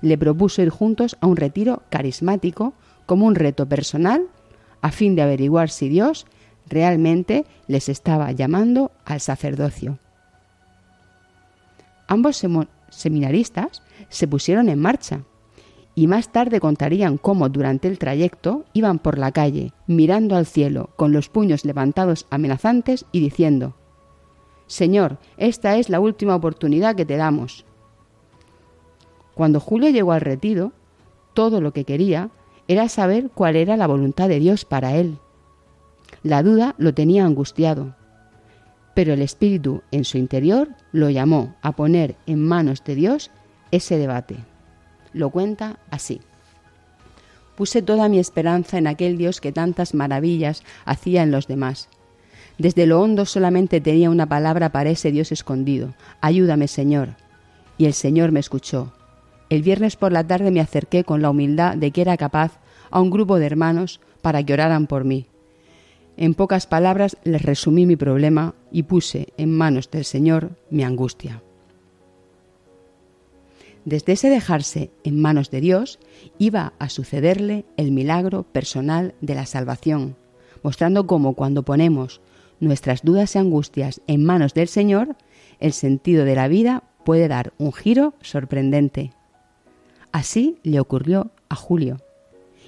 le 0.00 0.16
propuso 0.16 0.62
ir 0.62 0.70
juntos 0.70 1.16
a 1.20 1.26
un 1.26 1.36
retiro 1.36 1.82
carismático 1.90 2.72
como 3.04 3.26
un 3.26 3.34
reto 3.34 3.68
personal 3.68 4.28
a 4.80 4.92
fin 4.92 5.16
de 5.16 5.22
averiguar 5.22 5.70
si 5.70 5.88
Dios 5.88 6.26
realmente 6.68 7.44
les 7.66 7.88
estaba 7.88 8.30
llamando 8.30 8.92
al 9.04 9.20
sacerdocio. 9.20 9.98
Ambos 12.06 12.40
seminaristas 12.90 13.82
se 14.08 14.28
pusieron 14.28 14.68
en 14.68 14.78
marcha 14.78 15.22
y 15.96 16.06
más 16.06 16.30
tarde 16.30 16.60
contarían 16.60 17.18
cómo 17.18 17.48
durante 17.48 17.88
el 17.88 17.98
trayecto 17.98 18.64
iban 18.72 19.00
por 19.00 19.18
la 19.18 19.32
calle 19.32 19.72
mirando 19.88 20.36
al 20.36 20.46
cielo 20.46 20.90
con 20.94 21.12
los 21.12 21.28
puños 21.28 21.64
levantados 21.64 22.28
amenazantes 22.30 23.04
y 23.10 23.18
diciendo 23.18 23.74
Señor, 24.70 25.18
esta 25.36 25.78
es 25.78 25.88
la 25.88 25.98
última 25.98 26.36
oportunidad 26.36 26.94
que 26.94 27.04
te 27.04 27.16
damos. 27.16 27.64
Cuando 29.34 29.58
Julio 29.58 29.90
llegó 29.90 30.12
al 30.12 30.20
retiro, 30.20 30.70
todo 31.34 31.60
lo 31.60 31.72
que 31.72 31.84
quería 31.84 32.30
era 32.68 32.88
saber 32.88 33.30
cuál 33.34 33.56
era 33.56 33.76
la 33.76 33.88
voluntad 33.88 34.28
de 34.28 34.38
Dios 34.38 34.64
para 34.64 34.94
él. 34.94 35.18
La 36.22 36.44
duda 36.44 36.76
lo 36.78 36.94
tenía 36.94 37.24
angustiado, 37.24 37.96
pero 38.94 39.12
el 39.12 39.22
Espíritu 39.22 39.82
en 39.90 40.04
su 40.04 40.18
interior 40.18 40.68
lo 40.92 41.10
llamó 41.10 41.56
a 41.62 41.72
poner 41.72 42.14
en 42.28 42.46
manos 42.46 42.84
de 42.84 42.94
Dios 42.94 43.32
ese 43.72 43.98
debate. 43.98 44.36
Lo 45.12 45.30
cuenta 45.30 45.80
así. 45.90 46.20
Puse 47.56 47.82
toda 47.82 48.08
mi 48.08 48.20
esperanza 48.20 48.78
en 48.78 48.86
aquel 48.86 49.18
Dios 49.18 49.40
que 49.40 49.50
tantas 49.50 49.94
maravillas 49.94 50.62
hacía 50.84 51.24
en 51.24 51.32
los 51.32 51.48
demás. 51.48 51.88
Desde 52.60 52.84
lo 52.84 53.00
hondo 53.00 53.24
solamente 53.24 53.80
tenía 53.80 54.10
una 54.10 54.26
palabra 54.26 54.70
para 54.70 54.90
ese 54.90 55.10
Dios 55.10 55.32
escondido. 55.32 55.94
Ayúdame, 56.20 56.68
Señor. 56.68 57.16
Y 57.78 57.86
el 57.86 57.94
Señor 57.94 58.32
me 58.32 58.40
escuchó. 58.40 58.92
El 59.48 59.62
viernes 59.62 59.96
por 59.96 60.12
la 60.12 60.26
tarde 60.26 60.50
me 60.50 60.60
acerqué 60.60 61.02
con 61.02 61.22
la 61.22 61.30
humildad 61.30 61.78
de 61.78 61.90
que 61.90 62.02
era 62.02 62.18
capaz 62.18 62.60
a 62.90 63.00
un 63.00 63.08
grupo 63.08 63.38
de 63.38 63.46
hermanos 63.46 63.98
para 64.20 64.44
que 64.44 64.52
oraran 64.52 64.86
por 64.86 65.04
mí. 65.04 65.24
En 66.18 66.34
pocas 66.34 66.66
palabras 66.66 67.16
les 67.24 67.40
resumí 67.40 67.86
mi 67.86 67.96
problema 67.96 68.54
y 68.70 68.82
puse 68.82 69.28
en 69.38 69.56
manos 69.56 69.90
del 69.90 70.04
Señor 70.04 70.50
mi 70.68 70.84
angustia. 70.84 71.42
Desde 73.86 74.12
ese 74.12 74.28
dejarse 74.28 74.90
en 75.02 75.18
manos 75.18 75.50
de 75.50 75.62
Dios 75.62 75.98
iba 76.36 76.74
a 76.78 76.90
sucederle 76.90 77.64
el 77.78 77.90
milagro 77.90 78.42
personal 78.42 79.14
de 79.22 79.34
la 79.34 79.46
salvación, 79.46 80.16
mostrando 80.62 81.06
cómo 81.06 81.32
cuando 81.32 81.62
ponemos 81.62 82.20
nuestras 82.60 83.02
dudas 83.02 83.34
y 83.34 83.38
angustias 83.38 84.00
en 84.06 84.24
manos 84.24 84.54
del 84.54 84.68
Señor, 84.68 85.16
el 85.58 85.72
sentido 85.72 86.24
de 86.24 86.34
la 86.34 86.48
vida 86.48 86.84
puede 87.04 87.28
dar 87.28 87.52
un 87.58 87.72
giro 87.72 88.14
sorprendente. 88.20 89.12
Así 90.12 90.58
le 90.62 90.80
ocurrió 90.80 91.30
a 91.48 91.56
Julio. 91.56 91.98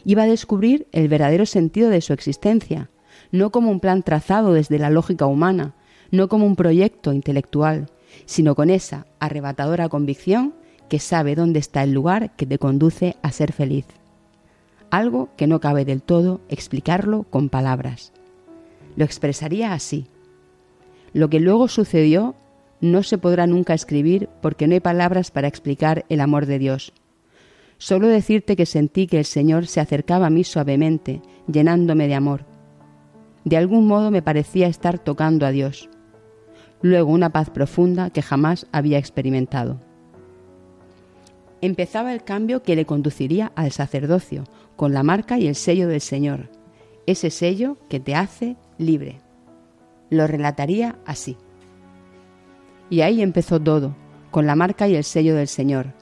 Iba 0.05 0.25
a 0.25 0.27
descubrir 0.27 0.87
el 0.93 1.09
verdadero 1.09 1.47
sentido 1.47 1.91
de 1.91 2.01
su 2.01 2.13
existencia, 2.13 2.91
no 3.31 3.51
como 3.51 3.71
un 3.71 3.81
plan 3.81 4.03
trazado 4.03 4.53
desde 4.53 4.79
la 4.79 4.91
lógica 4.91 5.27
humana, 5.27 5.75
no 6.11 6.29
como 6.29 6.47
un 6.47 6.57
proyecto 6.57 7.13
intelectual, 7.13 7.91
sino 8.27 8.55
con 8.55 8.71
esa 8.71 9.07
arrebatadora 9.21 9.89
convicción 9.89 10.55
que 10.89 10.99
sabe 10.99 11.35
dónde 11.35 11.59
está 11.59 11.83
el 11.83 11.93
lugar 11.93 12.35
que 12.37 12.47
te 12.47 12.59
conduce 12.59 13.17
a 13.23 13.33
ser 13.33 13.53
feliz. 13.53 13.87
Algo 14.91 15.31
que 15.37 15.47
no 15.47 15.61
cabe 15.61 15.85
del 15.85 16.03
todo 16.03 16.41
explicarlo 16.49 17.23
con 17.25 17.49
palabras. 17.49 18.13
Lo 18.97 19.05
expresaría 19.05 19.73
así. 19.73 20.07
Lo 21.13 21.29
que 21.29 21.41
luego 21.41 21.69
sucedió 21.69 22.35
no 22.81 23.03
se 23.03 23.17
podrá 23.17 23.47
nunca 23.47 23.75
escribir 23.75 24.29
porque 24.41 24.67
no 24.67 24.75
hay 24.75 24.81
palabras 24.81 25.31
para 25.31 25.49
explicar 25.49 26.05
el 26.09 26.21
amor 26.21 26.47
de 26.47 26.59
Dios. 26.59 26.93
Solo 27.79 28.09
decirte 28.09 28.57
que 28.57 28.67
sentí 28.67 29.07
que 29.07 29.19
el 29.19 29.25
Señor 29.25 29.67
se 29.67 29.81
acercaba 29.81 30.27
a 30.27 30.31
mí 30.31 30.45
suavemente, 30.45 31.23
llenándome 31.47 32.09
de 32.09 32.15
amor. 32.15 32.45
De 33.45 33.57
algún 33.57 33.87
modo 33.87 34.11
me 34.11 34.23
parecía 34.23 34.69
estar 34.69 34.99
tocando 34.99 35.47
a 35.47 35.51
Dios. 35.51 35.89
Luego 36.81 37.13
una 37.13 37.31
paz 37.31 37.51
profunda 37.51 38.11
que 38.11 38.23
jamás 38.23 38.67
había 38.73 38.99
experimentado. 38.99 39.81
Empezaba 41.61 42.13
el 42.13 42.25
cambio 42.25 42.63
que 42.63 42.75
le 42.75 42.87
conduciría 42.87 43.53
al 43.55 43.71
sacerdocio, 43.71 44.45
con 44.75 44.93
la 44.93 45.05
marca 45.05 45.39
y 45.39 45.47
el 45.47 45.55
sello 45.55 45.87
del 45.87 46.01
Señor, 46.01 46.51
ese 47.07 47.31
sello 47.31 47.79
que 47.89 48.01
te 48.01 48.17
hace 48.17 48.57
libre. 48.83 49.21
Lo 50.11 50.27
relataría 50.27 50.99
así. 51.07 51.37
Y 52.91 53.01
ahí 53.01 53.23
empezó 53.23 53.61
todo, 53.61 53.95
con 54.31 54.47
la 54.47 54.57
marca 54.57 54.89
y 54.89 54.95
el 54.95 55.05
sello 55.05 55.35
del 55.35 55.49
Señor. 55.49 55.95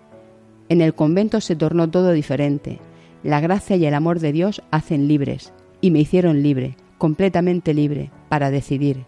En 0.69 0.81
el 0.81 0.95
convento 0.95 1.41
se 1.41 1.57
tornó 1.57 1.91
todo 1.91 2.13
diferente. 2.13 2.79
La 3.23 3.41
gracia 3.41 3.77
y 3.77 3.87
el 3.87 3.95
amor 3.95 4.21
de 4.21 4.33
Dios 4.33 4.63
hacen 4.71 5.07
libres, 5.07 5.53
y 5.81 5.91
me 5.91 6.01
hicieron 6.01 6.43
libre, 6.43 6.77
completamente 6.99 7.75
libre, 7.75 8.11
para 8.29 8.51
decidir. 8.51 9.05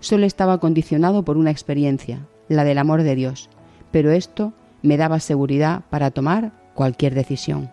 Solo 0.00 0.26
estaba 0.26 0.58
condicionado 0.58 1.24
por 1.24 1.36
una 1.36 1.50
experiencia, 1.50 2.26
la 2.48 2.64
del 2.64 2.78
amor 2.78 3.02
de 3.02 3.14
Dios, 3.14 3.48
pero 3.90 4.10
esto 4.10 4.52
me 4.82 4.96
daba 4.96 5.20
seguridad 5.20 5.82
para 5.90 6.10
tomar 6.10 6.52
cualquier 6.74 7.14
decisión. 7.14 7.70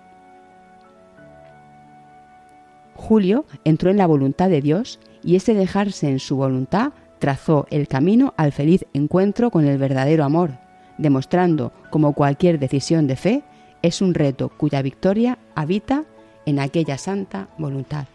Julio 2.95 3.45
entró 3.63 3.89
en 3.89 3.97
la 3.97 4.07
voluntad 4.07 4.49
de 4.49 4.61
Dios 4.61 4.99
y 5.23 5.35
ese 5.35 5.53
dejarse 5.53 6.09
en 6.09 6.19
su 6.19 6.35
voluntad 6.35 6.93
trazó 7.19 7.67
el 7.69 7.87
camino 7.87 8.33
al 8.37 8.51
feliz 8.51 8.85
encuentro 8.93 9.51
con 9.51 9.65
el 9.65 9.77
verdadero 9.77 10.23
amor, 10.23 10.51
demostrando 10.97 11.73
como 11.89 12.13
cualquier 12.13 12.59
decisión 12.59 13.07
de 13.07 13.15
fe 13.15 13.43
es 13.81 14.01
un 14.01 14.13
reto 14.13 14.49
cuya 14.49 14.81
victoria 14.81 15.37
habita 15.55 16.05
en 16.45 16.59
aquella 16.59 16.97
santa 16.97 17.49
voluntad. 17.57 18.07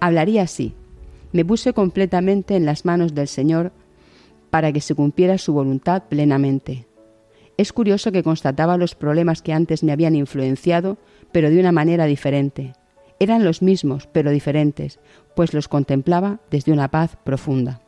Hablaría 0.00 0.42
así, 0.42 0.74
me 1.32 1.44
puse 1.44 1.72
completamente 1.72 2.56
en 2.56 2.64
las 2.64 2.84
manos 2.84 3.14
del 3.14 3.28
Señor 3.28 3.72
para 4.50 4.72
que 4.72 4.80
se 4.80 4.94
cumpliera 4.94 5.38
su 5.38 5.52
voluntad 5.52 6.04
plenamente. 6.08 6.86
Es 7.56 7.72
curioso 7.72 8.12
que 8.12 8.22
constataba 8.22 8.76
los 8.76 8.94
problemas 8.94 9.42
que 9.42 9.52
antes 9.52 9.82
me 9.82 9.92
habían 9.92 10.14
influenciado, 10.14 10.96
pero 11.32 11.50
de 11.50 11.58
una 11.58 11.72
manera 11.72 12.06
diferente. 12.06 12.72
Eran 13.20 13.44
los 13.44 13.62
mismos, 13.62 14.08
pero 14.10 14.30
diferentes, 14.30 15.00
pues 15.38 15.54
los 15.54 15.68
contemplaba 15.68 16.40
desde 16.50 16.72
una 16.72 16.88
paz 16.88 17.16
profunda. 17.22 17.80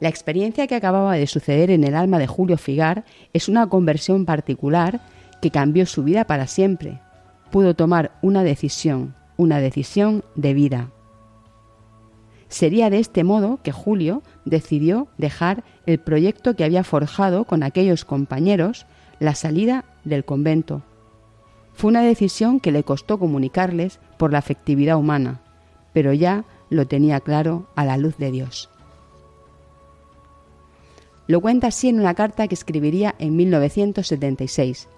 La 0.00 0.08
experiencia 0.08 0.66
que 0.66 0.74
acababa 0.74 1.14
de 1.14 1.28
suceder 1.28 1.70
en 1.70 1.84
el 1.84 1.94
alma 1.94 2.18
de 2.18 2.26
Julio 2.26 2.58
Figar 2.58 3.04
es 3.32 3.48
una 3.48 3.68
conversión 3.68 4.24
particular 4.24 5.00
que 5.40 5.52
cambió 5.52 5.86
su 5.86 6.02
vida 6.02 6.24
para 6.24 6.48
siempre. 6.48 7.00
Pudo 7.52 7.74
tomar 7.74 8.18
una 8.20 8.42
decisión, 8.42 9.14
una 9.36 9.60
decisión 9.60 10.24
de 10.34 10.54
vida. 10.54 10.90
Sería 12.48 12.90
de 12.90 12.98
este 12.98 13.22
modo 13.22 13.60
que 13.62 13.70
Julio 13.70 14.24
decidió 14.44 15.06
dejar 15.18 15.62
el 15.86 16.00
proyecto 16.00 16.56
que 16.56 16.64
había 16.64 16.82
forjado 16.82 17.44
con 17.44 17.62
aquellos 17.62 18.04
compañeros, 18.04 18.86
la 19.20 19.36
salida 19.36 19.84
del 20.02 20.24
convento. 20.24 20.82
Fue 21.74 21.90
una 21.90 22.02
decisión 22.02 22.58
que 22.58 22.72
le 22.72 22.82
costó 22.82 23.20
comunicarles 23.20 24.00
por 24.18 24.32
la 24.32 24.38
afectividad 24.38 24.96
humana, 24.96 25.42
pero 25.94 26.12
ya 26.12 26.44
lo 26.68 26.86
tenía 26.86 27.20
claro 27.20 27.66
a 27.74 27.86
la 27.86 27.96
luz 27.96 28.18
de 28.18 28.30
Dios. 28.30 28.68
Lo 31.26 31.40
cuenta 31.40 31.68
así 31.68 31.88
en 31.88 32.00
una 32.00 32.12
carta 32.12 32.46
que 32.48 32.54
escribiría 32.54 33.14
en 33.18 33.34
1976. 33.36 34.88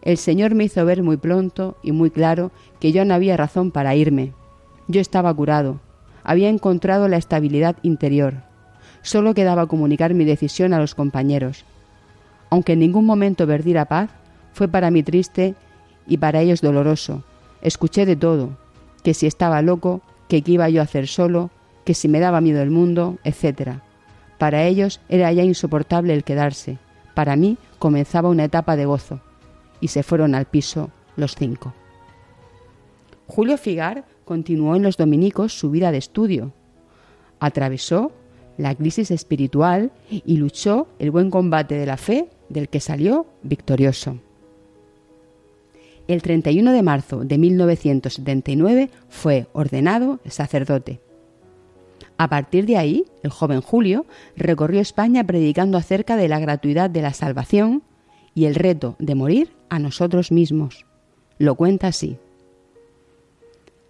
El 0.00 0.16
Señor 0.16 0.54
me 0.54 0.64
hizo 0.64 0.82
ver 0.86 1.02
muy 1.02 1.18
pronto 1.18 1.76
y 1.82 1.92
muy 1.92 2.10
claro 2.10 2.52
que 2.78 2.92
yo 2.92 3.04
no 3.04 3.12
había 3.12 3.36
razón 3.36 3.70
para 3.70 3.94
irme. 3.94 4.32
Yo 4.88 5.02
estaba 5.02 5.34
curado, 5.34 5.78
había 6.24 6.48
encontrado 6.48 7.06
la 7.08 7.18
estabilidad 7.18 7.76
interior. 7.82 8.42
Solo 9.02 9.34
quedaba 9.34 9.66
comunicar 9.66 10.14
mi 10.14 10.24
decisión 10.24 10.72
a 10.72 10.78
los 10.78 10.94
compañeros. 10.94 11.66
Aunque 12.48 12.72
en 12.72 12.80
ningún 12.80 13.04
momento 13.04 13.46
perdí 13.46 13.74
la 13.74 13.84
paz, 13.84 14.10
fue 14.52 14.68
para 14.68 14.90
mí 14.90 15.02
triste 15.02 15.54
y 16.06 16.16
para 16.16 16.40
ellos 16.40 16.62
doloroso. 16.62 17.22
Escuché 17.60 18.06
de 18.06 18.16
todo, 18.16 18.56
que 19.00 19.14
si 19.14 19.26
estaba 19.26 19.62
loco, 19.62 20.00
que 20.28 20.42
qué 20.42 20.52
iba 20.52 20.68
yo 20.68 20.80
a 20.80 20.84
hacer 20.84 21.06
solo, 21.06 21.50
que 21.84 21.94
si 21.94 22.08
me 22.08 22.20
daba 22.20 22.40
miedo 22.40 22.62
el 22.62 22.70
mundo, 22.70 23.18
etc. 23.24 23.78
Para 24.38 24.64
ellos 24.64 25.00
era 25.08 25.32
ya 25.32 25.42
insoportable 25.42 26.14
el 26.14 26.24
quedarse. 26.24 26.78
Para 27.14 27.36
mí 27.36 27.58
comenzaba 27.78 28.28
una 28.28 28.44
etapa 28.44 28.76
de 28.76 28.86
gozo. 28.86 29.20
Y 29.80 29.88
se 29.88 30.02
fueron 30.02 30.34
al 30.34 30.46
piso 30.46 30.90
los 31.16 31.34
cinco. 31.34 31.74
Julio 33.26 33.56
Figar 33.58 34.04
continuó 34.24 34.76
en 34.76 34.82
los 34.82 34.96
dominicos 34.96 35.58
su 35.58 35.70
vida 35.70 35.92
de 35.92 35.98
estudio. 35.98 36.52
Atravesó 37.38 38.12
la 38.56 38.74
crisis 38.74 39.10
espiritual 39.10 39.90
y 40.10 40.36
luchó 40.36 40.88
el 40.98 41.10
buen 41.10 41.30
combate 41.30 41.76
de 41.76 41.86
la 41.86 41.96
fe 41.96 42.28
del 42.48 42.68
que 42.68 42.80
salió 42.80 43.26
victorioso. 43.42 44.18
El 46.10 46.22
31 46.22 46.72
de 46.72 46.82
marzo 46.82 47.22
de 47.22 47.38
1979 47.38 48.90
fue 49.08 49.46
ordenado 49.52 50.18
sacerdote. 50.26 51.00
A 52.18 52.26
partir 52.26 52.66
de 52.66 52.76
ahí, 52.76 53.04
el 53.22 53.30
joven 53.30 53.60
Julio 53.60 54.06
recorrió 54.34 54.80
España 54.80 55.22
predicando 55.22 55.78
acerca 55.78 56.16
de 56.16 56.26
la 56.26 56.40
gratuidad 56.40 56.90
de 56.90 57.02
la 57.02 57.12
salvación 57.12 57.84
y 58.34 58.46
el 58.46 58.56
reto 58.56 58.96
de 58.98 59.14
morir 59.14 59.52
a 59.68 59.78
nosotros 59.78 60.32
mismos. 60.32 60.84
Lo 61.38 61.54
cuenta 61.54 61.86
así. 61.86 62.18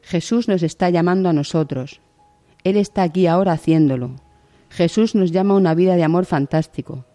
Jesús 0.02 0.46
nos 0.46 0.62
está 0.62 0.90
llamando 0.90 1.30
a 1.30 1.32
nosotros. 1.32 2.02
Él 2.64 2.76
está 2.76 3.02
aquí 3.02 3.28
ahora 3.28 3.52
haciéndolo. 3.52 4.16
Jesús 4.68 5.14
nos 5.14 5.30
llama 5.32 5.54
a 5.54 5.56
una 5.56 5.72
vida 5.72 5.96
de 5.96 6.04
amor 6.04 6.26
fantástico, 6.26 7.06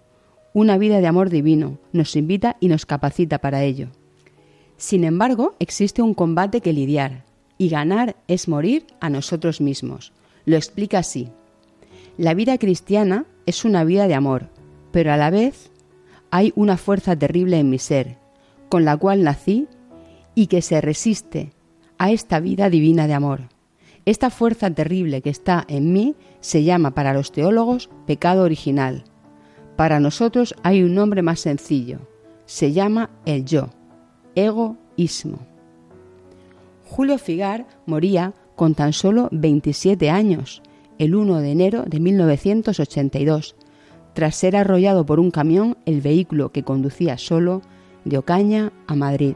una 0.56 0.80
vida 0.80 1.00
de 1.00 1.06
amor 1.06 1.30
divino, 1.30 1.78
nos 1.94 2.16
invita 2.16 2.58
y 2.60 2.70
nos 2.70 2.88
capacita 2.88 3.38
para 3.38 3.62
ello. 3.62 3.90
Sin 4.78 5.04
embargo, 5.04 5.56
existe 5.60 6.02
un 6.02 6.14
combate 6.14 6.62
que 6.62 6.74
lidiar, 6.74 7.24
y 7.58 7.70
ganar 7.70 8.16
es 8.28 8.48
morir 8.48 8.86
a 9.00 9.10
nosotros 9.10 9.62
mismos. 9.62 10.12
Lo 10.46 10.58
explica 10.58 11.00
así. 11.00 11.30
La 12.18 12.34
vida 12.34 12.58
cristiana 12.58 13.26
es 13.46 13.66
una 13.66 13.84
vida 13.84 14.08
de 14.08 14.16
amor, 14.16 14.50
pero 14.92 15.12
a 15.12 15.18
la 15.18 15.30
vez 15.30 15.72
hay 16.32 16.52
una 16.56 16.78
fuerza 16.78 17.16
terrible 17.16 17.60
en 17.60 17.70
mi 17.70 17.80
ser, 17.80 18.18
con 18.70 18.86
la 18.86 18.98
cual 18.98 19.24
nací 19.24 19.68
y 20.34 20.48
que 20.48 20.62
se 20.62 20.82
resiste 20.82 21.52
a 21.98 22.12
esta 22.12 22.40
vida 22.40 22.70
divina 22.70 23.08
de 23.08 23.14
amor. 23.14 23.50
Esta 24.06 24.30
fuerza 24.30 24.70
terrible 24.70 25.22
que 25.22 25.30
está 25.30 25.66
en 25.68 25.92
mí 25.94 26.16
se 26.40 26.64
llama 26.64 26.92
para 26.92 27.14
los 27.14 27.32
teólogos 27.32 27.90
pecado 28.06 28.44
original. 28.44 29.04
Para 29.76 30.00
nosotros 30.00 30.56
hay 30.62 30.84
un 30.84 30.94
nombre 30.94 31.22
más 31.22 31.40
sencillo. 31.40 32.00
Se 32.46 32.72
llama 32.72 33.10
el 33.26 33.46
yo, 33.46 33.70
egoísmo. 34.36 35.40
Julio 36.86 37.18
Figar 37.18 37.66
moría 37.86 38.34
con 38.56 38.76
tan 38.76 38.94
solo 38.94 39.28
27 39.32 40.10
años, 40.10 40.62
el 40.98 41.16
1 41.16 41.40
de 41.40 41.52
enero 41.52 41.84
de 41.88 42.00
1982, 42.00 43.56
tras 44.14 44.36
ser 44.36 44.56
arrollado 44.56 45.06
por 45.06 45.20
un 45.20 45.32
camión 45.32 45.78
el 45.86 46.02
vehículo 46.02 46.52
que 46.52 46.64
conducía 46.64 47.18
solo 47.18 47.62
de 48.06 48.18
Ocaña 48.18 48.72
a 48.88 48.96
Madrid. 48.96 49.36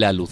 Hijo, 0.00 0.26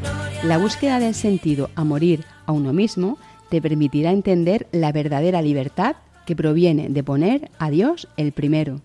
gloria 0.00 0.44
La 0.44 0.58
búsqueda 0.58 1.00
del 1.00 1.14
sentido 1.14 1.70
a 1.74 1.82
morir 1.82 2.24
a 2.46 2.52
uno 2.52 2.72
mismo 2.72 3.18
te 3.48 3.60
permitirá 3.60 4.12
entender 4.12 4.68
la 4.70 4.92
verdadera 4.92 5.42
libertad 5.42 5.96
que 6.24 6.36
proviene 6.36 6.88
de 6.88 7.02
poner 7.02 7.50
a 7.58 7.68
Dios 7.70 8.06
el 8.16 8.30
primero. 8.30 8.80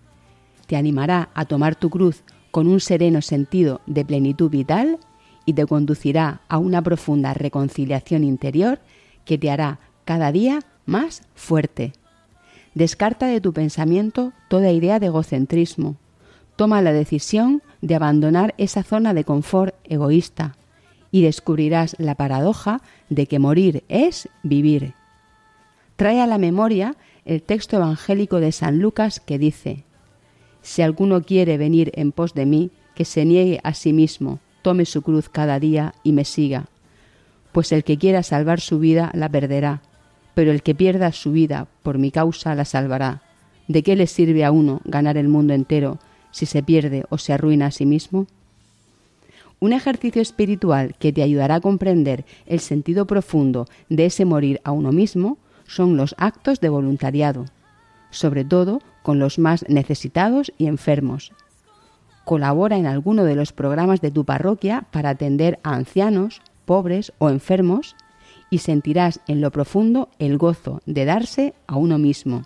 Te 0.65 0.75
animará 0.75 1.29
a 1.36 1.45
tomar 1.45 1.75
tu 1.75 1.91
cruz 1.91 2.23
con 2.49 2.67
un 2.67 2.79
sereno 2.79 3.21
sentido 3.21 3.81
de 3.86 4.03
plenitud 4.03 4.49
vital 4.49 4.97
y 5.45 5.53
te 5.53 5.67
conducirá 5.67 6.41
a 6.47 6.57
una 6.57 6.81
profunda 6.81 7.36
reconciliación 7.36 8.23
interior 8.23 8.79
que 9.23 9.38
te 9.38 9.51
hará 9.51 9.79
cada 10.03 10.31
día 10.31 10.61
más 10.88 11.21
fuerte. 11.36 11.93
Descarta 12.76 13.28
de 13.28 13.39
tu 13.39 13.53
pensamiento 13.53 14.34
toda 14.49 14.71
idea 14.71 14.99
de 14.99 15.07
egocentrismo. 15.07 15.95
Toma 16.57 16.82
la 16.82 16.91
decisión 16.91 17.63
de 17.82 17.95
abandonar 17.95 18.53
esa 18.57 18.84
zona 18.84 19.13
de 19.13 19.23
confort 19.23 19.73
egoísta 19.86 20.57
y 21.09 21.21
descubrirás 21.21 21.95
la 21.99 22.15
paradoja 22.15 22.82
de 23.09 23.28
que 23.28 23.39
morir 23.39 23.86
es 23.88 24.28
vivir. 24.43 24.93
Trae 25.95 26.21
a 26.21 26.28
la 26.28 26.38
memoria 26.38 26.97
el 27.23 27.41
texto 27.41 27.78
evangélico 27.78 28.41
de 28.41 28.51
San 28.51 28.80
Lucas 28.80 29.21
que 29.21 29.39
dice, 29.39 29.86
Si 30.61 30.82
alguno 30.82 31.21
quiere 31.21 31.57
venir 31.57 31.91
en 31.95 32.11
pos 32.11 32.34
de 32.34 32.45
mí, 32.45 32.71
que 32.93 33.05
se 33.05 33.23
niegue 33.23 33.61
a 33.63 33.73
sí 33.73 33.93
mismo, 33.93 34.39
tome 34.61 34.86
su 34.86 35.01
cruz 35.01 35.30
cada 35.30 35.61
día 35.61 35.95
y 36.03 36.11
me 36.11 36.26
siga. 36.26 36.65
Pues 37.53 37.71
el 37.71 37.86
que 37.86 37.97
quiera 37.97 38.21
salvar 38.21 38.59
su 38.59 38.80
vida 38.80 39.11
la 39.13 39.30
perderá, 39.30 39.82
pero 40.36 40.51
el 40.51 40.61
que 40.61 40.75
pierda 40.75 41.11
su 41.13 41.31
vida 41.31 41.67
por 41.81 41.97
mi 41.97 42.11
causa 42.11 42.53
la 42.53 42.65
salvará. 42.65 43.23
¿De 43.67 43.81
qué 43.81 43.95
le 43.95 44.05
sirve 44.05 44.45
a 44.45 44.51
uno 44.51 44.81
ganar 44.86 45.17
el 45.17 45.29
mundo 45.29 45.53
entero 45.53 45.97
si 46.29 46.45
se 46.45 46.61
pierde 46.61 47.05
o 47.09 47.17
se 47.17 47.33
arruina 47.33 47.67
a 47.67 47.71
sí 47.71 47.86
mismo? 47.86 48.27
Un 49.59 49.73
ejercicio 49.73 50.21
espiritual 50.21 50.93
que 50.99 51.13
te 51.13 51.23
ayudará 51.23 51.55
a 51.55 51.61
comprender 51.61 52.25
el 52.45 52.59
sentido 52.59 53.07
profundo 53.07 53.67
de 53.89 54.05
ese 54.05 54.25
morir 54.25 54.61
a 54.63 54.71
uno 54.71 54.91
mismo 54.91 55.38
son 55.65 55.97
los 55.97 56.13
actos 56.19 56.59
de 56.59 56.69
voluntariado, 56.69 57.45
sobre 58.11 58.43
todo 58.43 58.81
con 59.01 59.17
los 59.17 59.39
más 59.39 59.65
necesitados 59.69 60.51
y 60.57 60.67
enfermos. 60.67 61.31
Colabora 62.25 62.77
en 62.77 62.86
alguno 62.86 63.23
de 63.23 63.36
los 63.36 63.53
programas 63.53 64.01
de 64.01 64.11
tu 64.11 64.25
parroquia 64.25 64.86
para 64.91 65.11
atender 65.11 65.59
a 65.63 65.73
ancianos, 65.75 66.41
pobres 66.65 67.13
o 67.19 67.29
enfermos 67.29 67.95
y 68.49 68.59
sentirás 68.59 69.19
en 69.27 69.41
lo 69.41 69.51
profundo 69.51 70.09
el 70.19 70.37
gozo 70.37 70.81
de 70.85 71.05
darse 71.05 71.53
a 71.67 71.75
uno 71.75 71.97
mismo. 71.97 72.43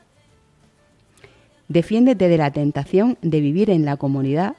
Defiéndete 1.67 2.29
de 2.29 2.37
la 2.37 2.51
tentación 2.51 3.17
de 3.21 3.41
vivir 3.41 3.69
en 3.69 3.85
la 3.85 3.97
comunidad 3.97 4.55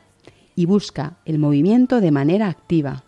y 0.54 0.66
busca 0.66 1.16
el 1.24 1.38
movimiento 1.38 2.00
de 2.00 2.10
manera 2.10 2.48
activa. 2.48 3.04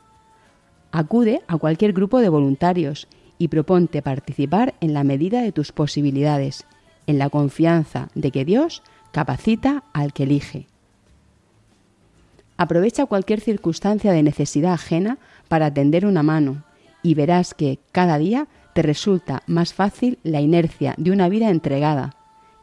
Acude 0.90 1.42
a 1.46 1.56
cualquier 1.56 1.92
grupo 1.92 2.20
de 2.20 2.28
voluntarios 2.28 3.06
y 3.38 3.48
proponte 3.48 4.02
participar 4.02 4.74
en 4.80 4.94
la 4.94 5.04
medida 5.04 5.42
de 5.42 5.52
tus 5.52 5.72
posibilidades, 5.72 6.64
en 7.06 7.18
la 7.18 7.30
confianza 7.30 8.08
de 8.14 8.30
que 8.30 8.44
Dios 8.44 8.82
capacita 9.12 9.84
al 9.92 10.12
que 10.12 10.24
elige. 10.24 10.66
Aprovecha 12.56 13.06
cualquier 13.06 13.40
circunstancia 13.40 14.12
de 14.12 14.22
necesidad 14.22 14.74
ajena 14.74 15.18
para 15.48 15.72
tender 15.72 16.06
una 16.06 16.22
mano 16.22 16.64
y 17.02 17.14
verás 17.14 17.54
que 17.54 17.78
cada 17.92 18.18
día 18.18 18.48
te 18.74 18.82
resulta 18.82 19.42
más 19.46 19.74
fácil 19.74 20.18
la 20.22 20.40
inercia 20.40 20.94
de 20.96 21.10
una 21.10 21.28
vida 21.28 21.50
entregada, 21.50 22.16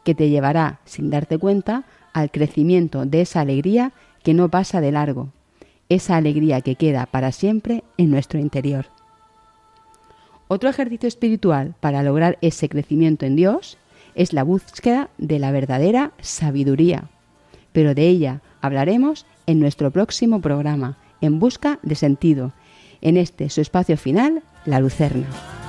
que 0.04 0.14
te 0.14 0.28
llevará, 0.28 0.80
sin 0.84 1.10
darte 1.10 1.38
cuenta, 1.38 1.84
al 2.12 2.30
crecimiento 2.30 3.06
de 3.06 3.20
esa 3.20 3.40
alegría 3.40 3.92
que 4.22 4.34
no 4.34 4.48
pasa 4.48 4.80
de 4.80 4.92
largo, 4.92 5.28
esa 5.88 6.16
alegría 6.16 6.60
que 6.60 6.74
queda 6.74 7.06
para 7.06 7.32
siempre 7.32 7.84
en 7.96 8.10
nuestro 8.10 8.38
interior. 8.38 8.86
Otro 10.48 10.68
ejercicio 10.68 11.06
espiritual 11.06 11.74
para 11.80 12.02
lograr 12.02 12.38
ese 12.40 12.68
crecimiento 12.68 13.24
en 13.24 13.36
Dios 13.36 13.78
es 14.14 14.32
la 14.32 14.42
búsqueda 14.42 15.10
de 15.18 15.38
la 15.38 15.52
verdadera 15.52 16.12
sabiduría, 16.20 17.04
pero 17.72 17.94
de 17.94 18.08
ella 18.08 18.40
hablaremos 18.60 19.26
en 19.46 19.60
nuestro 19.60 19.90
próximo 19.90 20.40
programa, 20.40 20.98
En 21.20 21.38
Busca 21.38 21.78
de 21.82 21.94
Sentido, 21.94 22.52
en 23.02 23.16
este 23.16 23.50
su 23.50 23.60
espacio 23.60 23.96
final, 23.96 24.42
La 24.64 24.80
Lucerna. 24.80 25.59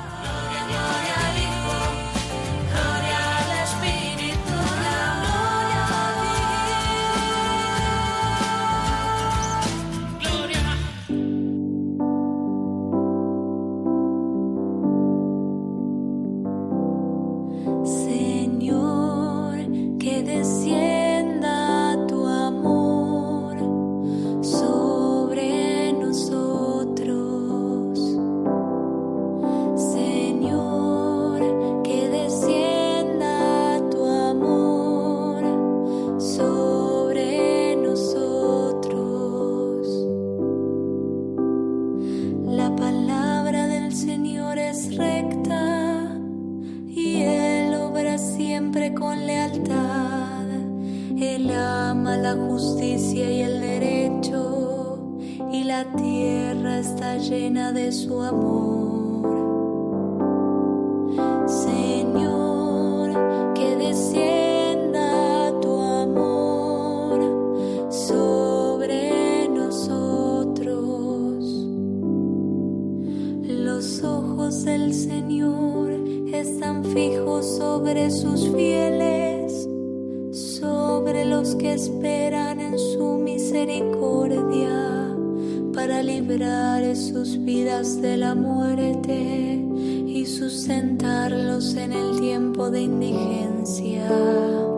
Indigencia. 92.92 94.71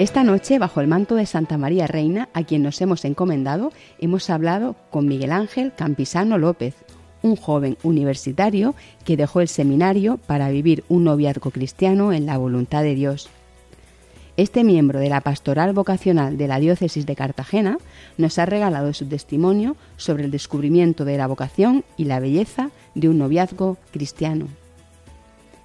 Esta 0.00 0.24
noche, 0.24 0.58
bajo 0.58 0.80
el 0.80 0.86
manto 0.86 1.14
de 1.14 1.26
Santa 1.26 1.58
María 1.58 1.86
Reina, 1.86 2.30
a 2.32 2.42
quien 2.42 2.62
nos 2.62 2.80
hemos 2.80 3.04
encomendado, 3.04 3.70
hemos 3.98 4.30
hablado 4.30 4.74
con 4.88 5.06
Miguel 5.06 5.30
Ángel 5.30 5.74
Campisano 5.76 6.38
López, 6.38 6.74
un 7.20 7.36
joven 7.36 7.76
universitario 7.82 8.74
que 9.04 9.18
dejó 9.18 9.42
el 9.42 9.48
seminario 9.48 10.16
para 10.16 10.48
vivir 10.48 10.84
un 10.88 11.04
noviazgo 11.04 11.50
cristiano 11.50 12.14
en 12.14 12.24
la 12.24 12.38
voluntad 12.38 12.82
de 12.82 12.94
Dios. 12.94 13.28
Este 14.38 14.64
miembro 14.64 15.00
de 15.00 15.10
la 15.10 15.20
pastoral 15.20 15.74
vocacional 15.74 16.38
de 16.38 16.48
la 16.48 16.60
diócesis 16.60 17.04
de 17.04 17.14
Cartagena 17.14 17.76
nos 18.16 18.38
ha 18.38 18.46
regalado 18.46 18.94
su 18.94 19.04
testimonio 19.04 19.76
sobre 19.98 20.24
el 20.24 20.30
descubrimiento 20.30 21.04
de 21.04 21.18
la 21.18 21.26
vocación 21.26 21.84
y 21.98 22.04
la 22.04 22.20
belleza 22.20 22.70
de 22.94 23.10
un 23.10 23.18
noviazgo 23.18 23.76
cristiano. 23.90 24.48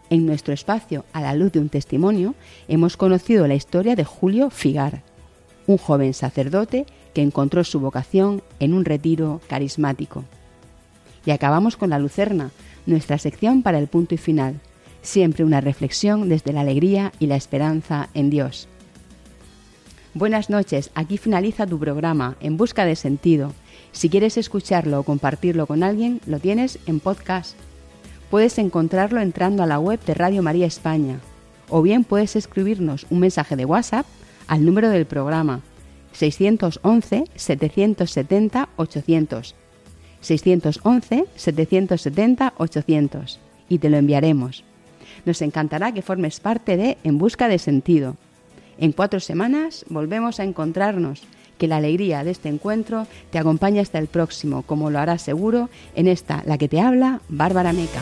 En 0.09 0.25
nuestro 0.25 0.53
espacio 0.53 1.03
A 1.13 1.21
la 1.21 1.33
luz 1.33 1.51
de 1.51 1.59
un 1.59 1.69
testimonio 1.69 2.35
hemos 2.67 2.95
conocido 2.95 3.47
la 3.47 3.55
historia 3.55 3.95
de 3.95 4.03
Julio 4.03 4.49
Figar, 4.49 5.01
un 5.65 5.77
joven 5.77 6.13
sacerdote 6.13 6.85
que 7.13 7.23
encontró 7.23 7.63
su 7.63 7.79
vocación 7.79 8.43
en 8.59 8.73
un 8.73 8.85
retiro 8.85 9.41
carismático. 9.47 10.23
Y 11.25 11.31
acabamos 11.31 11.75
con 11.75 11.89
la 11.89 11.97
Lucerna, 11.97 12.51
nuestra 12.85 13.17
sección 13.17 13.63
para 13.63 13.79
el 13.79 13.87
punto 13.87 14.13
y 14.13 14.19
final, 14.19 14.59
siempre 15.01 15.43
una 15.43 15.59
reflexión 15.59 16.29
desde 16.29 16.53
la 16.53 16.61
alegría 16.61 17.11
y 17.19 17.25
la 17.25 17.35
esperanza 17.35 18.09
en 18.13 18.29
Dios. 18.29 18.67
Buenas 20.13 20.51
noches, 20.51 20.91
aquí 20.93 21.17
finaliza 21.17 21.65
tu 21.65 21.79
programa 21.79 22.37
En 22.41 22.57
Busca 22.57 22.85
de 22.85 22.95
Sentido. 22.95 23.53
Si 23.91 24.09
quieres 24.09 24.37
escucharlo 24.37 24.99
o 24.99 25.03
compartirlo 25.03 25.65
con 25.65 25.81
alguien, 25.81 26.21
lo 26.27 26.39
tienes 26.39 26.79
en 26.85 26.99
podcast. 26.99 27.57
Puedes 28.29 28.57
encontrarlo 28.57 29.21
entrando 29.21 29.63
a 29.63 29.67
la 29.67 29.79
web 29.79 29.99
de 30.05 30.13
Radio 30.13 30.41
María 30.41 30.65
España 30.65 31.19
o 31.69 31.81
bien 31.81 32.03
puedes 32.03 32.35
escribirnos 32.35 33.05
un 33.09 33.19
mensaje 33.19 33.55
de 33.55 33.65
WhatsApp 33.65 34.05
al 34.47 34.65
número 34.65 34.89
del 34.89 35.05
programa 35.05 35.61
611 36.13 37.25
770 37.35 38.69
800 38.77 39.55
611 40.21 41.25
770 41.35 42.53
800 42.57 43.39
y 43.69 43.79
te 43.79 43.89
lo 43.89 43.97
enviaremos. 43.97 44.63
Nos 45.25 45.41
encantará 45.41 45.91
que 45.91 46.01
formes 46.01 46.39
parte 46.39 46.77
de 46.77 46.97
En 47.03 47.17
Busca 47.17 47.47
de 47.47 47.59
Sentido. 47.59 48.15
En 48.77 48.91
cuatro 48.91 49.19
semanas 49.19 49.85
volvemos 49.89 50.39
a 50.39 50.43
encontrarnos. 50.43 51.23
Que 51.57 51.67
la 51.67 51.77
alegría 51.77 52.23
de 52.23 52.31
este 52.31 52.49
encuentro 52.49 53.07
te 53.31 53.39
acompañe 53.39 53.79
hasta 53.79 53.99
el 53.99 54.07
próximo, 54.07 54.63
como 54.63 54.89
lo 54.89 54.99
hará 54.99 55.17
seguro 55.17 55.69
en 55.95 56.07
esta, 56.07 56.43
la 56.45 56.57
que 56.57 56.67
te 56.67 56.81
habla, 56.81 57.21
Bárbara 57.29 57.73
Meca. 57.73 58.01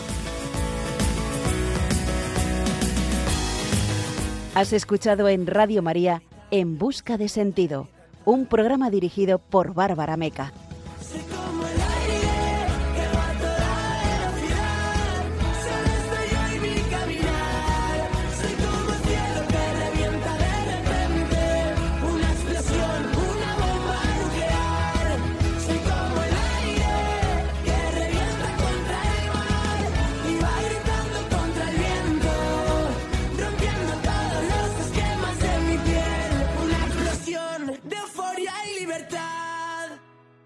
Has 4.55 4.71
escuchado 4.71 5.29
en 5.29 5.47
Radio 5.47 5.81
María 5.81 6.21
En 6.51 6.77
Busca 6.77 7.17
de 7.17 7.27
Sentido, 7.27 7.87
un 8.23 8.45
programa 8.45 8.91
dirigido 8.91 9.39
por 9.39 9.73
Bárbara 9.73 10.15
Meca. 10.15 10.53